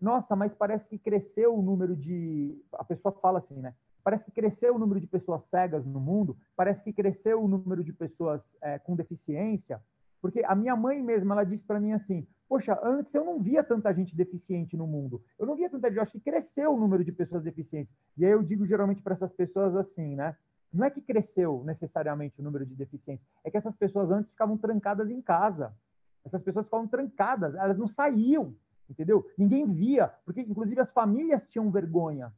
Nossa, 0.00 0.36
mas 0.36 0.54
parece 0.54 0.88
que 0.88 0.98
cresceu 0.98 1.56
o 1.56 1.62
número 1.62 1.96
de. 1.96 2.62
A 2.72 2.84
pessoa 2.84 3.12
fala 3.12 3.38
assim, 3.38 3.56
né? 3.56 3.74
parece 4.06 4.24
que 4.24 4.30
cresceu 4.30 4.76
o 4.76 4.78
número 4.78 5.00
de 5.00 5.06
pessoas 5.08 5.42
cegas 5.46 5.84
no 5.84 5.98
mundo, 5.98 6.36
parece 6.54 6.80
que 6.80 6.92
cresceu 6.92 7.42
o 7.42 7.48
número 7.48 7.82
de 7.82 7.92
pessoas 7.92 8.40
é, 8.62 8.78
com 8.78 8.94
deficiência, 8.94 9.82
porque 10.22 10.44
a 10.44 10.54
minha 10.54 10.76
mãe 10.76 11.02
mesma, 11.02 11.34
ela 11.34 11.42
disse 11.42 11.64
para 11.64 11.80
mim 11.80 11.90
assim, 11.90 12.24
poxa, 12.48 12.78
antes 12.84 13.12
eu 13.12 13.24
não 13.24 13.42
via 13.42 13.64
tanta 13.64 13.92
gente 13.92 14.14
deficiente 14.14 14.76
no 14.76 14.86
mundo, 14.86 15.20
eu 15.36 15.44
não 15.44 15.56
via 15.56 15.68
tanta 15.68 15.88
gente, 15.88 15.96
eu 15.96 16.02
acho 16.04 16.12
que 16.12 16.20
cresceu 16.20 16.72
o 16.72 16.78
número 16.78 17.02
de 17.04 17.10
pessoas 17.10 17.42
deficientes. 17.42 17.92
E 18.16 18.24
aí 18.24 18.30
eu 18.30 18.44
digo 18.44 18.64
geralmente 18.64 19.02
para 19.02 19.14
essas 19.14 19.32
pessoas 19.32 19.74
assim, 19.74 20.14
né? 20.14 20.36
Não 20.72 20.84
é 20.84 20.90
que 20.90 21.00
cresceu 21.00 21.62
necessariamente 21.64 22.40
o 22.40 22.44
número 22.44 22.66
de 22.66 22.74
deficientes, 22.74 23.26
é 23.44 23.50
que 23.50 23.56
essas 23.56 23.74
pessoas 23.76 24.10
antes 24.10 24.30
ficavam 24.30 24.58
trancadas 24.58 25.10
em 25.10 25.20
casa. 25.20 25.74
Essas 26.24 26.42
pessoas 26.42 26.66
ficavam 26.66 26.88
trancadas, 26.88 27.54
elas 27.54 27.78
não 27.78 27.86
saíam, 27.86 28.54
entendeu? 28.90 29.24
Ninguém 29.38 29.64
via, 29.70 30.12
porque 30.24 30.40
inclusive 30.40 30.80
as 30.80 30.90
famílias 30.90 31.46
tinham 31.48 31.70
vergonha 31.70 32.32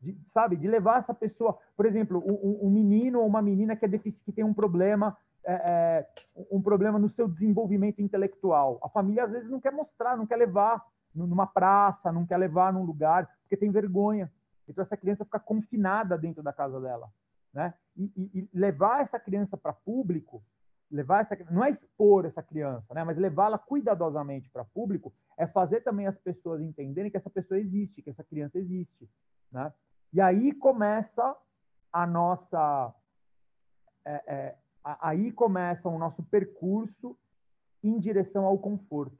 de, 0.00 0.16
sabe, 0.28 0.56
de 0.56 0.66
levar 0.66 0.98
essa 0.98 1.12
pessoa, 1.12 1.58
por 1.76 1.84
exemplo, 1.84 2.22
um, 2.26 2.66
um 2.66 2.70
menino 2.70 3.20
ou 3.20 3.26
uma 3.26 3.42
menina 3.42 3.76
que 3.76 3.84
é 3.84 3.88
deficiente, 3.88 4.24
que 4.24 4.32
tem 4.32 4.44
um 4.44 4.54
problema, 4.54 5.16
é, 5.44 5.52
é, 5.52 6.08
um 6.50 6.60
problema 6.62 6.98
no 6.98 7.08
seu 7.08 7.28
desenvolvimento 7.28 8.00
intelectual. 8.00 8.78
A 8.82 8.88
família 8.88 9.24
às 9.24 9.30
vezes 9.30 9.50
não 9.50 9.60
quer 9.60 9.72
mostrar, 9.72 10.16
não 10.16 10.26
quer 10.26 10.36
levar 10.36 10.84
numa 11.14 11.46
praça, 11.46 12.12
não 12.12 12.24
quer 12.24 12.38
levar 12.38 12.72
num 12.72 12.84
lugar, 12.84 13.28
porque 13.42 13.56
tem 13.56 13.70
vergonha. 13.70 14.30
Então 14.66 14.82
essa 14.82 14.96
criança 14.96 15.24
fica 15.24 15.38
confinada 15.40 16.16
dentro 16.16 16.42
da 16.42 16.52
casa 16.52 16.80
dela, 16.80 17.08
né? 17.52 17.74
E, 17.96 18.04
e, 18.16 18.38
e 18.40 18.58
levar 18.58 19.02
essa 19.02 19.18
criança 19.18 19.56
para 19.56 19.72
público, 19.72 20.42
levar 20.90 21.20
essa 21.20 21.36
não 21.50 21.64
é 21.64 21.70
expor 21.70 22.24
essa 22.24 22.42
criança, 22.42 22.92
né? 22.94 23.04
Mas 23.04 23.16
levá-la 23.16 23.58
cuidadosamente 23.58 24.50
para 24.50 24.64
público 24.64 25.12
é 25.36 25.46
fazer 25.46 25.80
também 25.80 26.06
as 26.06 26.18
pessoas 26.18 26.60
entenderem 26.60 27.10
que 27.10 27.16
essa 27.16 27.30
pessoa 27.30 27.58
existe, 27.58 28.02
que 28.02 28.10
essa 28.10 28.24
criança 28.24 28.58
existe, 28.58 29.08
né? 29.50 29.72
E 30.12 30.20
aí 30.20 30.52
começa 30.52 31.36
a 31.92 32.06
nossa. 32.06 32.94
É, 34.04 34.22
é, 34.26 34.56
aí 34.82 35.30
começa 35.30 35.88
o 35.88 35.98
nosso 35.98 36.22
percurso 36.22 37.16
em 37.82 37.98
direção 37.98 38.44
ao 38.44 38.58
conforto, 38.58 39.18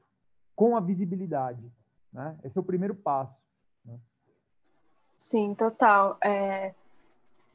com 0.55 0.75
a 0.75 0.79
visibilidade. 0.79 1.71
Né? 2.11 2.37
Esse 2.43 2.57
é 2.57 2.61
o 2.61 2.63
primeiro 2.63 2.95
passo. 2.95 3.41
Né? 3.85 3.99
Sim, 5.15 5.55
total. 5.55 6.17
É, 6.23 6.73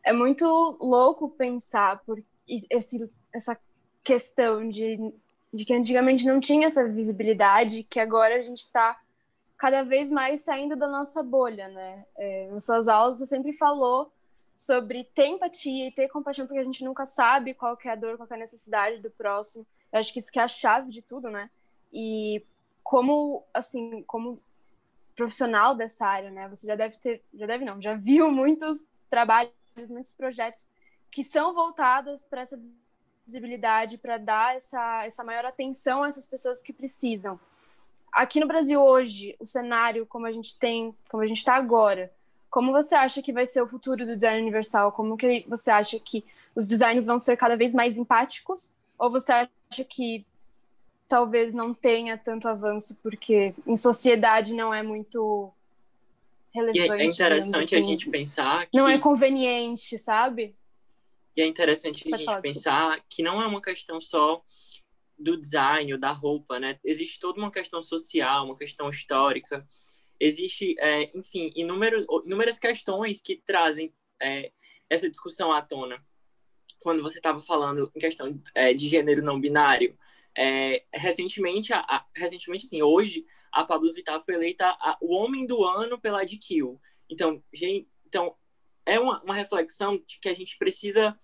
é 0.06 0.12
muito 0.12 0.46
louco 0.80 1.28
pensar 1.28 1.98
por 2.06 2.22
esse, 2.70 3.10
essa 3.34 3.58
questão 4.04 4.68
de, 4.68 5.12
de 5.52 5.64
que 5.64 5.74
antigamente 5.74 6.24
não 6.24 6.38
tinha 6.38 6.68
essa 6.68 6.88
visibilidade, 6.88 7.82
que 7.82 8.00
agora 8.00 8.36
a 8.36 8.40
gente 8.40 8.60
está 8.60 8.96
cada 9.58 9.82
vez 9.82 10.08
mais 10.08 10.42
saindo 10.42 10.76
da 10.76 10.86
nossa 10.86 11.24
bolha, 11.24 11.66
né? 11.68 12.06
É, 12.16 12.48
nas 12.52 12.64
suas 12.64 12.86
aulas 12.86 13.18
você 13.18 13.26
sempre 13.26 13.52
falou 13.52 14.12
sobre 14.54 15.02
ter 15.12 15.26
empatia 15.26 15.88
e 15.88 15.92
ter 15.92 16.08
compaixão, 16.08 16.46
porque 16.46 16.60
a 16.60 16.64
gente 16.64 16.84
nunca 16.84 17.04
sabe 17.04 17.52
qual 17.52 17.76
é 17.84 17.88
a 17.88 17.96
dor, 17.96 18.16
qual 18.16 18.28
é 18.30 18.34
a 18.34 18.38
necessidade 18.38 19.02
do 19.02 19.10
próximo. 19.10 19.66
Eu 19.92 19.98
acho 19.98 20.12
que 20.12 20.20
isso 20.20 20.30
que 20.30 20.38
é 20.38 20.42
a 20.42 20.48
chave 20.48 20.88
de 20.88 21.02
tudo, 21.02 21.28
né? 21.30 21.50
E 21.92 22.44
como, 22.84 23.42
assim, 23.52 24.04
como 24.06 24.38
profissional 25.16 25.74
dessa 25.74 26.06
área, 26.06 26.30
né? 26.30 26.48
Você 26.48 26.64
já 26.64 26.76
deve 26.76 26.96
ter, 26.96 27.24
já 27.34 27.46
deve 27.46 27.64
não, 27.64 27.82
já 27.82 27.94
viu 27.94 28.30
muitos 28.32 28.86
trabalhos, 29.10 29.52
muitos 29.90 30.12
projetos 30.12 30.68
que 31.10 31.22
são 31.22 31.52
voltados 31.52 32.26
para 32.26 32.40
essa 32.40 32.58
visibilidade, 33.24 33.98
para 33.98 34.18
dar 34.18 34.56
essa, 34.56 35.04
essa 35.04 35.24
maior 35.24 35.44
atenção 35.44 36.02
a 36.02 36.08
essas 36.08 36.26
pessoas 36.26 36.62
que 36.62 36.72
precisam 36.72 37.38
aqui 38.16 38.40
no 38.40 38.46
Brasil 38.46 38.82
hoje, 38.82 39.36
o 39.38 39.44
cenário 39.44 40.06
como 40.06 40.26
a 40.26 40.32
gente 40.32 40.58
tem, 40.58 40.96
como 41.10 41.22
a 41.22 41.26
gente 41.26 41.36
está 41.36 41.54
agora, 41.54 42.10
como 42.48 42.72
você 42.72 42.94
acha 42.94 43.20
que 43.20 43.32
vai 43.32 43.44
ser 43.44 43.60
o 43.60 43.68
futuro 43.68 44.06
do 44.06 44.14
design 44.14 44.40
universal? 44.40 44.90
Como 44.90 45.16
que 45.16 45.44
você 45.46 45.70
acha 45.70 46.00
que 46.00 46.24
os 46.54 46.66
designs 46.66 47.04
vão 47.04 47.18
ser 47.18 47.36
cada 47.36 47.54
vez 47.54 47.74
mais 47.74 47.98
empáticos? 47.98 48.74
Ou 48.98 49.10
você 49.10 49.30
acha 49.30 49.84
que 49.84 50.24
talvez 51.06 51.52
não 51.52 51.74
tenha 51.74 52.16
tanto 52.16 52.48
avanço 52.48 52.96
porque 53.02 53.54
em 53.66 53.76
sociedade 53.76 54.54
não 54.54 54.72
é 54.72 54.82
muito 54.82 55.52
relevante? 56.56 57.00
E 57.00 57.02
é 57.02 57.04
interessante 57.04 57.64
assim. 57.64 57.76
a 57.76 57.82
gente 57.82 58.10
pensar 58.10 58.66
que... 58.66 58.76
Não 58.76 58.88
é 58.88 58.98
conveniente, 58.98 59.98
sabe? 59.98 60.56
E 61.36 61.42
é 61.42 61.46
interessante 61.46 62.02
Pode 62.04 62.14
a 62.14 62.16
gente 62.16 62.26
falar, 62.26 62.40
pensar 62.40 62.86
desculpa. 62.86 63.06
que 63.10 63.22
não 63.22 63.42
é 63.42 63.46
uma 63.46 63.60
questão 63.60 64.00
só 64.00 64.42
do 65.18 65.36
design 65.36 65.92
ou 65.92 65.98
da 65.98 66.12
roupa, 66.12 66.58
né? 66.58 66.78
Existe 66.84 67.20
toda 67.20 67.38
uma 67.38 67.50
questão 67.50 67.82
social, 67.82 68.46
uma 68.46 68.56
questão 68.56 68.88
histórica. 68.88 69.66
Existe, 70.18 70.74
é, 70.78 71.10
enfim, 71.16 71.52
inúmero, 71.54 72.06
inúmeras 72.24 72.58
questões 72.58 73.20
que 73.20 73.36
trazem 73.44 73.92
é, 74.20 74.50
essa 74.88 75.08
discussão 75.10 75.52
à 75.52 75.60
tona. 75.60 76.02
Quando 76.80 77.02
você 77.02 77.18
estava 77.18 77.42
falando 77.42 77.90
em 77.94 78.00
questão 78.00 78.40
é, 78.54 78.72
de 78.72 78.88
gênero 78.88 79.22
não 79.22 79.40
binário, 79.40 79.96
é, 80.36 80.84
recentemente, 80.92 81.72
a, 81.72 81.80
a, 81.80 82.06
recentemente, 82.14 82.66
assim, 82.66 82.82
hoje, 82.82 83.24
a 83.52 83.64
Pablo 83.64 83.92
Vittar 83.92 84.20
foi 84.20 84.34
eleita 84.34 84.66
a, 84.66 84.96
o 85.00 85.14
homem 85.14 85.46
do 85.46 85.64
ano 85.64 85.98
pela 85.98 86.24
GQ. 86.24 86.76
Então, 87.08 87.42
gente, 87.52 87.88
então 88.06 88.34
é 88.84 88.98
uma, 88.98 89.22
uma 89.22 89.34
reflexão 89.34 89.96
de 90.06 90.20
que 90.20 90.28
a 90.28 90.34
gente 90.34 90.56
precisa 90.56 91.18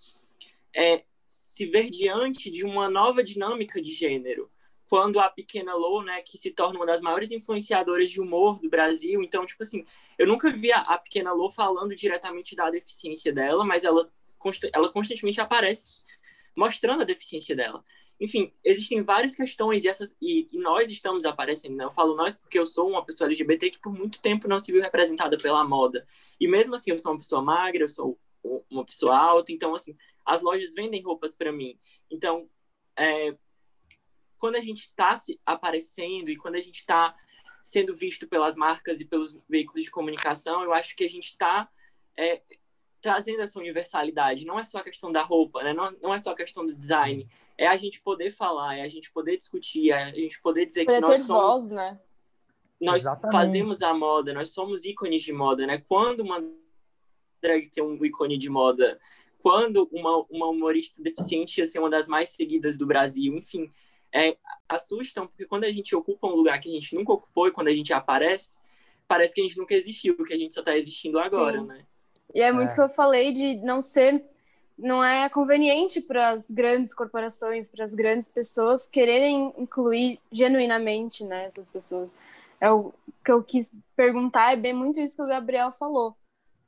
é, 0.74 1.04
se 1.24 1.66
ver 1.66 1.90
diante 1.90 2.50
de 2.50 2.64
uma 2.64 2.90
nova 2.90 3.22
dinâmica 3.22 3.80
de 3.80 3.92
gênero. 3.92 4.50
Quando 4.88 5.18
a 5.20 5.28
pequena 5.30 5.74
Lô, 5.74 6.02
né, 6.02 6.20
que 6.20 6.36
se 6.36 6.50
torna 6.50 6.78
uma 6.78 6.84
das 6.84 7.00
maiores 7.00 7.30
influenciadoras 7.30 8.10
de 8.10 8.20
humor 8.20 8.60
do 8.60 8.68
Brasil, 8.68 9.22
então, 9.22 9.46
tipo 9.46 9.62
assim, 9.62 9.86
eu 10.18 10.26
nunca 10.26 10.50
vi 10.50 10.70
a, 10.70 10.98
pequena 10.98 11.32
Lô 11.32 11.48
falando 11.50 11.94
diretamente 11.94 12.54
da 12.54 12.68
deficiência 12.70 13.32
dela, 13.32 13.64
mas 13.64 13.84
ela, 13.84 14.10
ela 14.72 14.92
constantemente 14.92 15.40
aparece 15.40 16.04
mostrando 16.56 17.02
a 17.02 17.06
deficiência 17.06 17.56
dela. 17.56 17.82
Enfim, 18.22 18.52
existem 18.62 19.02
várias 19.02 19.34
questões 19.34 19.82
e, 19.82 19.88
essas, 19.88 20.16
e, 20.22 20.48
e, 20.52 20.58
nós 20.60 20.88
estamos 20.88 21.24
aparecendo. 21.24 21.74
Né? 21.74 21.82
Eu 21.82 21.90
falo 21.90 22.14
nós 22.14 22.38
porque 22.38 22.56
eu 22.56 22.64
sou 22.64 22.88
uma 22.88 23.04
pessoa 23.04 23.26
LGBT 23.26 23.70
que 23.70 23.80
por 23.80 23.92
muito 23.92 24.22
tempo 24.22 24.46
não 24.46 24.60
se 24.60 24.70
viu 24.70 24.80
representada 24.80 25.36
pela 25.36 25.66
moda. 25.66 26.06
E 26.38 26.46
mesmo 26.46 26.76
assim, 26.76 26.92
eu 26.92 27.00
sou 27.00 27.10
uma 27.10 27.18
pessoa 27.18 27.42
magra, 27.42 27.82
eu 27.82 27.88
sou 27.88 28.16
uma 28.70 28.84
pessoa 28.84 29.18
alta, 29.18 29.50
então, 29.50 29.74
assim, 29.74 29.96
as 30.24 30.40
lojas 30.40 30.72
vendem 30.72 31.02
roupas 31.02 31.36
para 31.36 31.50
mim. 31.50 31.76
Então, 32.08 32.48
é, 32.96 33.36
quando 34.38 34.54
a 34.54 34.60
gente 34.60 34.82
está 34.82 35.16
se 35.16 35.40
aparecendo 35.44 36.30
e 36.30 36.36
quando 36.36 36.54
a 36.54 36.60
gente 36.60 36.76
está 36.76 37.16
sendo 37.60 37.92
visto 37.92 38.28
pelas 38.28 38.54
marcas 38.54 39.00
e 39.00 39.04
pelos 39.04 39.36
veículos 39.48 39.82
de 39.82 39.90
comunicação, 39.90 40.62
eu 40.62 40.72
acho 40.72 40.94
que 40.94 41.02
a 41.02 41.10
gente 41.10 41.24
está 41.24 41.68
é, 42.16 42.40
trazendo 43.00 43.42
essa 43.42 43.58
universalidade. 43.58 44.46
Não 44.46 44.60
é 44.60 44.62
só 44.62 44.78
a 44.78 44.84
questão 44.84 45.10
da 45.10 45.22
roupa, 45.22 45.64
né? 45.64 45.72
não, 45.72 45.90
não 46.00 46.14
é 46.14 46.18
só 46.20 46.30
a 46.30 46.36
questão 46.36 46.64
do 46.64 46.72
design. 46.72 47.28
É 47.56 47.66
a 47.66 47.76
gente 47.76 48.00
poder 48.00 48.30
falar, 48.30 48.76
é 48.76 48.82
a 48.82 48.88
gente 48.88 49.10
poder 49.12 49.36
discutir, 49.36 49.90
é 49.90 50.04
a 50.04 50.14
gente 50.14 50.40
poder 50.40 50.66
dizer 50.66 50.84
poder 50.84 51.00
que 51.00 51.08
nós 51.08 51.20
somos... 51.20 51.54
Voz, 51.54 51.70
né? 51.70 52.00
Nós 52.80 53.02
Exatamente. 53.02 53.32
fazemos 53.32 53.82
a 53.82 53.94
moda, 53.94 54.32
nós 54.34 54.48
somos 54.48 54.84
ícones 54.84 55.22
de 55.22 55.32
moda, 55.32 55.66
né? 55.66 55.82
Quando 55.88 56.20
uma 56.20 56.42
drag 57.40 57.70
tem 57.70 57.82
um 57.82 58.04
ícone 58.04 58.36
de 58.36 58.50
moda 58.50 58.98
quando 59.42 59.88
uma, 59.92 60.24
uma 60.30 60.48
humorista 60.48 61.02
deficiente 61.02 61.58
ia 61.58 61.66
ser 61.66 61.80
uma 61.80 61.90
das 61.90 62.06
mais 62.06 62.30
seguidas 62.30 62.78
do 62.78 62.86
Brasil, 62.86 63.34
enfim, 63.34 63.70
é, 64.14 64.36
assustam, 64.68 65.26
porque 65.26 65.44
quando 65.44 65.64
a 65.64 65.72
gente 65.72 65.94
ocupa 65.96 66.28
um 66.28 66.36
lugar 66.36 66.60
que 66.60 66.68
a 66.68 66.72
gente 66.72 66.94
nunca 66.94 67.12
ocupou 67.12 67.48
e 67.48 67.52
quando 67.52 67.68
a 67.68 67.74
gente 67.74 67.92
aparece, 67.92 68.52
parece 69.08 69.34
que 69.34 69.40
a 69.40 69.44
gente 69.44 69.58
nunca 69.58 69.74
existiu, 69.74 70.16
porque 70.16 70.32
a 70.32 70.38
gente 70.38 70.54
só 70.54 70.60
está 70.60 70.76
existindo 70.76 71.18
agora, 71.18 71.58
Sim. 71.58 71.66
né? 71.66 71.84
E 72.32 72.40
é 72.40 72.52
muito 72.52 72.70
é. 72.70 72.74
que 72.74 72.80
eu 72.80 72.88
falei 72.88 73.32
de 73.32 73.56
não 73.56 73.82
ser, 73.82 74.24
não 74.78 75.02
é 75.02 75.28
conveniente 75.28 76.00
para 76.00 76.30
as 76.30 76.50
grandes 76.50 76.94
corporações, 76.94 77.68
para 77.68 77.84
as 77.84 77.94
grandes 77.94 78.28
pessoas 78.28 78.86
quererem 78.86 79.52
incluir 79.58 80.18
genuinamente, 80.30 81.24
né, 81.24 81.44
essas 81.44 81.68
pessoas. 81.68 82.18
É 82.60 82.70
o 82.70 82.92
que 83.24 83.32
eu 83.32 83.42
quis 83.42 83.76
perguntar 83.96 84.52
é 84.52 84.56
bem 84.56 84.72
muito 84.72 85.00
isso 85.00 85.16
que 85.16 85.22
o 85.22 85.28
Gabriel 85.28 85.72
falou 85.72 86.16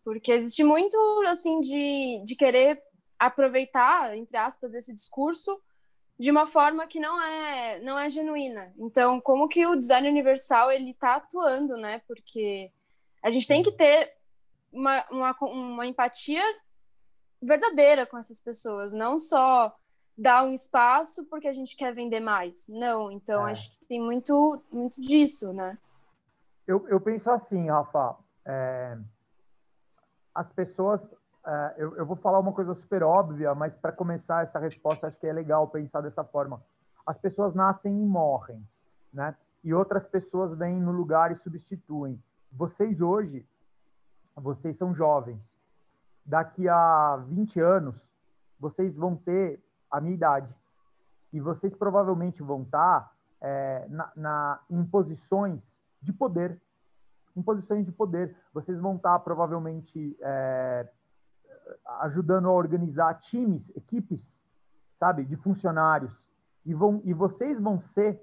porque 0.04 0.30
existe 0.32 0.62
muito, 0.62 0.96
assim, 1.26 1.58
de, 1.60 2.22
de 2.24 2.36
querer 2.36 2.80
aproveitar, 3.18 4.14
entre 4.16 4.36
aspas, 4.36 4.74
esse 4.74 4.92
discurso 4.92 5.58
de 6.18 6.30
uma 6.30 6.46
forma 6.46 6.86
que 6.86 7.00
não 7.00 7.20
é, 7.20 7.80
não 7.80 7.98
é 7.98 8.10
genuína. 8.10 8.72
Então, 8.78 9.20
como 9.20 9.48
que 9.48 9.66
o 9.66 9.74
design 9.74 10.08
universal, 10.08 10.70
ele 10.70 10.90
está 10.90 11.16
atuando, 11.16 11.76
né? 11.76 12.02
Porque 12.06 12.70
a 13.22 13.30
gente 13.30 13.48
tem 13.48 13.62
que 13.62 13.72
ter 13.72 14.12
uma, 14.70 15.04
uma, 15.10 15.36
uma 15.40 15.86
empatia 15.86 16.44
verdadeira 17.44 18.06
com 18.06 18.16
essas 18.18 18.40
pessoas, 18.40 18.92
não 18.92 19.18
só 19.18 19.74
dar 20.16 20.44
um 20.44 20.52
espaço 20.52 21.24
porque 21.24 21.48
a 21.48 21.52
gente 21.52 21.76
quer 21.76 21.94
vender 21.94 22.20
mais. 22.20 22.66
Não, 22.68 23.10
então 23.10 23.46
é. 23.46 23.50
acho 23.50 23.70
que 23.72 23.86
tem 23.86 24.00
muito, 24.00 24.62
muito 24.72 25.00
disso, 25.00 25.52
né? 25.52 25.78
Eu, 26.66 26.88
eu 26.88 27.00
penso 27.00 27.30
assim, 27.30 27.68
Rafa, 27.68 28.16
é, 28.44 28.96
as 30.34 30.50
pessoas. 30.52 31.02
Uh, 31.44 31.76
eu, 31.76 31.96
eu, 31.96 32.06
vou 32.06 32.16
falar 32.16 32.38
uma 32.38 32.54
coisa 32.54 32.72
super 32.72 33.02
óbvia, 33.02 33.54
mas 33.54 33.76
para 33.76 33.92
começar 33.92 34.42
essa 34.42 34.58
resposta, 34.58 35.06
acho 35.06 35.20
que 35.20 35.26
é 35.26 35.32
legal 35.32 35.68
pensar 35.68 36.00
dessa 36.00 36.24
forma. 36.24 36.62
As 37.06 37.18
pessoas 37.18 37.54
nascem 37.54 37.92
e 37.92 38.06
morrem, 38.06 38.66
né? 39.12 39.36
E 39.62 39.74
outras 39.74 40.06
pessoas 40.06 40.54
vêm 40.54 40.80
no 40.80 40.90
lugar 40.90 41.30
e 41.32 41.36
substituem. 41.36 42.18
Vocês 42.50 43.00
hoje, 43.02 43.46
vocês 44.34 44.76
são 44.76 44.94
jovens. 44.94 45.52
Daqui 46.24 46.68
a 46.68 47.16
20 47.28 47.60
anos, 47.60 47.96
vocês 48.58 48.96
vão 48.96 49.16
ter 49.16 49.62
a 49.90 50.00
minha 50.00 50.14
idade. 50.14 50.54
E 51.32 51.40
vocês 51.40 51.74
provavelmente 51.74 52.42
vão 52.42 52.62
estar 52.62 53.12
é, 53.40 53.86
na, 53.88 54.12
na, 54.16 54.60
em 54.70 54.84
posições 54.84 55.62
de 56.00 56.12
poder. 56.12 56.60
Em 57.36 57.42
posições 57.42 57.84
de 57.84 57.92
poder. 57.92 58.36
Vocês 58.52 58.80
vão 58.80 58.96
estar 58.96 59.18
provavelmente 59.20 60.16
é, 60.20 60.88
ajudando 62.00 62.48
a 62.48 62.52
organizar 62.52 63.14
times, 63.14 63.70
equipes, 63.76 64.42
sabe, 64.94 65.24
de 65.24 65.36
funcionários. 65.36 66.16
E, 66.64 66.72
vão, 66.72 67.00
e 67.04 67.12
vocês 67.12 67.60
vão 67.60 67.80
ser 67.80 68.22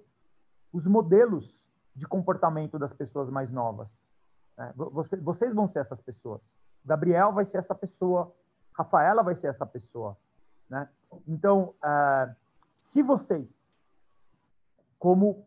os 0.74 0.88
modelos 0.88 1.60
de 1.96 2.08
comportamento 2.08 2.80
das 2.80 2.94
pessoas 2.94 3.30
mais 3.30 3.52
novas. 3.52 4.02
Né? 4.58 4.74
Você, 4.76 5.18
vocês 5.18 5.54
vão 5.54 5.68
ser 5.68 5.80
essas 5.80 6.02
pessoas. 6.02 6.42
Gabriel 6.84 7.32
vai 7.32 7.46
ser 7.46 7.58
essa 7.58 7.76
pessoa. 7.76 8.34
Rafaela 8.74 9.24
vai 9.24 9.36
ser 9.36 9.48
essa 9.48 9.66
pessoa. 9.66 10.18
Né? 10.70 10.88
Então, 11.28 11.74
uh, 11.84 12.34
se 12.74 13.02
vocês, 13.02 13.68
como 14.98 15.46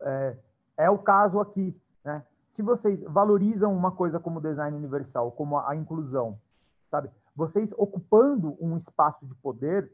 é, 0.00 0.36
é, 0.76 0.90
o 0.90 0.98
caso 0.98 1.40
aqui, 1.40 1.78
né? 2.04 2.24
se 2.50 2.62
vocês 2.62 3.02
valorizam 3.02 3.74
uma 3.74 3.92
coisa 3.92 4.18
como 4.18 4.40
design 4.40 4.76
universal, 4.76 5.32
como 5.32 5.58
a, 5.58 5.70
a 5.70 5.76
inclusão, 5.76 6.38
sabe? 6.90 7.10
Vocês 7.34 7.72
ocupando 7.76 8.56
um 8.60 8.76
espaço 8.76 9.24
de 9.26 9.34
poder 9.36 9.92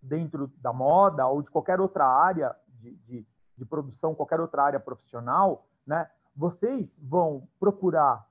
dentro 0.00 0.48
da 0.58 0.72
moda 0.72 1.26
ou 1.26 1.42
de 1.42 1.50
qualquer 1.50 1.80
outra 1.80 2.06
área 2.06 2.54
de, 2.80 2.94
de, 3.06 3.26
de 3.56 3.64
produção, 3.64 4.14
qualquer 4.14 4.40
outra 4.40 4.62
área 4.62 4.80
profissional, 4.80 5.66
né? 5.86 6.10
Vocês 6.36 6.98
vão 7.02 7.46
procurar 7.60 8.26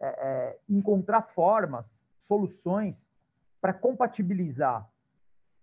é, 0.00 0.06
é, 0.06 0.58
encontrar 0.68 1.22
formas, 1.22 2.02
soluções 2.22 3.08
para 3.60 3.72
compatibilizar 3.72 4.88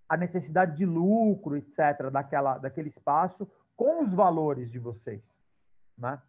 a 0.07 0.17
necessidade 0.17 0.75
de 0.77 0.86
lucro, 0.86 1.55
etc., 1.57 2.09
daquela, 2.11 2.57
daquele 2.57 2.88
espaço 2.88 3.49
com 3.75 4.03
os 4.03 4.13
valores 4.13 4.71
de 4.71 4.79
vocês. 4.79 5.23
Né? 5.97 6.21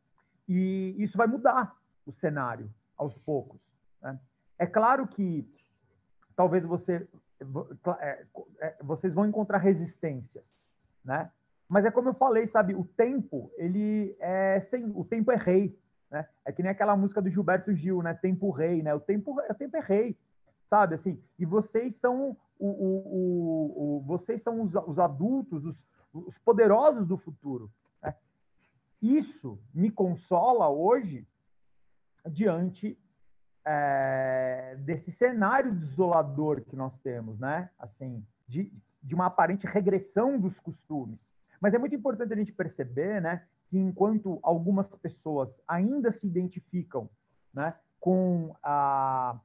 E 0.49 0.95
isso 0.99 1.17
vai 1.17 1.27
mudar 1.27 1.77
o 2.07 2.13
cenário 2.13 2.71
aos 2.97 3.17
poucos. 3.19 3.61
Né? 4.01 4.19
É 4.59 4.67
claro 4.67 5.07
que 5.07 5.49
talvez 6.37 6.65
você, 6.65 7.07
é, 8.01 8.27
é, 8.61 8.77
vocês 8.83 9.13
vão 9.15 9.27
encontrar 9.27 9.59
resistências, 9.59 10.59
né? 11.05 11.31
Mas 11.69 11.85
é 11.85 11.91
como 11.91 12.11
eu 12.11 12.15
falei, 12.15 12.47
sabe? 12.47 12.75
O 12.75 12.85
tempo, 12.85 13.51
ele 13.57 14.15
é 14.21 14.61
sem, 14.71 14.85
o 14.95 15.05
tempo 15.05 15.33
é 15.33 15.37
rei, 15.37 15.79
né? 16.15 16.29
É 16.45 16.53
que 16.53 16.63
nem 16.63 16.71
aquela 16.71 16.97
música 16.97 17.21
do 17.21 17.29
Gilberto 17.29 17.75
Gil, 17.75 18.01
né? 18.01 18.15
Tempo 18.15 18.51
rei, 18.51 18.83
né? 18.83 18.95
O 18.95 19.01
tempo, 19.01 19.37
o 19.37 19.55
tempo 19.55 19.77
é 19.77 19.81
rei, 19.81 20.17
sabe? 20.71 20.95
Assim. 20.95 21.21
E 21.39 21.45
vocês 21.45 21.97
são 21.97 22.37
o, 22.59 22.67
o, 22.67 22.77
o, 23.17 23.97
o 23.99 24.01
vocês 24.03 24.41
são 24.43 24.63
os, 24.63 24.75
os 24.75 24.99
adultos, 25.01 25.65
os, 25.65 25.85
os, 26.13 26.39
poderosos 26.39 27.07
do 27.07 27.19
futuro. 27.19 27.69
Né? 28.01 28.15
Isso 29.03 29.59
me 29.75 29.91
consola 29.91 30.69
hoje 30.69 31.27
diante 32.31 32.97
é, 33.65 34.77
desse 34.79 35.11
cenário 35.11 35.75
desolador 35.75 36.61
que 36.61 36.77
nós 36.77 36.97
temos, 37.01 37.41
né? 37.41 37.69
Assim, 37.77 38.25
de, 38.47 38.73
de 39.03 39.15
uma 39.17 39.27
aparente 39.27 39.67
regressão 39.67 40.39
dos 40.39 40.61
costumes. 40.61 41.29
Mas 41.61 41.75
é 41.75 41.79
muito 41.79 41.97
importante 41.97 42.33
a 42.33 42.37
gente 42.37 42.53
perceber, 42.53 43.21
né, 43.21 43.47
que 43.75 43.79
enquanto 43.81 44.39
algumas 44.41 44.87
pessoas 44.95 45.61
ainda 45.67 46.13
se 46.13 46.29
identificam, 46.29 47.11
né, 47.53 47.75
com 47.99 48.55
a 48.63 49.37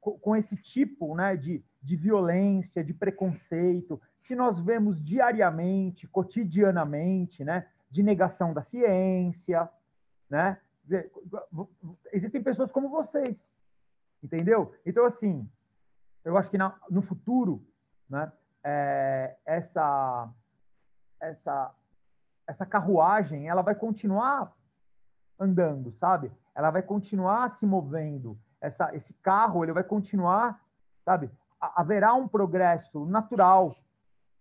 com 0.00 0.36
esse 0.36 0.54
tipo, 0.54 1.14
né, 1.14 1.34
de, 1.34 1.64
de 1.82 1.96
violência, 1.96 2.84
de 2.84 2.92
preconceito 2.92 3.98
que 4.22 4.34
nós 4.34 4.60
vemos 4.60 5.02
diariamente, 5.02 6.06
cotidianamente, 6.06 7.42
né, 7.42 7.66
de 7.90 8.02
negação 8.02 8.52
da 8.52 8.60
ciência, 8.60 9.68
né? 10.28 10.60
Existem 12.12 12.42
pessoas 12.42 12.70
como 12.70 12.90
vocês, 12.90 13.50
entendeu? 14.22 14.74
Então, 14.84 15.06
assim, 15.06 15.50
eu 16.22 16.36
acho 16.36 16.50
que 16.50 16.58
na, 16.58 16.78
no 16.90 17.00
futuro, 17.00 17.66
né, 18.08 18.30
é, 18.62 19.36
essa, 19.46 20.30
essa, 21.18 21.74
essa 22.48 22.64
carruagem, 22.64 23.46
ela 23.46 23.60
vai 23.60 23.74
continuar 23.74 24.52
andando, 25.38 25.92
sabe? 25.92 26.32
Ela 26.54 26.70
vai 26.70 26.82
continuar 26.82 27.50
se 27.50 27.66
movendo. 27.66 28.38
Essa, 28.60 28.92
esse 28.96 29.12
carro, 29.12 29.62
ele 29.62 29.72
vai 29.72 29.84
continuar, 29.84 30.60
sabe? 31.04 31.30
Haverá 31.60 32.14
um 32.14 32.26
progresso 32.26 33.04
natural, 33.04 33.76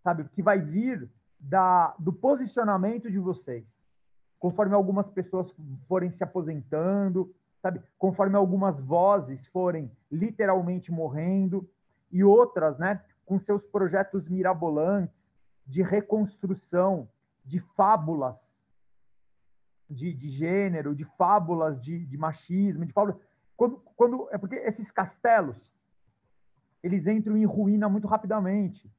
sabe? 0.01 0.23
Que 0.29 0.41
vai 0.41 0.59
vir 0.59 1.07
da, 1.37 1.93
do 1.99 2.13
posicionamento 2.13 3.11
de 3.11 3.19
vocês 3.19 3.65
conforme 4.39 4.73
algumas 4.73 5.09
pessoas 5.09 5.53
forem 5.87 6.11
se 6.11 6.23
aposentando, 6.23 7.33
sabe? 7.61 7.81
Conforme 7.97 8.37
algumas 8.37 8.79
vozes 8.79 9.45
forem 9.47 9.91
literalmente 10.11 10.91
morrendo 10.91 11.67
e 12.11 12.23
outras, 12.23 12.77
né, 12.77 13.03
com 13.25 13.37
seus 13.37 13.65
projetos 13.65 14.29
mirabolantes 14.29 15.17
de 15.65 15.81
reconstrução 15.81 17.09
de 17.47 17.59
fábulas 17.59 18.35
de, 19.89 20.13
de 20.13 20.29
gênero, 20.29 20.93
de 20.93 21.05
fábulas 21.17 21.81
de, 21.81 22.05
de 22.05 22.17
machismo, 22.17 22.85
de 22.85 22.93
fábulas. 22.93 23.17
Quando, 23.55 23.77
quando, 23.95 24.27
é 24.31 24.37
porque 24.37 24.55
esses 24.55 24.91
castelos 24.91 25.57
eles 26.83 27.07
entram 27.07 27.35
em 27.35 27.45
ruína 27.45 27.89
muito 27.89 28.07
rapidamente. 28.07 28.91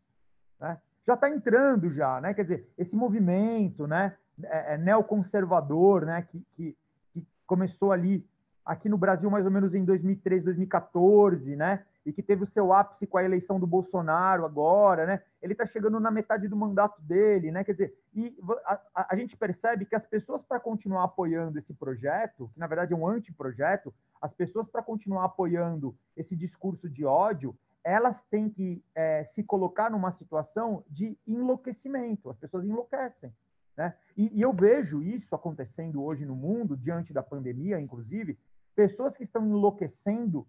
Né? 0.59 0.80
Já 1.07 1.14
está 1.14 1.30
entrando 1.30 1.90
já, 1.92 2.20
né? 2.20 2.34
Quer 2.34 2.42
dizer, 2.42 2.72
esse 2.76 2.96
movimento, 2.96 3.86
né? 3.86 4.16
é, 4.44 4.74
é, 4.74 4.78
neoconservador, 4.78 6.05
né, 6.05 6.22
que, 6.22 6.40
que, 6.55 6.76
que, 7.12 7.26
começou 7.46 7.92
ali 7.92 8.26
aqui 8.64 8.88
no 8.88 8.99
Brasil 8.99 9.30
mais 9.30 9.44
ou 9.44 9.51
menos 9.51 9.74
em 9.74 9.84
2013, 9.84 10.44
2014, 10.44 11.57
né, 11.57 11.84
e 12.09 12.12
que 12.12 12.22
teve 12.22 12.42
o 12.42 12.46
seu 12.46 12.72
ápice 12.72 13.06
com 13.06 13.18
a 13.18 13.24
eleição 13.24 13.61
do 13.61 13.66
Bolsonaro 13.66 14.46
agora, 14.46 15.04
né, 15.04 15.22
ele 15.42 15.52
está 15.52 15.66
chegando 15.66 16.00
na 16.00 16.11
metade 16.11 16.48
do 16.48 16.56
mandato 16.56 17.00
dele, 17.02 17.50
né, 17.50 17.62
quer 17.62 17.72
dizer, 17.72 17.94
e 18.14 18.34
a, 18.64 18.80
a, 18.94 19.06
a 19.11 19.16
gente 19.16 19.36
percebe 19.36 19.84
que 19.84 19.94
as 19.94 20.06
pessoas 20.06 20.42
para 20.42 20.59
continuar 20.59 21.04
apoiando 21.04 21.59
esse 21.59 21.74
projeto, 21.74 22.50
que 22.54 22.59
na 22.59 22.66
verdade 22.66 22.94
é 22.94 22.96
um 22.96 23.06
anteprojeto, 23.06 23.94
as 24.22 24.32
pessoas 24.32 24.68
para 24.68 24.82
continuar 24.82 25.26
apoiando 25.26 25.94
esse 26.16 26.34
discurso 26.34 26.88
de 26.88 27.04
ódio, 27.04 27.54
elas 27.84 28.22
têm 28.22 28.48
que 28.48 28.82
é, 28.94 29.24
se 29.24 29.42
colocar 29.42 29.90
numa 29.90 30.11
situação 30.12 30.82
de 30.88 31.16
enlouquecimento, 31.26 32.30
as 32.30 32.38
pessoas 32.38 32.64
enlouquecem. 32.64 33.32
Né? 33.76 33.94
E, 34.16 34.38
e 34.38 34.40
eu 34.40 34.52
vejo 34.52 35.02
isso 35.02 35.34
acontecendo 35.34 36.02
hoje 36.02 36.24
no 36.24 36.34
mundo, 36.34 36.74
diante 36.74 37.12
da 37.12 37.22
pandemia, 37.22 37.78
inclusive, 37.78 38.38
pessoas 38.74 39.16
que 39.16 39.24
estão 39.24 39.46
enlouquecendo 39.46 40.46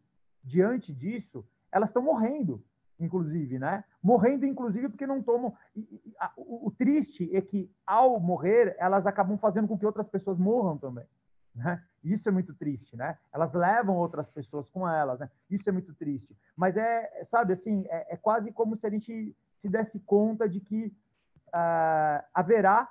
diante 0.49 0.91
disso, 0.91 1.45
elas 1.71 1.89
estão 1.89 2.01
morrendo, 2.01 2.63
inclusive, 2.99 3.59
né? 3.59 3.83
Morrendo, 4.01 4.45
inclusive, 4.45 4.89
porque 4.89 5.05
não 5.05 5.21
tomam. 5.21 5.55
O, 6.35 6.71
triste 6.71 7.29
é 7.35 7.41
que, 7.41 7.71
ao 7.85 8.19
morrer, 8.19 8.75
elas 8.79 9.05
acabam 9.05 9.37
fazendo 9.37 9.67
com 9.67 9.77
que 9.77 9.85
outras 9.85 10.09
pessoas 10.09 10.37
morram 10.37 10.77
também. 10.77 11.05
Né? 11.55 11.83
Isso 12.03 12.27
é 12.27 12.31
muito 12.31 12.53
triste, 12.53 12.95
né? 12.95 13.17
Elas 13.31 13.53
levam 13.53 13.95
outras 13.95 14.29
pessoas 14.29 14.69
com 14.69 14.87
elas, 14.87 15.19
né? 15.19 15.29
Isso 15.49 15.69
é 15.69 15.71
muito 15.71 15.93
triste. 15.93 16.35
Mas 16.55 16.75
é, 16.77 17.25
sabe, 17.29 17.53
assim, 17.53 17.85
é, 17.89 18.13
é 18.13 18.17
quase 18.17 18.51
como 18.51 18.75
se 18.75 18.87
a 18.87 18.89
gente 18.89 19.35
se 19.57 19.69
desse 19.69 19.99
conta 19.99 20.47
de 20.47 20.59
que 20.59 20.93
uh, 21.47 22.23
haverá 22.33 22.89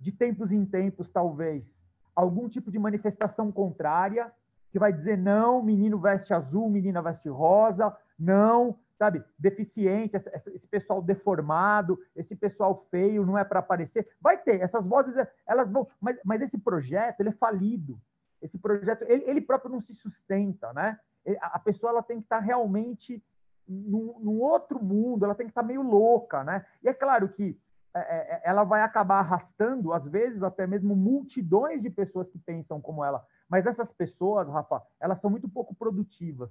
de 0.00 0.12
tempos 0.12 0.52
em 0.52 0.64
tempos, 0.64 1.10
talvez, 1.10 1.82
algum 2.14 2.48
tipo 2.48 2.70
de 2.70 2.78
manifestação 2.78 3.50
contrária, 3.52 4.32
que 4.78 4.80
vai 4.80 4.92
dizer 4.92 5.18
não, 5.18 5.60
menino 5.60 5.98
veste 5.98 6.32
azul, 6.32 6.70
menina 6.70 7.02
veste 7.02 7.28
rosa, 7.28 7.94
não, 8.16 8.78
sabe, 8.96 9.22
deficiente, 9.36 10.16
esse 10.16 10.66
pessoal 10.68 11.02
deformado, 11.02 11.98
esse 12.14 12.36
pessoal 12.36 12.86
feio, 12.90 13.26
não 13.26 13.36
é 13.36 13.44
para 13.44 13.58
aparecer. 13.58 14.08
Vai 14.20 14.38
ter, 14.38 14.60
essas 14.60 14.86
vozes, 14.86 15.14
elas 15.46 15.70
vão. 15.70 15.88
Mas, 16.00 16.18
mas 16.24 16.40
esse 16.42 16.58
projeto, 16.58 17.20
ele 17.20 17.30
é 17.30 17.32
falido. 17.32 18.00
Esse 18.40 18.56
projeto, 18.56 19.02
ele, 19.02 19.24
ele 19.26 19.40
próprio 19.40 19.72
não 19.72 19.80
se 19.80 19.92
sustenta, 19.94 20.72
né? 20.72 20.98
A 21.42 21.58
pessoa 21.58 21.90
ela 21.90 22.02
tem 22.02 22.18
que 22.18 22.24
estar 22.24 22.38
realmente 22.38 23.22
num, 23.66 24.16
num 24.20 24.40
outro 24.40 24.82
mundo, 24.82 25.24
ela 25.24 25.34
tem 25.34 25.46
que 25.46 25.50
estar 25.50 25.62
meio 25.62 25.82
louca, 25.82 26.44
né? 26.44 26.64
E 26.82 26.88
é 26.88 26.94
claro 26.94 27.28
que 27.28 27.58
ela 28.42 28.64
vai 28.64 28.82
acabar 28.82 29.18
arrastando, 29.20 29.92
às 29.92 30.06
vezes, 30.06 30.42
até 30.42 30.66
mesmo 30.66 30.94
multidões 30.94 31.82
de 31.82 31.90
pessoas 31.90 32.28
que 32.28 32.38
pensam 32.38 32.80
como 32.80 33.04
ela. 33.04 33.24
Mas 33.48 33.66
essas 33.66 33.92
pessoas, 33.92 34.48
Rafa, 34.48 34.82
elas 35.00 35.20
são 35.20 35.30
muito 35.30 35.48
pouco 35.48 35.74
produtivas, 35.74 36.50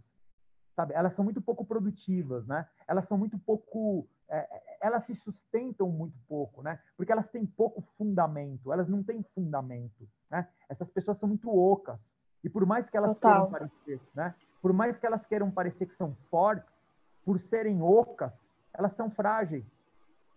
sabe? 0.76 0.94
Elas 0.94 1.14
são 1.14 1.24
muito 1.24 1.42
pouco 1.42 1.66
produtivas, 1.66 2.46
né? 2.48 2.68
Elas 2.88 3.08
são 3.08 3.18
muito 3.18 3.38
pouco... 3.40 4.08
É, 4.30 4.78
elas 4.82 5.04
se 5.04 5.16
sustentam 5.16 5.90
muito 5.90 6.18
pouco, 6.28 6.62
né? 6.62 6.80
Porque 6.98 7.12
elas 7.12 7.30
têm 7.30 7.46
pouco 7.46 7.82
fundamento, 7.98 8.74
elas 8.74 8.90
não 8.90 9.02
têm 9.02 9.24
fundamento, 9.34 10.08
né? 10.30 10.48
Essas 10.68 10.90
pessoas 10.90 11.18
são 11.18 11.30
muito 11.30 11.50
ocas. 11.50 12.00
E 12.44 12.50
por 12.50 12.66
mais 12.66 12.90
que 12.90 12.98
elas 12.98 13.14
Total. 13.14 13.48
queiram 13.48 13.52
parecer, 13.52 14.02
né? 14.14 14.36
por 14.62 14.74
mais 14.74 14.98
que 14.98 15.06
elas 15.06 15.26
queiram 15.26 15.50
parecer 15.52 15.86
que 15.86 15.96
são 15.96 16.16
fortes, 16.30 16.88
por 17.24 17.40
serem 17.40 17.82
ocas, 17.82 18.50
elas 18.74 18.94
são 18.94 19.10
frágeis. 19.10 19.66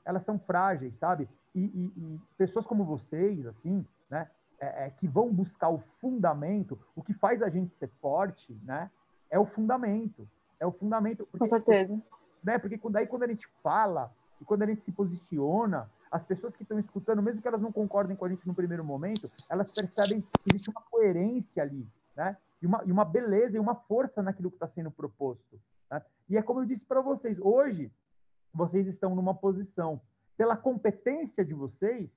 Elas 0.05 0.25
são 0.25 0.39
frágeis, 0.39 0.95
sabe? 0.99 1.29
E, 1.55 1.61
e, 1.61 1.93
e 1.97 2.21
pessoas 2.37 2.67
como 2.67 2.85
vocês, 2.85 3.47
assim, 3.47 3.85
né, 4.09 4.29
é, 4.59 4.87
é, 4.87 4.91
que 4.91 5.09
vão 5.09 5.33
buscar 5.33 5.69
o 5.71 5.83
fundamento, 6.01 6.79
o 6.95 7.03
que 7.03 7.15
faz 7.15 7.43
a 7.43 7.49
gente 7.49 7.75
ser 7.77 7.89
forte, 8.01 8.53
né, 8.65 8.91
é 9.31 9.39
o 9.39 9.47
fundamento. 9.47 10.29
É 10.59 10.67
o 10.67 10.73
fundamento. 10.73 11.27
Porque, 11.27 11.39
Com 11.39 11.47
certeza. 11.47 12.01
Né, 12.43 12.59
porque 12.59 12.79
daí 12.91 13.07
quando 13.07 13.25
a 13.25 13.29
gente 13.29 13.47
fala 13.63 14.13
e 14.41 14.45
quando 14.45 14.63
a 14.63 14.67
gente 14.67 14.83
se 14.83 14.93
posiciona, 14.93 15.91
as 16.11 16.25
pessoas 16.25 16.55
que 16.57 16.63
estão 16.63 16.79
escutando, 16.79 17.23
mesmo 17.23 17.41
que 17.41 17.47
elas 17.47 17.61
não 17.61 17.71
concordem 17.71 18.17
com 18.17 18.25
a 18.25 18.29
gente 18.29 18.47
no 18.47 18.55
primeiro 18.55 18.85
momento, 18.85 19.31
elas 19.49 19.73
percebem 19.73 20.21
que 20.21 20.29
existe 20.51 20.71
uma 20.71 20.83
coerência 20.91 21.63
ali, 21.63 21.87
né? 22.17 22.37
E 22.61 22.67
uma, 22.67 22.83
e 22.85 22.93
uma 22.93 23.05
beleza 23.05 23.57
e 23.57 23.61
uma 23.61 23.75
força 23.75 24.23
naquilo 24.23 24.51
que 24.51 24.57
está 24.57 24.69
sendo 24.69 24.91
proposto. 24.91 25.59
Né? 25.91 26.03
E 26.29 26.37
é 26.37 26.43
como 26.43 26.61
eu 26.61 26.67
disse 26.67 26.85
para 26.85 27.01
vocês, 27.01 27.39
hoje 27.41 27.91
vocês 28.53 28.87
estão 28.87 29.15
numa 29.15 29.35
posição, 29.35 30.01
pela 30.37 30.57
competência 30.57 31.45
de 31.45 31.55
vocês, 31.55 32.11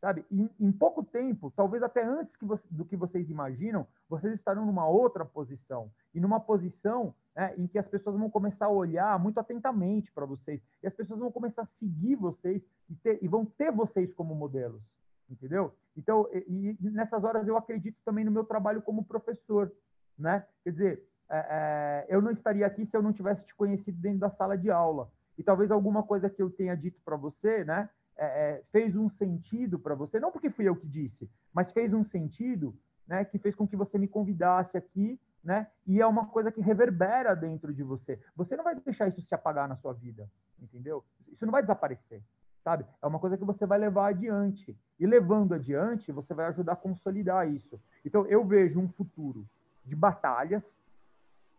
sabe? 0.00 0.24
Em, 0.30 0.48
em 0.58 0.72
pouco 0.72 1.04
tempo, 1.04 1.52
talvez 1.54 1.82
até 1.82 2.04
antes 2.04 2.36
que 2.36 2.44
você, 2.44 2.66
do 2.70 2.84
que 2.84 2.96
vocês 2.96 3.28
imaginam, 3.30 3.86
vocês 4.08 4.34
estarão 4.34 4.64
numa 4.64 4.88
outra 4.88 5.24
posição. 5.24 5.90
E 6.14 6.20
numa 6.20 6.40
posição 6.40 7.14
né, 7.36 7.54
em 7.56 7.66
que 7.66 7.78
as 7.78 7.86
pessoas 7.86 8.16
vão 8.16 8.30
começar 8.30 8.66
a 8.66 8.70
olhar 8.70 9.18
muito 9.18 9.38
atentamente 9.38 10.10
para 10.12 10.26
vocês. 10.26 10.62
E 10.82 10.86
as 10.86 10.94
pessoas 10.94 11.20
vão 11.20 11.30
começar 11.30 11.62
a 11.62 11.66
seguir 11.66 12.16
vocês 12.16 12.62
e, 12.88 12.94
ter, 12.94 13.18
e 13.22 13.28
vão 13.28 13.44
ter 13.44 13.70
vocês 13.70 14.12
como 14.14 14.34
modelos. 14.34 14.82
Entendeu? 15.28 15.74
Então, 15.96 16.26
e, 16.32 16.76
e, 16.80 16.90
nessas 16.90 17.22
horas 17.22 17.46
eu 17.46 17.56
acredito 17.56 17.98
também 18.04 18.24
no 18.24 18.30
meu 18.30 18.44
trabalho 18.44 18.80
como 18.80 19.04
professor. 19.04 19.70
Né? 20.18 20.44
Quer 20.64 20.70
dizer, 20.70 21.02
é, 21.28 21.36
é, 21.38 22.06
eu 22.08 22.22
não 22.22 22.30
estaria 22.30 22.66
aqui 22.66 22.86
se 22.86 22.96
eu 22.96 23.02
não 23.02 23.12
tivesse 23.12 23.44
te 23.44 23.54
conhecido 23.54 24.00
dentro 24.00 24.20
da 24.20 24.30
sala 24.30 24.56
de 24.56 24.70
aula. 24.70 25.10
E 25.38 25.42
talvez 25.42 25.70
alguma 25.70 26.02
coisa 26.02 26.28
que 26.28 26.42
eu 26.42 26.50
tenha 26.50 26.76
dito 26.76 27.00
para 27.04 27.16
você, 27.16 27.64
né, 27.64 27.88
é, 28.16 28.26
é, 28.26 28.62
fez 28.72 28.96
um 28.96 29.08
sentido 29.08 29.78
para 29.78 29.94
você, 29.94 30.18
não 30.18 30.32
porque 30.32 30.50
fui 30.50 30.68
eu 30.68 30.74
que 30.74 30.86
disse, 30.86 31.30
mas 31.54 31.70
fez 31.70 31.94
um 31.94 32.04
sentido, 32.04 32.74
né, 33.06 33.24
que 33.24 33.38
fez 33.38 33.54
com 33.54 33.66
que 33.66 33.76
você 33.76 33.96
me 33.96 34.08
convidasse 34.08 34.76
aqui, 34.76 35.18
né, 35.42 35.68
e 35.86 36.00
é 36.00 36.06
uma 36.06 36.26
coisa 36.26 36.50
que 36.50 36.60
reverbera 36.60 37.36
dentro 37.36 37.72
de 37.72 37.84
você. 37.84 38.20
Você 38.34 38.56
não 38.56 38.64
vai 38.64 38.74
deixar 38.74 39.06
isso 39.06 39.22
se 39.22 39.34
apagar 39.34 39.68
na 39.68 39.76
sua 39.76 39.92
vida, 39.92 40.28
entendeu? 40.60 41.04
Isso 41.32 41.46
não 41.46 41.52
vai 41.52 41.62
desaparecer, 41.62 42.20
sabe? 42.64 42.84
É 43.00 43.06
uma 43.06 43.20
coisa 43.20 43.38
que 43.38 43.44
você 43.44 43.64
vai 43.64 43.78
levar 43.78 44.08
adiante. 44.08 44.76
E 44.98 45.06
levando 45.06 45.54
adiante, 45.54 46.10
você 46.10 46.34
vai 46.34 46.46
ajudar 46.46 46.72
a 46.72 46.76
consolidar 46.76 47.48
isso. 47.48 47.80
Então, 48.04 48.26
eu 48.26 48.44
vejo 48.44 48.80
um 48.80 48.88
futuro 48.88 49.46
de 49.84 49.94
batalhas. 49.94 50.82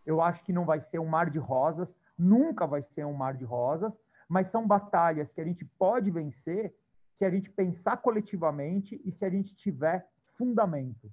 Eu 0.05 0.21
acho 0.21 0.43
que 0.43 0.51
não 0.51 0.65
vai 0.65 0.81
ser 0.81 0.99
um 0.99 1.07
mar 1.07 1.29
de 1.29 1.39
rosas, 1.39 1.89
nunca 2.19 2.67
vai 2.67 2.81
ser 2.81 3.05
um 3.05 3.13
mar 3.13 3.33
de 3.33 3.45
rosas, 3.45 3.93
mas 4.27 4.47
são 4.49 4.67
batalhas 4.67 5.31
que 5.31 5.39
a 5.41 5.45
gente 5.45 5.63
pode 5.65 6.11
vencer 6.11 6.75
se 7.15 7.25
a 7.25 7.29
gente 7.29 7.49
pensar 7.49 7.97
coletivamente 7.97 9.01
e 9.03 9.11
se 9.11 9.25
a 9.25 9.29
gente 9.29 9.55
tiver 9.55 10.07
fundamento, 10.37 11.11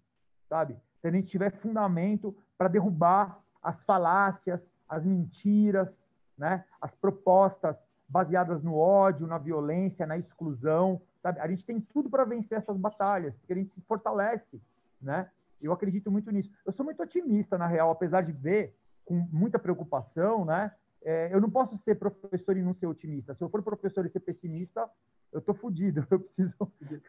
sabe? 0.49 0.77
Se 1.01 1.09
a 1.09 1.11
gente 1.11 1.29
tiver 1.29 1.51
fundamento 1.51 2.37
para 2.59 2.69
derrubar 2.69 3.41
as 3.63 3.83
falácias, 3.85 4.61
as 4.89 5.05
mentiras, 5.05 5.99
né? 6.37 6.65
As 6.81 6.95
propostas 6.95 7.77
baseadas 8.09 8.63
no 8.63 8.77
ódio, 8.77 9.27
na 9.27 9.39
violência, 9.39 10.07
na 10.07 10.17
exclusão, 10.17 11.01
sabe? 11.21 11.41
A 11.41 11.49
gente 11.49 11.67
tem 11.67 11.81
tudo 11.81 12.09
para 12.09 12.25
vencer 12.25 12.59
essas 12.59 12.77
batalhas, 12.77 13.37
porque 13.37 13.53
a 13.53 13.57
gente 13.57 13.73
se 13.73 13.83
fortalece, 13.83 14.61
né? 15.01 15.29
Eu 15.61 15.73
acredito 15.73 16.11
muito 16.11 16.31
nisso. 16.31 16.51
Eu 16.65 16.73
sou 16.73 16.85
muito 16.85 17.03
otimista, 17.03 17.59
na 17.59 17.67
real, 17.67 17.91
apesar 17.91 18.21
de 18.21 18.33
ver 18.33 18.77
com 19.05 19.15
muita 19.33 19.59
preocupação, 19.59 20.45
né? 20.45 20.71
É, 21.07 21.33
eu 21.33 21.41
não 21.41 21.49
posso 21.49 21.77
ser 21.79 21.95
professor 21.95 22.57
e 22.57 22.63
não 22.63 22.75
ser 22.75 22.89
otimista. 22.89 23.33
Se 23.33 23.45
eu 23.45 23.49
for 23.49 23.63
professor 23.63 24.05
e 24.05 24.11
ser 24.11 24.19
pessimista, 24.19 24.91
eu 25.33 25.41
tô 25.41 25.55
fodido. 25.55 26.05
Eu 26.11 26.19
preciso, 26.19 26.57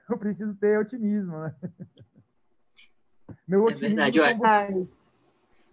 eu 0.08 0.18
preciso 0.20 0.54
ter 0.56 0.78
otimismo, 0.78 1.40
né? 1.40 1.56
Meu 3.48 3.64
otimismo 3.64 4.00
é 4.00 4.12
verdade, 4.12 4.20
eu, 4.20 4.88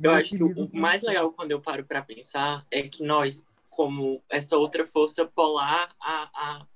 eu 0.02 0.10
acho 0.12 0.34
que 0.34 0.42
o 0.42 0.70
mais 0.72 1.02
legal 1.02 1.30
quando 1.32 1.50
eu 1.52 1.60
paro 1.60 1.84
para 1.84 2.02
pensar 2.02 2.66
é 2.70 2.82
que 2.88 3.04
nós, 3.04 3.44
como 3.68 4.22
essa 4.28 4.56
outra 4.56 4.86
força 4.86 5.26
polar 5.26 5.94
a, 6.00 6.30
a, 6.34 6.66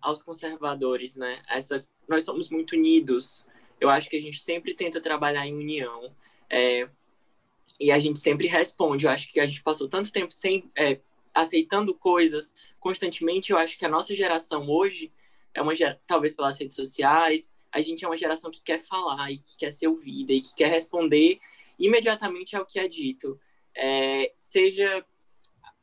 aos 0.00 0.22
conservadores, 0.22 1.16
né? 1.16 1.42
Essa, 1.48 1.84
nós 2.08 2.22
somos 2.22 2.48
muito 2.48 2.76
unidos. 2.76 3.46
Eu 3.80 3.90
acho 3.90 4.08
que 4.08 4.16
a 4.16 4.20
gente 4.20 4.40
sempre 4.40 4.74
tenta 4.74 5.00
trabalhar 5.00 5.46
em 5.46 5.54
união. 5.54 6.14
É, 6.48 6.88
e 7.78 7.90
a 7.90 7.98
gente 7.98 8.18
sempre 8.18 8.46
responde. 8.46 9.06
Eu 9.06 9.10
acho 9.10 9.30
que 9.30 9.40
a 9.40 9.46
gente 9.46 9.62
passou 9.62 9.88
tanto 9.88 10.12
tempo 10.12 10.32
sem 10.32 10.70
é, 10.76 11.00
aceitando 11.34 11.94
coisas 11.94 12.54
constantemente. 12.78 13.52
Eu 13.52 13.58
acho 13.58 13.78
que 13.78 13.84
a 13.84 13.88
nossa 13.88 14.14
geração 14.14 14.68
hoje 14.68 15.12
é 15.54 15.60
uma 15.60 15.72
talvez 16.06 16.32
pelas 16.32 16.58
redes 16.58 16.76
sociais, 16.76 17.50
a 17.72 17.80
gente 17.80 18.04
é 18.04 18.08
uma 18.08 18.16
geração 18.16 18.50
que 18.50 18.62
quer 18.62 18.78
falar 18.78 19.30
e 19.30 19.38
que 19.38 19.56
quer 19.56 19.70
ser 19.70 19.88
ouvida 19.88 20.32
e 20.32 20.40
que 20.40 20.54
quer 20.54 20.70
responder 20.70 21.40
imediatamente 21.78 22.56
ao 22.56 22.66
que 22.66 22.78
é 22.78 22.88
dito. 22.88 23.40
É, 23.74 24.32
seja 24.40 25.04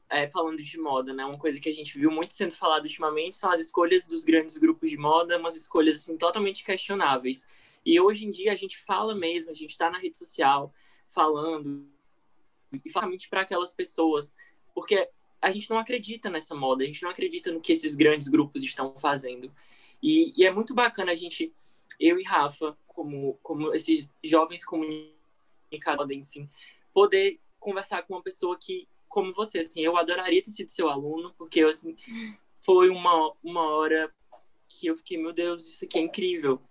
é, 0.10 0.30
falando 0.30 0.62
de 0.62 0.80
moda, 0.80 1.14
né? 1.14 1.26
Uma 1.26 1.38
coisa 1.38 1.60
que 1.60 1.70
a 1.70 1.74
gente 1.74 1.98
viu 1.98 2.12
muito 2.12 2.34
sendo 2.34 2.56
falado 2.56 2.84
ultimamente 2.84 3.36
são 3.36 3.52
as 3.52 3.60
escolhas 3.60 4.06
dos 4.06 4.24
grandes 4.24 4.58
grupos 4.58 4.90
de 4.90 4.98
moda, 4.98 5.38
umas 5.38 5.56
escolhas 5.56 5.96
assim 5.96 6.18
totalmente 6.18 6.64
questionáveis. 6.64 7.46
E 7.86 8.00
hoje 8.00 8.26
em 8.26 8.30
dia 8.30 8.52
a 8.52 8.56
gente 8.56 8.78
fala 8.78 9.16
mesmo, 9.16 9.52
a 9.52 9.54
gente 9.54 9.72
está 9.72 9.90
na 9.90 9.98
rede 9.98 10.18
social, 10.18 10.74
falando 11.08 11.88
e 12.84 12.90
somente 12.90 13.30
para 13.30 13.42
aquelas 13.42 13.72
pessoas, 13.72 14.36
porque 14.74 15.10
a 15.42 15.52
gente 15.52 15.70
não 15.70 15.80
acredita 15.80 16.30
nessa 16.30 16.56
moda, 16.56 16.84
a 16.84 16.88
gente 16.88 17.04
não 17.04 17.10
acredita 17.10 17.52
no 17.52 17.62
que 17.62 17.72
esses 17.72 17.96
grandes 17.96 18.28
grupos 18.28 18.64
estão 18.64 18.98
fazendo. 19.00 19.52
E, 20.02 20.34
e 20.36 20.46
é 20.46 20.52
muito 20.52 20.74
bacana 20.74 21.12
a 21.12 21.16
gente, 21.16 21.54
eu 22.00 22.20
e 22.20 22.24
Rafa, 22.24 22.78
como, 22.88 23.40
como 23.42 23.74
esses 23.74 24.16
jovens 24.24 24.66
comunicadores, 24.66 26.18
enfim, 26.18 26.50
poder 26.94 27.40
conversar 27.60 28.04
com 28.04 28.16
uma 28.16 28.22
pessoa 28.22 28.58
que, 28.58 28.88
como 29.08 29.34
você, 29.34 29.60
assim, 29.60 29.82
eu 29.82 29.98
adoraria 29.98 30.44
ter 30.44 30.52
sido 30.52 30.70
seu 30.70 30.90
aluno, 30.90 31.34
porque, 31.38 31.62
assim, 31.62 31.96
foi 32.60 32.90
uma, 32.90 33.34
uma 33.44 33.64
hora 33.76 34.14
que 34.68 34.88
eu 34.88 34.98
fiquei, 34.98 35.18
meu 35.18 35.32
Deus, 35.32 35.68
isso 35.68 35.86
aqui 35.86 35.98
é 35.98 36.02
incrível. 36.02 36.62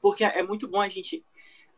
Porque 0.00 0.24
é 0.24 0.42
muito 0.42 0.66
bom 0.66 0.80
a 0.80 0.88
gente 0.88 1.24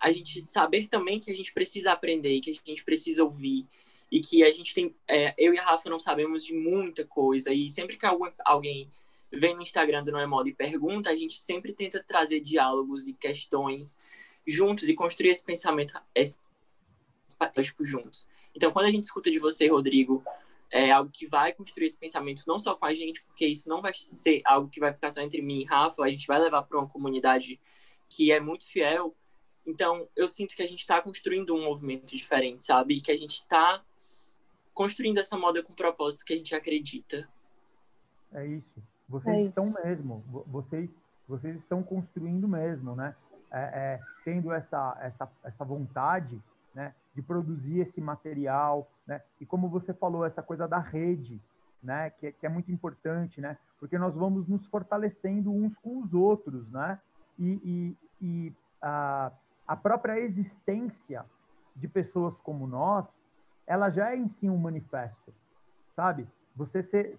a 0.01 0.12
gente 0.12 0.42
saber 0.42 0.88
também 0.88 1.18
que 1.18 1.30
a 1.30 1.34
gente 1.34 1.53
precisa 1.53 1.92
aprender, 1.92 2.40
que 2.40 2.51
a 2.51 2.55
gente 2.55 2.84
precisa 2.84 3.24
ouvir 3.24 3.66
e 4.11 4.20
que 4.20 4.44
a 4.44 4.53
gente 4.53 4.72
tem, 4.72 4.94
é, 5.09 5.34
eu 5.36 5.53
e 5.53 5.59
a 5.59 5.64
Rafa 5.64 5.90
não 5.90 5.99
sabemos 5.99 6.44
de 6.44 6.55
muita 6.55 7.05
coisa 7.05 7.53
e 7.53 7.68
sempre 7.68 7.97
que 7.97 8.07
alguém 8.44 8.88
vem 9.32 9.55
no 9.55 9.62
Instagram 9.62 10.03
do 10.03 10.12
Não 10.12 10.20
é 10.20 10.26
Moda 10.26 10.49
e 10.49 10.55
pergunta, 10.55 11.11
a 11.11 11.16
gente 11.16 11.40
sempre 11.40 11.72
tenta 11.72 12.03
trazer 12.03 12.40
diálogos 12.40 13.09
e 13.09 13.12
questões 13.12 13.99
juntos 14.47 14.88
e 14.88 14.94
construir 14.94 15.30
esse 15.30 15.44
pensamento 15.44 15.99
esse, 16.14 16.38
juntos. 17.80 18.28
Então, 18.55 18.72
quando 18.72 18.86
a 18.86 18.90
gente 18.90 19.05
escuta 19.05 19.30
de 19.30 19.38
você, 19.38 19.66
Rodrigo, 19.66 20.24
é 20.70 20.90
algo 20.90 21.11
que 21.11 21.26
vai 21.26 21.53
construir 21.53 21.86
esse 21.86 21.99
pensamento 21.99 22.42
não 22.47 22.59
só 22.59 22.74
com 22.74 22.86
a 22.86 22.94
gente, 22.94 23.22
porque 23.22 23.47
isso 23.47 23.68
não 23.68 23.82
vai 23.82 23.92
ser 23.92 24.40
algo 24.44 24.68
que 24.68 24.80
vai 24.80 24.92
ficar 24.92 25.11
só 25.11 25.20
entre 25.20 25.42
mim 25.42 25.61
e 25.61 25.64
Rafa, 25.64 26.03
a 26.03 26.09
gente 26.09 26.26
vai 26.26 26.38
levar 26.38 26.62
para 26.62 26.78
uma 26.78 26.88
comunidade 26.88 27.61
que 28.09 28.30
é 28.30 28.38
muito 28.38 28.66
fiel, 28.66 29.14
então, 29.67 30.09
eu 30.14 30.29
sinto 30.29 30.55
que 30.55 30.62
a 30.62 30.67
gente 30.67 30.81
está 30.81 31.03
construindo 31.03 31.55
um 31.55 31.64
movimento 31.64 32.07
diferente, 32.07 32.64
sabe? 32.64 32.95
E 32.95 33.01
que 33.01 33.11
a 33.11 33.17
gente 33.17 33.41
está 33.41 33.83
construindo 34.73 35.19
essa 35.19 35.37
moda 35.37 35.62
com 35.62 35.73
o 35.73 35.77
propósito 35.77 36.25
que 36.25 36.33
a 36.33 36.37
gente 36.37 36.55
acredita. 36.55 37.29
É 38.33 38.47
isso. 38.47 38.83
Vocês 39.09 39.37
é 39.37 39.41
estão 39.49 39.67
isso. 39.67 39.83
mesmo. 39.83 40.45
Vocês, 40.47 40.91
vocês 41.27 41.57
estão 41.57 41.83
construindo 41.83 42.47
mesmo, 42.47 42.95
né? 42.95 43.14
É, 43.51 43.59
é, 43.59 44.01
tendo 44.25 44.53
essa, 44.53 44.97
essa, 45.01 45.31
essa 45.45 45.64
vontade 45.64 46.41
né, 46.75 46.95
de 47.14 47.23
produzir 47.23 47.81
esse 47.81 48.01
material, 48.01 48.89
né? 49.07 49.21
E 49.41 49.47
como 49.47 49.69
você 49.69 49.95
falou, 49.95 50.25
essa 50.25 50.43
coisa 50.43 50.69
da 50.69 50.79
rede, 50.79 51.41
né? 51.83 52.11
Que, 52.11 52.33
que 52.33 52.47
é 52.47 52.49
muito 52.49 52.71
importante, 52.71 53.41
né? 53.41 53.57
Porque 53.81 53.99
nós 53.99 54.14
vamos 54.14 54.47
nos 54.47 54.67
fortalecendo 54.67 55.51
uns 55.51 55.77
com 55.79 56.03
os 56.03 56.12
outros, 56.12 56.71
né? 56.71 57.01
E, 57.39 57.61
e, 57.64 57.97
e 58.21 58.53
a, 58.83 59.33
a 59.67 59.77
própria 59.77 60.19
existência 60.19 61.25
de 61.75 61.89
pessoas 61.89 62.39
como 62.41 62.67
nós, 62.67 63.07
ela 63.67 63.91
já 63.91 64.12
é 64.12 64.17
em 64.17 64.29
si 64.29 64.49
um 64.49 64.57
manifesto, 64.57 65.33
sabe? 65.95 66.27
Você 66.55 66.83
ser, 66.83 67.19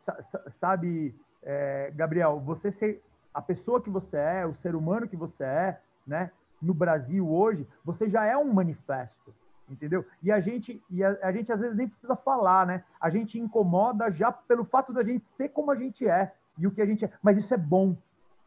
sabe, 0.60 1.14
é, 1.44 1.92
Gabriel, 1.96 2.40
você 2.40 2.72
ser 2.72 3.04
a 3.34 3.42
pessoa 3.42 3.82
que 3.82 3.90
você 3.90 4.18
é, 4.18 4.46
o 4.46 4.56
ser 4.56 4.76
humano 4.76 5.08
que 5.08 5.16
você 5.16 5.44
é, 5.44 5.82
né? 6.06 6.32
No 6.60 6.74
Brasil 6.74 7.30
hoje, 7.30 7.68
você 7.86 8.10
já 8.10 8.26
é 8.26 8.36
um 8.36 8.52
manifesto, 8.52 9.32
entendeu? 9.70 10.04
E 10.24 10.32
a 10.32 10.40
gente, 10.40 10.82
e 10.90 11.04
a, 11.04 11.16
a 11.22 11.32
gente 11.32 11.52
às 11.52 11.60
vezes 11.60 11.78
nem 11.78 11.88
precisa 11.88 12.16
falar, 12.16 12.66
né? 12.66 12.84
A 13.00 13.12
gente 13.12 13.38
incomoda 13.38 14.10
já 14.10 14.32
pelo 14.32 14.66
fato 14.66 14.92
da 14.92 15.04
gente 15.04 15.24
ser 15.36 15.50
como 15.50 15.70
a 15.70 15.76
gente 15.76 16.08
é 16.08 16.34
e 16.58 16.66
o 16.66 16.72
que 16.72 16.82
a 16.82 16.86
gente 16.86 17.06
é. 17.06 17.12
Mas 17.22 17.38
isso 17.38 17.54
é 17.54 17.58
bom, 17.58 17.96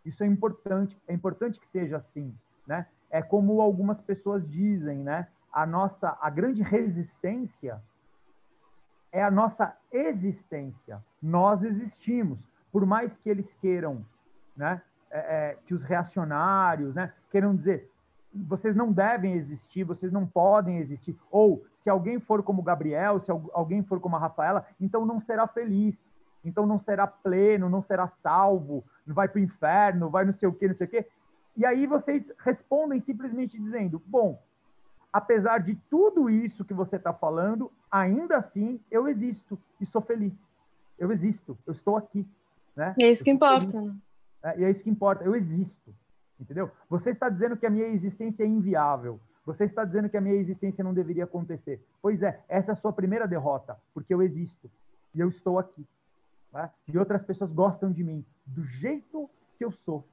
isso 0.05 0.25
é 0.25 0.27
importante, 0.27 0.99
é 1.07 1.15
importante 1.15 1.61
que 1.61 1.69
seja 1.69 1.99
assim, 1.99 2.35
né? 2.67 2.87
É 3.11 3.21
como 3.21 3.61
algumas 3.61 4.01
pessoas 4.01 4.49
dizem, 4.49 4.99
né? 4.99 5.27
a 5.53 5.67
nossa 5.67 6.17
a 6.21 6.31
grande 6.31 6.63
resistência 6.63 7.81
é 9.13 9.23
a 9.23 9.31
nossa 9.31 9.77
existência. 9.91 11.03
Nós 11.21 11.65
existimos, 11.65 12.39
por 12.71 12.87
mais 12.87 13.19
que 13.19 13.29
eles 13.29 13.53
queiram, 13.61 14.05
né, 14.57 14.81
é, 15.11 15.19
é, 15.19 15.59
que 15.67 15.75
os 15.75 15.83
reacionários, 15.83 16.95
né, 16.95 17.13
queiram 17.31 17.57
dizer 17.57 17.91
vocês 18.33 18.77
não 18.77 18.93
devem 18.93 19.35
existir, 19.35 19.83
vocês 19.83 20.13
não 20.13 20.25
podem 20.25 20.79
existir. 20.79 21.17
Ou 21.33 21.65
se 21.79 21.91
alguém 21.91 22.21
for 22.21 22.45
como 22.45 22.63
Gabriel, 22.63 23.19
se 23.19 23.31
alguém 23.31 23.83
for 23.83 23.99
como 23.99 24.15
a 24.15 24.21
Rafaela, 24.21 24.65
então 24.81 25.05
não 25.05 25.21
será 25.21 25.49
feliz, 25.49 25.97
então 26.45 26.65
não 26.65 26.79
será 26.79 27.09
pleno, 27.09 27.69
não 27.69 27.83
será 27.83 28.07
salvo, 28.07 28.85
vai 29.05 29.29
para 29.29 29.41
o 29.41 29.43
inferno, 29.43 30.09
vai 30.09 30.25
não 30.25 30.33
sei 30.33 30.49
o 30.49 30.53
que, 30.53 30.69
não 30.69 30.75
sei 30.77 30.87
o 30.87 30.91
quê. 30.91 31.09
E 31.61 31.67
aí 31.67 31.87
vocês 31.87 32.33
respondem 32.39 33.03
simplesmente 33.03 33.59
dizendo: 33.59 34.03
bom, 34.07 34.43
apesar 35.13 35.59
de 35.59 35.75
tudo 35.91 36.31
isso 36.31 36.65
que 36.65 36.73
você 36.73 36.97
está 36.97 37.13
falando, 37.13 37.71
ainda 37.91 38.39
assim 38.39 38.81
eu 38.91 39.07
existo 39.07 39.59
e 39.79 39.85
sou 39.85 40.01
feliz. 40.01 40.35
Eu 40.99 41.13
existo, 41.13 41.59
eu 41.67 41.75
estou 41.75 41.99
aqui. 41.99 42.27
Né? 42.75 42.95
E 42.99 43.05
é 43.05 43.13
isso 43.13 43.23
que 43.23 43.31
importa. 43.31 43.95
É, 44.43 44.59
e 44.59 44.65
é 44.65 44.71
isso 44.71 44.83
que 44.83 44.89
importa, 44.89 45.23
eu 45.23 45.37
existo. 45.37 45.95
Entendeu? 46.41 46.71
Você 46.89 47.11
está 47.11 47.29
dizendo 47.29 47.59
que 47.59 47.67
a 47.67 47.71
minha 47.71 47.89
existência 47.89 48.43
é 48.43 48.47
inviável. 48.47 49.21
Você 49.45 49.65
está 49.65 49.85
dizendo 49.85 50.09
que 50.09 50.17
a 50.17 50.21
minha 50.21 50.37
existência 50.37 50.83
não 50.83 50.95
deveria 50.95 51.25
acontecer. 51.25 51.85
Pois 52.01 52.23
é, 52.23 52.43
essa 52.49 52.71
é 52.71 52.73
a 52.73 52.77
sua 52.77 52.93
primeira 52.93 53.29
derrota, 53.29 53.77
porque 53.93 54.15
eu 54.15 54.23
existo 54.23 54.71
e 55.15 55.21
eu 55.21 55.29
estou 55.29 55.59
aqui. 55.59 55.87
Né? 56.55 56.71
E 56.89 56.97
outras 56.97 57.23
pessoas 57.23 57.53
gostam 57.53 57.93
de 57.93 58.03
mim 58.03 58.25
do 58.47 58.65
jeito 58.65 59.29
que 59.59 59.65
eu 59.67 59.71
sou. 59.71 60.07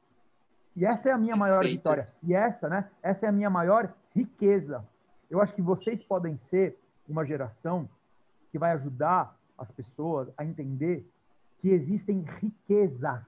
E 0.77 0.85
essa 0.85 1.09
é 1.09 1.11
a 1.11 1.17
minha 1.17 1.35
maior 1.35 1.61
Perfeito. 1.61 1.79
vitória. 1.79 2.07
E 2.21 2.35
essa, 2.35 2.69
né? 2.69 2.87
Essa 3.01 3.25
é 3.25 3.29
a 3.29 3.31
minha 3.31 3.49
maior 3.49 3.91
riqueza. 4.13 4.85
Eu 5.27 5.41
acho 5.41 5.51
que 5.55 5.61
vocês 5.61 6.03
podem 6.03 6.37
ser 6.37 6.77
uma 7.09 7.25
geração 7.25 7.89
que 8.51 8.59
vai 8.59 8.73
ajudar 8.73 9.35
as 9.57 9.71
pessoas 9.71 10.29
a 10.37 10.45
entender 10.45 11.03
que 11.57 11.69
existem 11.69 12.23
riquezas, 12.39 13.25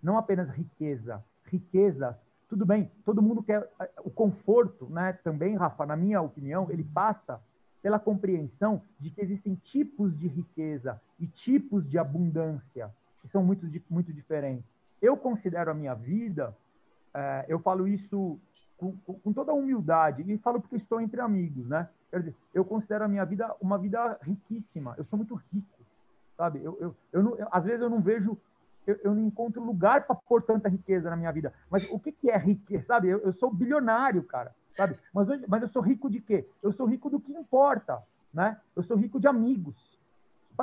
não 0.00 0.16
apenas 0.16 0.50
riqueza, 0.50 1.24
riquezas. 1.46 2.14
Tudo 2.48 2.64
bem, 2.64 2.88
todo 3.04 3.20
mundo 3.20 3.42
quer 3.42 3.68
eh, 3.80 3.90
o 4.04 4.10
conforto, 4.10 4.88
né? 4.88 5.14
Também, 5.24 5.56
Rafa, 5.56 5.84
na 5.84 5.96
minha 5.96 6.22
opinião, 6.22 6.68
ele 6.70 6.84
passa 6.84 7.42
pela 7.82 7.98
compreensão 7.98 8.80
de 9.00 9.10
que 9.10 9.20
existem 9.20 9.56
tipos 9.56 10.16
de 10.16 10.28
riqueza 10.28 11.00
e 11.18 11.26
tipos 11.26 11.88
de 11.90 11.98
abundância 11.98 12.94
que 13.20 13.26
são 13.26 13.42
muito, 13.42 13.66
muito 13.90 14.12
diferentes. 14.12 14.81
Eu 15.02 15.16
considero 15.16 15.72
a 15.72 15.74
minha 15.74 15.94
vida, 15.94 16.56
é, 17.12 17.44
eu 17.48 17.58
falo 17.58 17.88
isso 17.88 18.38
com, 18.76 18.96
com, 18.96 19.32
toda 19.32 19.52
a 19.52 19.54
humildade 19.54 20.22
e 20.26 20.38
falo 20.38 20.60
porque 20.60 20.76
estou 20.76 21.00
entre 21.00 21.20
amigos, 21.20 21.68
né? 21.68 21.88
Quer 22.10 22.20
dizer, 22.20 22.36
eu 22.54 22.64
considero 22.64 23.04
a 23.04 23.08
minha 23.08 23.24
vida 23.24 23.54
uma 23.60 23.76
vida 23.76 24.16
riquíssima. 24.22 24.94
Eu 24.96 25.04
sou 25.04 25.16
muito 25.16 25.34
rico, 25.52 25.78
sabe? 26.36 26.62
Eu, 26.62 26.78
eu, 26.80 26.96
eu, 27.12 27.36
eu 27.36 27.48
às 27.50 27.64
vezes 27.64 27.80
eu 27.80 27.90
não 27.90 28.00
vejo 28.00 28.38
eu, 28.86 28.98
eu 29.04 29.14
não 29.14 29.22
encontro 29.22 29.62
lugar 29.62 30.06
para 30.06 30.16
pôr 30.16 30.42
tanta 30.42 30.68
riqueza 30.68 31.10
na 31.10 31.16
minha 31.16 31.32
vida. 31.32 31.52
Mas 31.70 31.90
o 31.90 31.98
que, 31.98 32.12
que 32.12 32.30
é 32.30 32.36
riqueza? 32.36 32.86
Sabe, 32.86 33.08
eu, 33.08 33.18
eu 33.18 33.32
sou 33.32 33.52
bilionário, 33.52 34.22
cara. 34.24 34.54
Sabe? 34.76 34.98
Mas, 35.12 35.28
mas 35.46 35.62
eu 35.62 35.68
sou 35.68 35.82
rico 35.82 36.10
de 36.10 36.20
quê? 36.20 36.48
Eu 36.62 36.72
sou 36.72 36.86
rico 36.86 37.10
do 37.10 37.20
que 37.20 37.32
importa, 37.32 38.02
né? 38.32 38.58
Eu 38.74 38.82
sou 38.82 38.96
rico 38.96 39.20
de 39.20 39.28
amigos. 39.28 39.76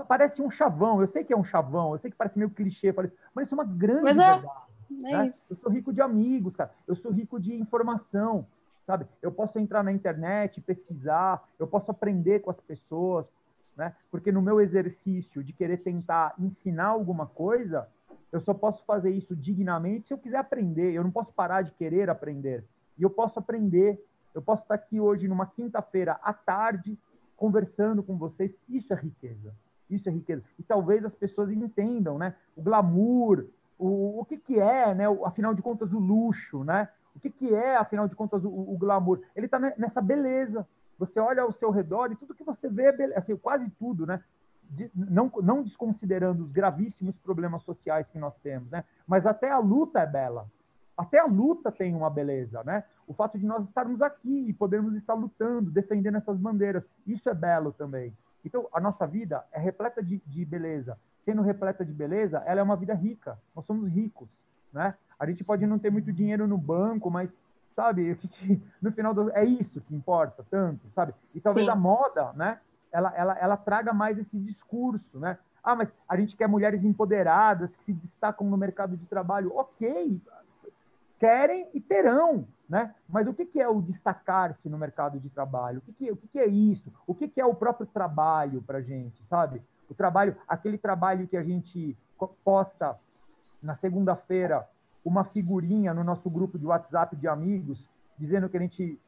Parece 0.08 0.42
um 0.42 0.52
chavão, 0.52 1.02
eu 1.02 1.08
sei 1.08 1.24
que 1.24 1.34
é 1.34 1.38
um 1.38 1.44
chavão, 1.44 1.94
eu 1.94 2.00
sei 2.00 2.12
que 2.12 2.18
parece 2.18 2.38
meio 2.38 2.50
clichê, 2.50 2.94
mas 3.34 3.46
isso 3.46 3.56
é 3.56 3.58
uma 3.58 3.66
grande 3.66 4.04
mas 4.04 4.18
é, 4.18 4.34
verdade. 4.34 4.70
É 5.06 5.18
né? 5.18 5.28
isso. 5.28 5.54
Eu 5.54 5.58
sou 5.58 5.72
rico 5.72 5.94
de 5.94 6.02
amigos, 6.02 6.56
cara. 6.56 6.72
Eu 6.88 6.96
sou 6.96 7.12
rico 7.12 7.40
de 7.40 7.54
informação, 7.54 8.46
sabe? 8.86 9.06
Eu 9.22 9.32
posso 9.32 9.60
entrar 9.60 9.84
na 9.84 9.92
internet, 9.92 10.62
pesquisar, 10.62 11.44
eu 11.58 11.68
posso 11.68 11.92
aprender 11.92 12.40
com 12.40 12.52
as 12.52 12.60
pessoas, 12.60 13.26
né? 13.76 13.96
Porque 14.12 14.32
no 14.32 14.42
meu 14.42 14.60
exercício 14.60 15.44
de 15.44 15.54
querer 15.54 15.78
tentar 15.78 16.34
ensinar 16.38 16.88
alguma 16.88 17.26
coisa, 17.26 17.88
eu 18.32 18.40
só 18.40 18.54
posso 18.54 18.84
fazer 18.86 19.12
isso 19.12 19.36
dignamente 19.36 20.08
se 20.08 20.14
eu 20.14 20.18
quiser 20.18 20.38
aprender. 20.38 20.94
Eu 20.94 21.04
não 21.04 21.12
posso 21.12 21.32
parar 21.34 21.62
de 21.62 21.72
querer 21.72 22.10
aprender. 22.10 22.64
E 22.98 23.04
eu 23.04 23.10
posso 23.10 23.40
aprender. 23.40 24.04
Eu 24.34 24.42
posso 24.42 24.62
estar 24.64 24.76
aqui 24.76 25.00
hoje, 25.00 25.28
numa 25.28 25.48
quinta-feira 25.48 26.20
à 26.22 26.32
tarde, 26.34 26.98
conversando 27.36 28.04
com 28.04 28.18
vocês. 28.18 28.54
Isso 28.68 28.94
é 28.94 28.96
riqueza. 28.96 29.54
Isso 29.90 30.08
é 30.10 30.12
riqueza. 30.12 30.44
E 30.58 30.64
talvez 30.64 31.04
as 31.04 31.14
pessoas 31.14 31.52
entendam, 31.52 32.18
né? 32.18 32.36
O 32.56 32.62
glamour, 32.62 33.46
o, 33.78 34.20
o 34.20 34.26
que, 34.26 34.38
que 34.38 34.60
é, 34.60 34.94
né? 34.94 35.10
O, 35.10 35.26
afinal 35.26 35.54
de 35.54 35.62
contas, 35.62 35.92
o 35.94 36.00
luxo, 36.00 36.64
né? 36.64 36.90
O 37.16 37.20
que, 37.20 37.30
que 37.30 37.54
é, 37.54 37.76
afinal 37.76 38.08
de 38.08 38.16
contas, 38.16 38.44
o, 38.44 38.50
o 38.50 38.78
glamour? 38.78 39.22
Ele 39.36 39.46
está 39.46 39.60
nessa 39.60 40.02
beleza. 40.02 40.68
Você 40.98 41.20
olha 41.20 41.44
ao 41.44 41.52
seu 41.52 41.72
redor 41.72 42.12
e 42.12 42.16
tudo 42.16 42.36
que 42.36 42.44
você 42.44 42.70
vê, 42.70 42.84
é 42.84 43.18
assim, 43.18 43.36
quase 43.36 43.70
tudo, 43.72 44.06
né? 44.06 44.22
de, 44.70 44.92
não, 44.94 45.32
não 45.42 45.64
desconsiderando 45.64 46.44
os 46.44 46.52
gravíssimos 46.52 47.18
problemas 47.18 47.64
sociais 47.64 48.10
que 48.10 48.20
nós 48.20 48.38
temos, 48.38 48.70
né? 48.70 48.84
Mas 49.08 49.26
até 49.26 49.50
a 49.50 49.58
luta 49.58 50.00
é 50.00 50.06
bela. 50.06 50.48
Até 50.96 51.20
a 51.20 51.26
luta 51.26 51.72
tem 51.72 51.96
uma 51.96 52.10
beleza, 52.10 52.64
né? 52.64 52.84
O 53.08 53.14
fato 53.14 53.40
de 53.40 53.46
nós 53.46 53.66
estarmos 53.66 54.02
aqui 54.02 54.50
e 54.50 54.54
podermos 54.54 54.96
estar 54.96 55.14
lutando, 55.14 55.72
defendendo 55.72 56.18
essas 56.18 56.38
bandeiras, 56.38 56.84
isso 57.08 57.28
é 57.30 57.34
belo 57.34 57.72
também. 57.72 58.16
Então, 58.44 58.68
a 58.74 58.80
nossa 58.80 59.06
vida 59.06 59.44
é 59.52 59.60
repleta 59.60 60.02
de, 60.02 60.22
de 60.26 60.46
beleza. 60.46 60.98
Sendo 61.26 61.42
repleta 61.42 61.86
de 61.86 61.94
beleza, 61.94 62.42
ela 62.46 62.60
é 62.60 62.64
uma 62.64 62.76
vida 62.76 62.94
rica. 62.94 63.38
Nós 63.56 63.66
somos 63.66 63.90
ricos, 63.90 64.30
né? 64.72 64.96
A 65.20 65.26
gente 65.26 65.44
pode 65.44 65.66
não 65.68 65.78
ter 65.78 65.92
muito 65.92 66.12
dinheiro 66.12 66.48
no 66.48 66.58
banco, 66.58 67.12
mas 67.12 67.30
sabe, 67.76 68.18
no 68.82 68.92
final 68.92 69.14
do, 69.14 69.30
é 69.32 69.46
isso 69.46 69.82
que 69.82 69.96
importa 69.96 70.46
tanto, 70.50 70.88
sabe? 70.96 71.14
E 71.36 71.40
talvez 71.40 71.66
Sim. 71.66 71.72
a 71.72 71.76
moda, 71.76 72.34
né? 72.34 72.60
ela, 72.92 73.14
ela, 73.16 73.38
ela 73.38 73.58
traga 73.58 73.94
mais 73.94 74.18
esse 74.18 74.38
discurso, 74.38 75.20
né? 75.20 75.38
Ah, 75.64 75.76
mas 75.76 75.90
a 76.08 76.16
gente 76.16 76.36
quer 76.36 76.48
mulheres 76.48 76.84
empoderadas 76.84 77.76
que 77.76 77.84
se 77.86 77.94
destacam 77.94 78.48
no 78.48 78.58
mercado 78.58 78.96
de 78.98 79.06
trabalho. 79.06 79.56
Ok, 79.56 80.22
querem 81.20 81.68
e 81.74 81.82
terão, 81.82 82.48
né? 82.68 82.94
Mas 83.08 83.28
o 83.28 83.34
que, 83.34 83.60
é 83.60 83.68
o 83.68 83.82
destacar-se 83.82 84.70
no 84.70 84.78
mercado 84.78 85.20
de 85.20 85.30
trabalho? 85.30 85.82
O 85.88 85.94
que, 85.94 86.12
o 86.12 86.16
que, 86.16 86.40
é 86.40 86.48
isso? 86.48 86.92
O 87.06 87.14
que, 87.14 87.32
é 87.40 87.46
o 87.46 87.54
próprio 87.54 87.86
trabalho 87.86 88.62
para 88.62 88.82
gente, 88.82 89.22
sabe? 89.26 89.62
O 89.90 89.94
trabalho, 89.94 90.36
aquele 90.48 90.78
trabalho 90.78 91.28
que 91.28 91.36
a 91.36 91.44
gente 91.44 91.98
posta 92.44 92.98
na 93.62 93.76
segunda-feira 93.76 94.68
uma 95.04 95.24
figurinha 95.24 95.94
no 95.94 96.04
nosso 96.04 96.32
grupo 96.32 96.58
de 96.58 96.66
WhatsApp 96.66 97.16
de 97.16 97.28
amigos 97.28 97.88
dizendo 98.18 98.50
que 98.50 98.58
a 98.58 98.60
gente 98.60 99.00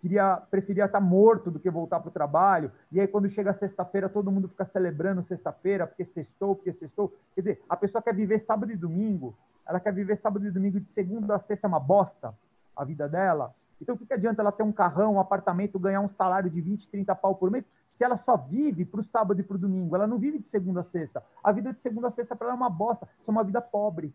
queria 0.00 0.36
preferia 0.36 0.84
estar 0.84 1.00
morto 1.00 1.50
do 1.50 1.58
que 1.58 1.68
voltar 1.68 1.98
para 2.00 2.08
o 2.08 2.12
trabalho. 2.12 2.70
E 2.92 3.00
aí, 3.00 3.08
quando 3.08 3.28
chega 3.28 3.52
sexta-feira, 3.52 4.08
todo 4.08 4.30
mundo 4.30 4.48
fica 4.48 4.64
celebrando 4.64 5.22
sexta-feira, 5.24 5.86
porque 5.86 6.04
sextou, 6.04 6.54
porque 6.54 6.72
sextou. 6.72 7.12
Quer 7.34 7.40
dizer, 7.40 7.62
a 7.68 7.76
pessoa 7.76 8.00
quer 8.00 8.14
viver 8.14 8.38
sábado 8.38 8.70
e 8.70 8.76
domingo, 8.76 9.36
ela 9.66 9.80
quer 9.80 9.92
viver 9.92 10.16
sábado 10.16 10.46
e 10.46 10.50
domingo 10.50 10.80
de 10.80 10.88
segunda 10.90 11.36
a 11.36 11.38
sexta, 11.38 11.66
é 11.66 11.68
uma 11.68 11.80
bosta 11.80 12.34
a 12.74 12.84
vida 12.84 13.08
dela. 13.08 13.54
Então, 13.80 13.94
o 13.94 13.98
que, 13.98 14.06
que 14.06 14.14
adianta 14.14 14.40
ela 14.40 14.52
ter 14.52 14.62
um 14.62 14.72
carrão, 14.72 15.14
um 15.14 15.20
apartamento, 15.20 15.78
ganhar 15.78 16.00
um 16.00 16.08
salário 16.08 16.50
de 16.50 16.60
20, 16.60 16.88
30 16.88 17.14
pau 17.14 17.34
por 17.34 17.50
mês, 17.50 17.64
se 17.92 18.04
ela 18.04 18.16
só 18.16 18.36
vive 18.36 18.84
para 18.84 19.00
o 19.00 19.04
sábado 19.04 19.40
e 19.40 19.42
para 19.42 19.56
o 19.56 19.58
domingo? 19.58 19.94
Ela 19.94 20.06
não 20.06 20.18
vive 20.18 20.38
de 20.38 20.48
segunda 20.48 20.80
a 20.80 20.84
sexta. 20.84 21.22
A 21.42 21.52
vida 21.52 21.72
de 21.72 21.80
segunda 21.80 22.08
a 22.08 22.10
sexta 22.10 22.36
para 22.36 22.48
ela 22.48 22.54
é 22.54 22.56
uma 22.56 22.70
bosta. 22.70 23.08
Isso 23.20 23.30
é 23.30 23.32
uma 23.32 23.44
vida 23.44 23.60
pobre. 23.60 24.14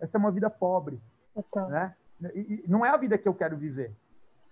Essa 0.00 0.16
é 0.16 0.18
uma 0.18 0.30
vida 0.30 0.48
pobre. 0.48 1.00
Então. 1.34 1.68
Né? 1.68 1.94
E, 2.34 2.64
e 2.64 2.70
não 2.70 2.84
é 2.84 2.90
a 2.90 2.96
vida 2.96 3.18
que 3.18 3.28
eu 3.28 3.34
quero 3.34 3.56
viver 3.56 3.94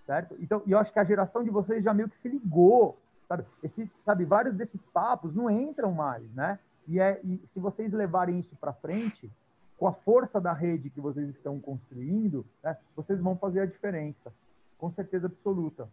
certo? 0.06 0.36
Então, 0.38 0.62
e 0.66 0.72
eu 0.72 0.78
acho 0.78 0.92
que 0.92 0.98
a 0.98 1.04
geração 1.04 1.42
de 1.42 1.50
vocês 1.50 1.82
já 1.82 1.92
meio 1.92 2.08
que 2.08 2.16
se 2.18 2.28
ligou, 2.28 2.98
sabe? 3.28 3.44
Esse, 3.62 3.90
sabe, 4.04 4.24
vários 4.24 4.54
desses 4.54 4.80
papos 4.92 5.36
não 5.36 5.50
entram 5.50 5.92
mais, 5.92 6.30
né? 6.34 6.58
E, 6.86 7.00
é, 7.00 7.20
e 7.24 7.40
se 7.52 7.58
vocês 7.58 7.92
levarem 7.92 8.38
isso 8.38 8.54
para 8.56 8.72
frente, 8.72 9.30
com 9.76 9.88
a 9.88 9.92
força 9.92 10.40
da 10.40 10.52
rede 10.52 10.90
que 10.90 11.00
vocês 11.00 11.28
estão 11.30 11.60
construindo, 11.60 12.46
né, 12.62 12.76
vocês 12.94 13.20
vão 13.20 13.36
fazer 13.36 13.60
a 13.60 13.66
diferença, 13.66 14.32
com 14.78 14.90
certeza 14.90 15.26
absoluta. 15.26 15.88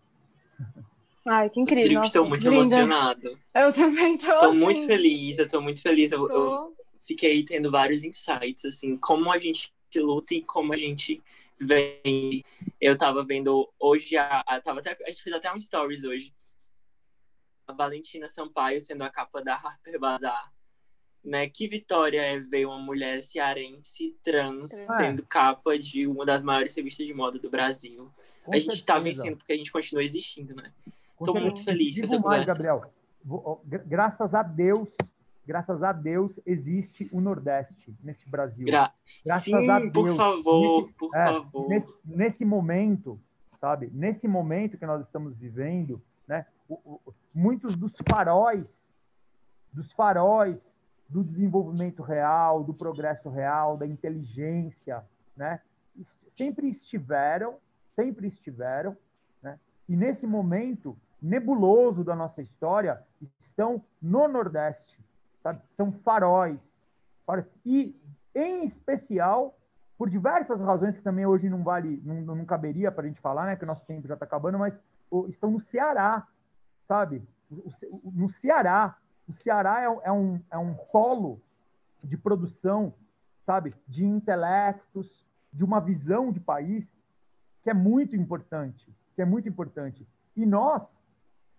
Ai, 1.27 1.49
que 1.49 1.59
incrível. 1.59 1.99
Eu 1.99 2.01
estou 2.01 2.27
muito 2.27 2.49
linda. 2.49 2.55
emocionado. 2.55 3.38
Eu 3.53 3.73
também 3.73 4.15
estou. 4.15 4.34
Estou 4.34 4.49
assim. 4.49 4.59
muito 4.59 4.86
feliz, 4.86 5.38
eu 5.38 5.45
estou 5.45 5.61
muito 5.61 5.82
feliz. 5.82 6.11
Eu, 6.11 6.29
eu, 6.29 6.75
fiquei 7.01 7.43
tendo 7.43 7.69
vários 7.69 8.03
insights, 8.03 8.65
assim, 8.65 8.97
como 8.97 9.32
a 9.32 9.38
gente 9.38 9.71
luta 9.95 10.34
e 10.34 10.41
como 10.41 10.73
a 10.73 10.77
gente 10.77 11.21
vem. 11.59 12.43
Eu 12.79 12.97
tava 12.97 13.23
vendo 13.23 13.71
hoje, 13.79 14.17
a, 14.17 14.39
a, 14.47 14.59
tava 14.59 14.79
até, 14.79 14.97
a 15.05 15.09
gente 15.09 15.21
fez 15.21 15.36
até 15.36 15.53
um 15.53 15.59
stories 15.59 16.03
hoje. 16.03 16.34
A 17.67 17.73
Valentina 17.73 18.27
Sampaio 18.27 18.82
sendo 18.82 19.03
a 19.03 19.09
capa 19.09 19.43
da 19.43 19.55
Harper 19.55 19.99
Bazaar. 19.99 20.51
Né? 21.24 21.47
Que 21.47 21.67
vitória 21.67 22.19
é 22.19 22.39
ver 22.39 22.65
uma 22.65 22.80
mulher 22.80 23.22
cearense 23.22 24.15
trans 24.24 24.72
é. 24.72 24.86
sendo 24.86 25.28
capa 25.28 25.78
de 25.78 26.07
uma 26.07 26.26
das 26.26 26.43
maiores 26.43 26.76
revistas 26.76 27.05
de 27.05 27.13
moda 27.13 27.38
do 27.38 27.49
Brasil. 27.49 28.09
Com 28.43 28.53
a 28.53 28.55
gente 28.55 28.76
certeza. 28.76 28.86
tá 28.86 28.99
vencendo 28.99 29.38
porque 29.38 29.53
a 29.53 29.57
gente 29.57 29.72
continua 29.72 30.03
existindo, 30.03 30.55
né? 30.55 30.72
Estou 31.19 31.39
muito 31.39 31.63
feliz 31.63 31.97
com 31.97 32.05
essa 32.05 32.19
mais, 32.19 32.45
Gabriel. 32.45 32.91
Graças 33.86 34.34
a 34.34 34.41
Deus, 34.41 34.89
graças 35.45 35.84
a 35.84 35.91
Deus, 35.91 36.32
existe 36.45 37.07
o 37.11 37.22
Nordeste 37.22 37.93
nesse 38.03 38.28
Brasil. 38.28 38.65
Gra 38.65 38.91
graças 39.24 39.45
Sim, 39.45 39.69
a 39.69 39.80
Deus. 39.80 39.91
Por 39.93 40.15
favor, 40.15 40.82
nesse, 40.82 40.93
por 40.93 41.15
é, 41.15 41.26
favor. 41.26 41.69
Nesse, 41.69 41.93
nesse, 42.03 42.45
momento, 42.45 43.19
sabe? 43.59 43.91
Nesse 43.93 44.28
momento 44.28 44.78
que 44.78 44.86
nós 44.86 45.05
estamos 45.05 45.38
vivendo, 45.38 46.01
né? 46.28 46.45
O, 46.67 46.74
o, 46.76 47.13
muitos 47.34 47.76
dos 47.76 47.91
faróis, 48.09 48.67
dos 49.72 49.91
faróis 49.91 50.59
do 51.12 51.24
desenvolvimento 51.24 52.01
real, 52.01 52.64
do 52.64 52.74
progresso 52.74 53.30
real, 53.30 53.78
da 53.78 53.86
inteligência, 53.86 55.03
né? 55.36 55.59
Sempre 56.30 56.70
estiveram, 56.70 57.57
sempre 57.95 58.28
estiveram, 58.28 58.95
né? 59.43 59.59
E 59.89 59.95
nesse 59.95 60.26
momento 60.26 60.97
nebuloso 61.22 62.03
da 62.03 62.16
nossa 62.16 62.41
história 62.41 63.03
estão 63.41 63.84
no 64.01 64.28
Nordeste, 64.28 64.97
sabe? 65.43 65.62
São 65.76 65.91
faróis, 65.91 66.62
faróis. 67.26 67.45
E 67.66 67.99
em 68.34 68.64
especial 68.64 69.57
por 69.97 70.09
diversas 70.09 70.62
razões 70.62 70.97
que 70.97 71.03
também 71.03 71.26
hoje 71.26 71.49
não 71.49 71.62
vale, 71.62 72.01
não, 72.03 72.36
não 72.36 72.45
caberia 72.45 72.91
para 72.91 73.03
a 73.03 73.07
gente 73.07 73.20
falar, 73.20 73.45
né? 73.45 73.55
Que 73.57 73.66
o 73.66 73.68
nosso 73.68 73.86
tempo 73.86 74.07
já 74.07 74.14
está 74.14 74.26
acabando, 74.26 74.57
mas 74.57 74.74
estão 75.28 75.51
no 75.51 75.59
Ceará, 75.59 76.26
sabe? 76.88 77.22
No 78.05 78.30
Ceará. 78.30 78.97
O 79.32 79.34
Ceará 79.34 79.82
é, 79.82 80.09
é, 80.09 80.11
um, 80.11 80.41
é 80.51 80.57
um 80.57 80.73
polo 80.73 81.41
de 82.03 82.17
produção, 82.17 82.93
sabe? 83.45 83.73
De 83.88 84.05
intelectos, 84.05 85.25
de 85.53 85.63
uma 85.63 85.79
visão 85.79 86.34
de 86.34 86.39
país 86.41 86.99
que 87.63 87.69
é 87.69 87.73
muito 87.73 88.13
importante, 88.13 88.93
que 89.15 89.21
é 89.21 89.25
muito 89.25 89.47
importante. 89.47 90.05
E 90.36 90.45
nós, 90.45 90.84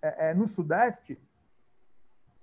é, 0.03 0.31
é, 0.31 0.35
no 0.35 0.47
Sudeste, 0.47 1.19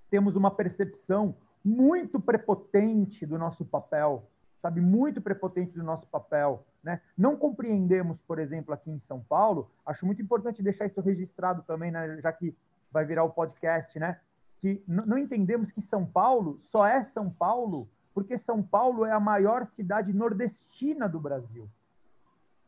temos 0.09 0.35
uma 0.35 0.49
percepção 0.49 1.35
muito 1.63 2.19
prepotente 2.19 3.23
do 3.23 3.37
nosso 3.37 3.63
papel 3.63 4.27
sabe, 4.61 4.81
muito 4.81 5.21
prepotente 5.21 5.71
do 5.71 5.83
nosso 5.83 6.05
papel. 6.07 6.65
Né? 6.83 6.99
Não 7.17 7.37
compreendemos, 7.37 8.19
por 8.21 8.39
exemplo, 8.39 8.73
aqui 8.73 8.91
em 8.91 8.99
São 8.99 9.21
Paulo, 9.21 9.71
acho 9.85 10.05
muito 10.05 10.21
importante 10.21 10.61
deixar 10.61 10.85
isso 10.85 10.99
registrado 10.99 11.63
também, 11.63 11.91
né, 11.91 12.19
já 12.21 12.33
que 12.33 12.53
vai 12.91 13.05
virar 13.05 13.23
o 13.23 13.29
podcast, 13.29 13.97
né? 13.99 14.19
Que 14.59 14.83
não 14.87 15.17
entendemos 15.17 15.71
que 15.71 15.81
São 15.81 16.05
Paulo 16.05 16.57
só 16.59 16.85
é 16.85 17.03
São 17.05 17.29
Paulo 17.29 17.89
porque 18.13 18.37
São 18.37 18.61
Paulo 18.61 19.05
é 19.05 19.11
a 19.11 19.19
maior 19.19 19.65
cidade 19.67 20.11
nordestina 20.11 21.07
do 21.07 21.19
Brasil. 21.19 21.69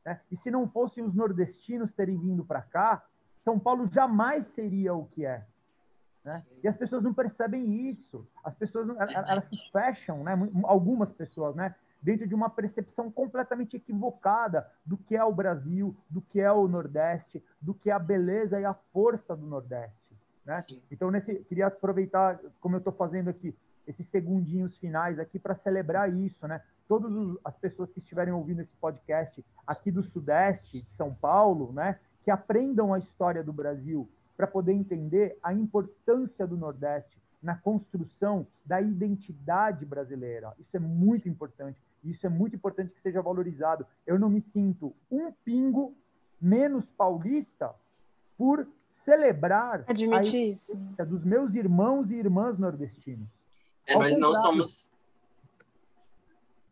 Né? 0.06 0.20
E 0.32 0.38
se 0.38 0.50
não 0.50 0.68
fossem 0.68 1.04
os 1.04 1.14
nordestinos 1.14 1.92
terem 1.92 2.18
vindo 2.18 2.46
para 2.46 2.62
cá, 2.62 3.04
São 3.44 3.60
Paulo 3.60 3.88
jamais 3.88 4.48
seria 4.48 4.94
o 4.94 5.06
que 5.08 5.26
é. 5.26 5.46
Né? 6.24 6.44
E 6.64 6.68
as 6.68 6.78
pessoas 6.78 7.04
não 7.04 7.14
percebem 7.14 7.89
isso. 7.89 8.26
As 8.44 8.56
pessoas 8.56 8.88
elas, 8.89 9.30
elas 9.30 9.46
se 9.46 9.58
fecham, 9.72 10.24
né? 10.24 10.34
algumas 10.64 11.12
pessoas, 11.12 11.56
né? 11.56 11.76
dentro 12.02 12.28
de 12.28 12.34
uma 12.34 12.50
percepção 12.50 13.12
completamente 13.12 13.76
equivocada 13.76 14.70
do 14.86 14.98
que 14.98 15.16
é 15.16 15.24
o 15.24 15.34
Brasil, 15.34 15.96
do 16.10 16.22
que 16.22 16.39
é 16.39 16.52
o 16.52 16.68
Nordeste, 16.68 17.44
do 17.62 17.74
que 17.74 17.89
é 17.89 17.94
a 17.94 18.00
beleza 18.00 18.60
e 18.60 18.66
a 18.66 18.74
força 18.74 19.36
do 19.36 19.46
Nordeste. 19.46 20.01
Né? 20.46 20.60
Então, 20.92 21.12
nesse, 21.12 21.36
queria 21.46 21.68
aproveitar, 21.68 22.39
como 22.60 22.76
eu 22.76 22.80
estou 22.80 22.94
fazendo 22.94 23.30
aqui, 23.30 23.56
esses 23.88 24.08
segundinhos 24.08 24.78
finais 24.78 25.20
aqui 25.20 25.39
para 25.39 25.56
celebrar 25.56 26.12
isso, 26.14 26.48
né? 26.48 26.62
Todas 26.88 27.12
as 27.44 27.58
pessoas 27.58 27.92
que 27.92 28.00
estiverem 28.00 28.34
ouvindo 28.34 28.62
esse 28.62 28.76
podcast 28.78 29.44
aqui 29.66 29.92
do 29.92 30.04
Sudeste, 30.04 30.82
de 30.82 30.96
São 30.96 31.14
Paulo, 31.14 31.72
né? 31.74 32.00
Que 32.24 32.32
aprendam 32.32 32.94
a 32.94 33.00
história 33.00 33.44
do 33.44 33.52
Brasil, 33.52 34.08
para 34.38 34.48
poder 34.48 34.74
entender 34.74 35.38
a 35.44 35.54
importância 35.54 36.48
do 36.48 36.58
Nordeste 36.58 37.22
na 37.42 37.56
construção 37.56 38.46
da 38.66 38.80
identidade 38.82 39.86
brasileira. 39.86 40.54
Isso 40.60 40.78
é 40.78 40.80
muito 40.80 41.28
importante. 41.28 41.80
Isso 42.04 42.26
é 42.26 42.30
muito 42.30 42.56
importante 42.56 42.92
que 42.92 43.02
seja 43.02 43.22
valorizado. 43.22 43.86
Eu 44.06 44.18
não 44.20 44.30
me 44.30 44.42
sinto 44.42 44.96
um 45.10 45.32
pingo 45.32 45.96
menos 46.39 46.86
paulista 46.92 47.74
por 48.38 48.68
celebrar 49.04 49.84
Admite 49.88 50.38
a 50.38 50.45
isso. 50.45 50.76
dos 51.08 51.24
meus 51.24 51.54
irmãos 51.54 52.10
e 52.12 52.16
irmãs 52.16 52.58
nordestinos. 52.58 53.28
É, 53.86 53.95
nós 53.95 54.18
não 54.18 54.36
somos 54.36 54.89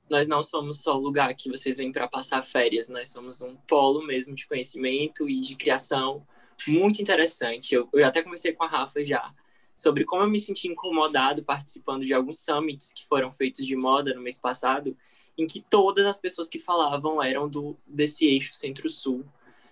nós 0.09 0.27
não 0.27 0.43
somos 0.43 0.81
só 0.81 0.97
o 0.97 0.99
lugar 0.99 1.35
que 1.35 1.51
vocês 1.51 1.77
vêm 1.77 1.91
para 1.91 2.07
passar 2.07 2.41
férias, 2.41 2.87
nós 2.87 3.09
somos 3.09 3.41
um 3.41 3.55
polo 3.55 4.05
mesmo 4.05 4.33
de 4.33 4.47
conhecimento 4.47 5.29
e 5.29 5.39
de 5.39 5.55
criação 5.55 6.25
muito 6.67 6.99
interessante. 6.99 7.75
Eu, 7.75 7.87
eu 7.93 8.05
até 8.05 8.23
comecei 8.23 8.51
com 8.51 8.63
a 8.63 8.67
Rafa 8.67 9.03
já 9.03 9.31
sobre 9.75 10.03
como 10.03 10.23
eu 10.23 10.29
me 10.29 10.39
senti 10.39 10.67
incomodado 10.67 11.43
participando 11.43 12.05
de 12.05 12.13
alguns 12.13 12.39
summits 12.39 12.91
que 12.91 13.07
foram 13.07 13.31
feitos 13.31 13.65
de 13.65 13.75
moda 13.75 14.13
no 14.13 14.21
mês 14.21 14.37
passado, 14.37 14.97
em 15.37 15.47
que 15.47 15.61
todas 15.61 16.05
as 16.05 16.17
pessoas 16.17 16.49
que 16.49 16.59
falavam 16.59 17.23
eram 17.23 17.47
do 17.47 17.77
desse 17.87 18.25
eixo 18.25 18.53
centro-sul, 18.53 19.23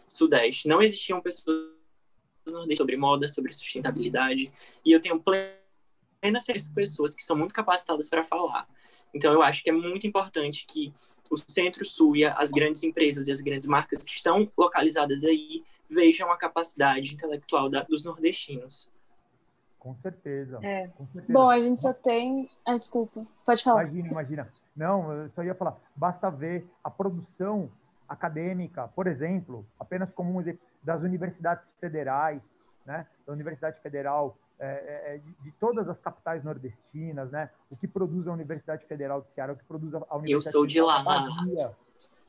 sudeste. 0.08 0.68
Não 0.68 0.82
existiam 0.82 1.20
pessoas 1.20 1.77
sobre 2.76 2.98
moda, 2.98 3.28
sobre 3.28 3.54
sustentabilidade, 3.54 4.52
e 4.86 4.92
eu 4.92 5.00
tenho 5.00 5.20
plena 5.20 6.42
certeza 6.42 6.68
pessoas 6.68 7.14
que 7.14 7.24
são 7.24 7.36
muito 7.36 7.54
capacitadas 7.54 8.10
para 8.10 8.24
falar. 8.24 8.68
Então 9.14 9.32
eu 9.32 9.42
acho 9.42 9.64
que 9.64 9.70
é 9.70 9.74
muito 9.74 10.08
importante 10.08 10.66
que 10.66 10.94
o 11.30 11.38
centro-sul 11.38 12.16
e 12.16 12.26
as 12.26 12.52
grandes 12.52 12.84
empresas 12.84 13.28
e 13.28 13.32
as 13.32 13.42
grandes 13.42 13.68
marcas 13.68 14.04
que 14.04 14.12
estão 14.12 14.52
localizadas 14.58 15.24
aí 15.24 15.64
vejam 15.90 16.32
a 16.32 16.38
capacidade 16.38 17.14
intelectual 17.14 17.70
da, 17.70 17.84
dos 17.84 18.04
nordestinos. 18.04 18.92
Com 19.80 19.96
certeza, 19.96 20.60
é. 20.62 20.88
com 20.88 21.08
certeza. 21.08 21.32
Bom, 21.32 21.50
a 21.50 21.60
gente 21.60 21.80
só 21.80 21.94
tem. 21.94 22.50
Ah, 22.66 22.78
desculpa, 22.78 23.22
pode 23.46 23.64
falar. 23.64 23.84
Imagina, 23.84 24.08
imagina. 24.10 24.52
Não, 24.76 25.14
eu 25.14 25.30
só 25.30 25.44
ia 25.44 25.56
falar, 25.56 25.78
basta 25.96 26.30
ver 26.30 26.68
a 26.84 26.90
produção 26.90 27.72
acadêmica, 28.08 28.88
por 28.90 29.08
exemplo, 29.08 29.66
apenas 29.80 30.14
como 30.14 30.34
um 30.34 30.42
exemplo, 30.42 30.62
das 30.84 31.02
universidades 31.02 31.72
federais, 31.80 32.44
né? 32.86 33.06
Da 33.26 33.34
Universidade 33.34 33.80
Federal, 33.82 34.38
é, 34.60 34.66
é, 34.68 35.16
é, 35.16 35.22
de, 35.44 35.52
todas 35.54 35.88
as 35.90 36.00
capitais 36.00 36.44
nordestinas, 36.44 37.30
né? 37.32 37.50
O 37.72 37.78
que 37.78 37.88
produz 37.88 38.28
a 38.28 38.32
Universidade 38.32 38.86
Federal 38.86 39.22
de 39.22 39.30
Ceará, 39.32 39.54
o 39.54 39.58
que 39.58 39.64
produz 39.66 39.94
a 39.94 39.98
Universidade 40.18 40.36
Eu 40.36 40.42
sou 40.42 40.66
de 40.66 40.82
lá. 40.82 41.04
Bahia, 41.04 41.72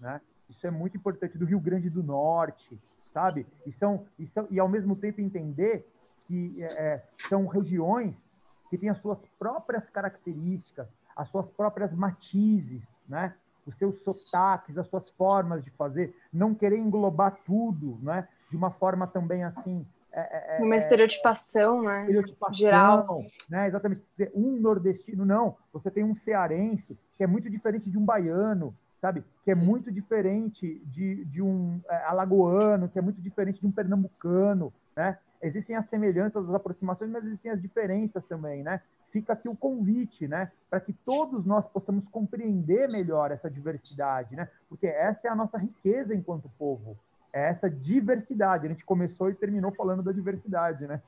né? 0.01 0.21
Isso 0.51 0.67
é 0.67 0.71
muito 0.71 0.97
importante, 0.97 1.39
do 1.39 1.45
Rio 1.45 1.61
Grande 1.61 1.91
do 1.91 2.03
Norte, 2.03 2.79
sabe? 3.13 3.47
E, 3.67 3.73
são, 3.73 4.07
e, 4.19 4.27
são, 4.27 4.47
e 4.51 4.59
ao 4.59 4.69
mesmo 4.69 4.99
tempo 4.99 5.21
entender 5.21 5.87
que 6.27 6.63
é, 6.63 6.67
é, 6.67 7.05
são 7.17 7.47
regiões 7.47 8.31
que 8.71 8.77
têm 8.77 8.89
as 8.89 8.99
suas 8.99 9.19
próprias 9.39 9.89
características, 9.91 10.89
as 11.17 11.29
suas 11.29 11.49
próprias 11.51 11.93
matizes, 11.93 12.83
né? 13.09 13.35
os 13.69 13.75
seus 13.77 13.99
sotaques, 13.99 14.79
as 14.79 14.89
suas 14.89 15.09
formas 15.11 15.63
de 15.63 15.71
fazer, 15.71 16.15
não 16.33 16.55
querer 16.55 16.79
englobar 16.79 17.39
tudo, 17.45 17.99
né? 18.03 18.27
De 18.51 18.57
uma 18.57 18.71
forma 18.71 19.07
também 19.07 19.45
assim. 19.45 19.85
É, 20.13 20.59
é, 20.59 20.63
uma 20.63 20.75
é, 20.75 20.79
estereotipação, 20.79 21.83
né? 21.83 22.01
Estereotipação, 22.01 22.55
Geral. 22.55 23.25
Né? 23.49 23.69
Exatamente. 23.69 24.03
Um 24.35 24.59
nordestino, 24.61 25.25
não. 25.25 25.57
Você 25.73 25.91
tem 25.91 26.03
um 26.03 26.15
cearense 26.15 26.99
que 27.17 27.25
é 27.25 27.27
muito 27.27 27.51
diferente 27.51 27.91
de 27.91 27.99
um 27.99 28.05
baiano, 28.05 28.75
sabe? 29.01 29.25
Que 29.45 29.51
é 29.51 29.55
Sim. 29.55 29.65
muito 29.65 29.93
diferente 29.93 30.81
de, 30.87 31.25
de 31.25 31.43
um 31.43 31.81
é, 31.89 31.97
alagoano, 32.05 32.89
que 32.89 32.99
é 32.99 33.03
muito 33.03 33.21
diferente 33.21 33.61
de 33.61 33.67
um 33.67 33.73
pernambucano, 33.73 34.73
né? 34.97 35.19
Existem 35.41 35.77
as 35.77 35.87
semelhanças, 35.87 36.49
as 36.49 36.55
aproximações, 36.55 37.11
mas 37.11 37.25
existem 37.25 37.51
as 37.53 37.63
diferenças 37.63 38.25
também, 38.25 38.63
né? 38.63 38.81
Fica 39.11 39.33
aqui 39.33 39.49
o 39.49 39.57
convite, 39.57 40.27
né? 40.27 40.51
Para 40.69 40.81
que 40.81 40.93
todos 40.93 41.47
nós 41.47 41.67
possamos 41.67 42.09
compreender 42.09 42.91
melhor 42.91 43.31
essa 43.31 43.49
diversidade, 43.49 44.35
né? 44.35 44.49
Porque 44.69 44.87
essa 44.87 45.29
é 45.29 45.31
a 45.31 45.37
nossa 45.37 45.57
riqueza 45.57 46.15
enquanto 46.15 46.51
povo, 46.59 46.97
é 47.33 47.51
essa 47.51 47.69
diversidade. 47.69 48.67
A 48.67 48.69
gente 48.69 48.85
começou 48.85 49.31
e 49.31 49.35
terminou 49.35 49.73
falando 49.73 50.03
da 50.03 50.13
diversidade, 50.13 50.87
né? 50.87 51.03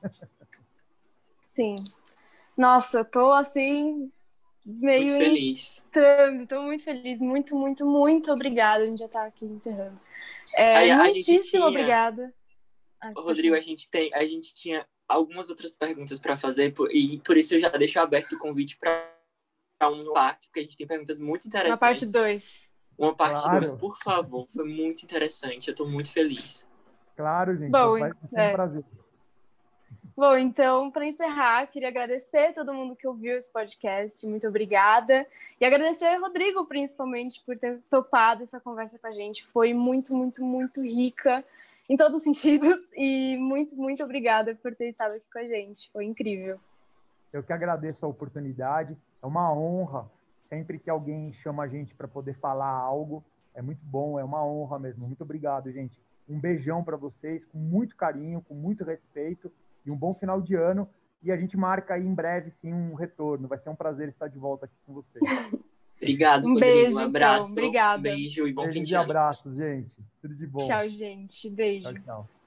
Sim. 1.45 1.75
Nossa, 2.55 3.03
tô 3.03 3.31
assim 3.31 4.09
meio 4.65 5.09
muito 5.09 5.25
feliz. 5.25 5.85
Estou 6.41 6.63
muito 6.63 6.83
feliz, 6.83 7.21
muito, 7.21 7.55
muito, 7.55 7.85
muito 7.85 8.31
obrigada. 8.31 8.83
A 8.83 8.85
gente 8.85 8.99
já 8.99 9.05
está 9.05 9.25
aqui 9.25 9.45
encerrando. 9.45 9.99
É, 10.53 10.77
Aí, 10.77 10.95
muitíssimo 10.95 11.41
tinha... 11.41 11.65
obrigada. 11.65 12.33
Ai, 13.01 13.13
Rodrigo, 13.15 13.55
a 13.55 13.61
gente 13.61 13.89
tem, 13.89 14.13
a 14.13 14.23
gente 14.25 14.53
tinha 14.53 14.85
algumas 15.07 15.49
outras 15.49 15.75
perguntas 15.75 16.19
para 16.19 16.37
fazer 16.37 16.73
e 16.91 17.19
por 17.19 17.35
isso 17.35 17.55
eu 17.55 17.59
já 17.59 17.69
deixo 17.69 17.99
aberto 17.99 18.33
o 18.33 18.39
convite 18.39 18.77
para 18.77 19.11
uma 19.83 20.13
parte, 20.13 20.47
porque 20.47 20.59
a 20.59 20.63
gente 20.63 20.77
tem 20.77 20.87
perguntas 20.87 21.19
muito 21.19 21.47
interessantes. 21.47 21.81
Uma 21.81 21.87
parte 21.87 22.05
2. 22.05 22.70
Uma 22.97 23.15
parte 23.15 23.33
2, 23.33 23.43
claro. 23.45 23.77
por 23.77 23.97
favor. 23.97 24.47
Foi 24.47 24.67
muito 24.67 25.03
interessante. 25.03 25.67
Eu 25.67 25.71
estou 25.71 25.89
muito 25.89 26.11
feliz. 26.11 26.67
Claro, 27.15 27.55
gente. 27.57 27.71
Bom, 27.71 27.99
vai 27.99 28.11
ser 28.11 28.39
é. 28.39 28.49
um 28.49 28.53
prazer. 28.53 28.83
Bom, 30.15 30.35
então, 30.35 30.91
para 30.91 31.05
encerrar, 31.05 31.65
queria 31.67 31.87
agradecer 31.87 32.53
todo 32.53 32.73
mundo 32.73 32.95
que 32.95 33.07
ouviu 33.07 33.35
esse 33.35 33.51
podcast, 33.51 34.27
muito 34.27 34.47
obrigada. 34.47 35.25
E 35.59 35.65
agradecer 35.65 36.15
Rodrigo, 36.17 36.65
principalmente, 36.65 37.41
por 37.45 37.57
ter 37.57 37.79
topado 37.89 38.43
essa 38.43 38.59
conversa 38.59 38.99
com 38.99 39.07
a 39.07 39.11
gente. 39.11 39.43
Foi 39.43 39.73
muito, 39.73 40.15
muito, 40.15 40.43
muito 40.43 40.81
rica 40.81 41.43
em 41.89 41.95
todos 41.95 42.17
os 42.17 42.21
sentidos. 42.23 42.79
E 42.95 43.37
muito, 43.37 43.75
muito 43.75 44.03
obrigada 44.03 44.53
por 44.53 44.75
ter 44.75 44.89
estado 44.89 45.13
aqui 45.13 45.25
com 45.31 45.39
a 45.39 45.43
gente. 45.43 45.89
Foi 45.91 46.05
incrível. 46.05 46.59
Eu 47.31 47.41
que 47.41 47.53
agradeço 47.53 48.05
a 48.05 48.09
oportunidade. 48.09 48.97
É 49.23 49.25
uma 49.25 49.51
honra 49.53 50.07
sempre 50.51 50.77
que 50.77 50.89
alguém 50.89 51.31
chama 51.31 51.63
a 51.63 51.67
gente 51.67 51.95
para 51.95 52.09
poder 52.09 52.33
falar 52.33 52.69
algo. 52.69 53.23
É 53.55 53.61
muito 53.61 53.79
bom, 53.85 54.19
é 54.19 54.23
uma 54.23 54.45
honra 54.45 54.77
mesmo. 54.77 55.07
Muito 55.07 55.23
obrigado, 55.23 55.71
gente. 55.71 55.97
Um 56.27 56.37
beijão 56.37 56.83
para 56.83 56.97
vocês, 56.97 57.45
com 57.45 57.57
muito 57.57 57.95
carinho, 57.95 58.41
com 58.41 58.53
muito 58.53 58.83
respeito 58.83 59.49
e 59.85 59.89
um 59.91 59.95
bom 59.95 60.13
final 60.13 60.41
de 60.41 60.55
ano. 60.55 60.87
E 61.23 61.31
a 61.31 61.37
gente 61.37 61.55
marca 61.55 61.93
aí 61.93 62.05
em 62.05 62.13
breve, 62.13 62.51
sim, 62.51 62.73
um 62.73 62.95
retorno. 62.95 63.47
Vai 63.47 63.59
ser 63.59 63.69
um 63.69 63.75
prazer 63.75 64.09
estar 64.09 64.27
de 64.27 64.37
volta 64.37 64.65
aqui 64.65 64.75
com 64.85 64.93
vocês. 64.93 65.23
Obrigado, 66.01 66.45
Um 66.45 66.53
Rodrigo. 66.53 66.59
beijo, 66.59 66.87
um 66.89 66.99
então. 66.99 67.05
abraço. 67.05 67.51
Obrigada. 67.51 67.99
Um 67.99 68.01
beijo 68.01 68.47
e 68.47 68.53
bom 68.53 68.63
fim 68.63 68.67
Beijos 68.69 68.87
de 68.87 68.93
e 68.93 68.97
ano. 68.97 69.03
abraços, 69.05 69.55
gente. 69.55 69.95
Tudo 70.21 70.35
de 70.35 70.47
bom. 70.47 70.67
Tchau, 70.67 70.89
gente. 70.89 71.49
Beijo. 71.49 71.93
tchau. 71.93 72.03
tchau. 72.03 72.40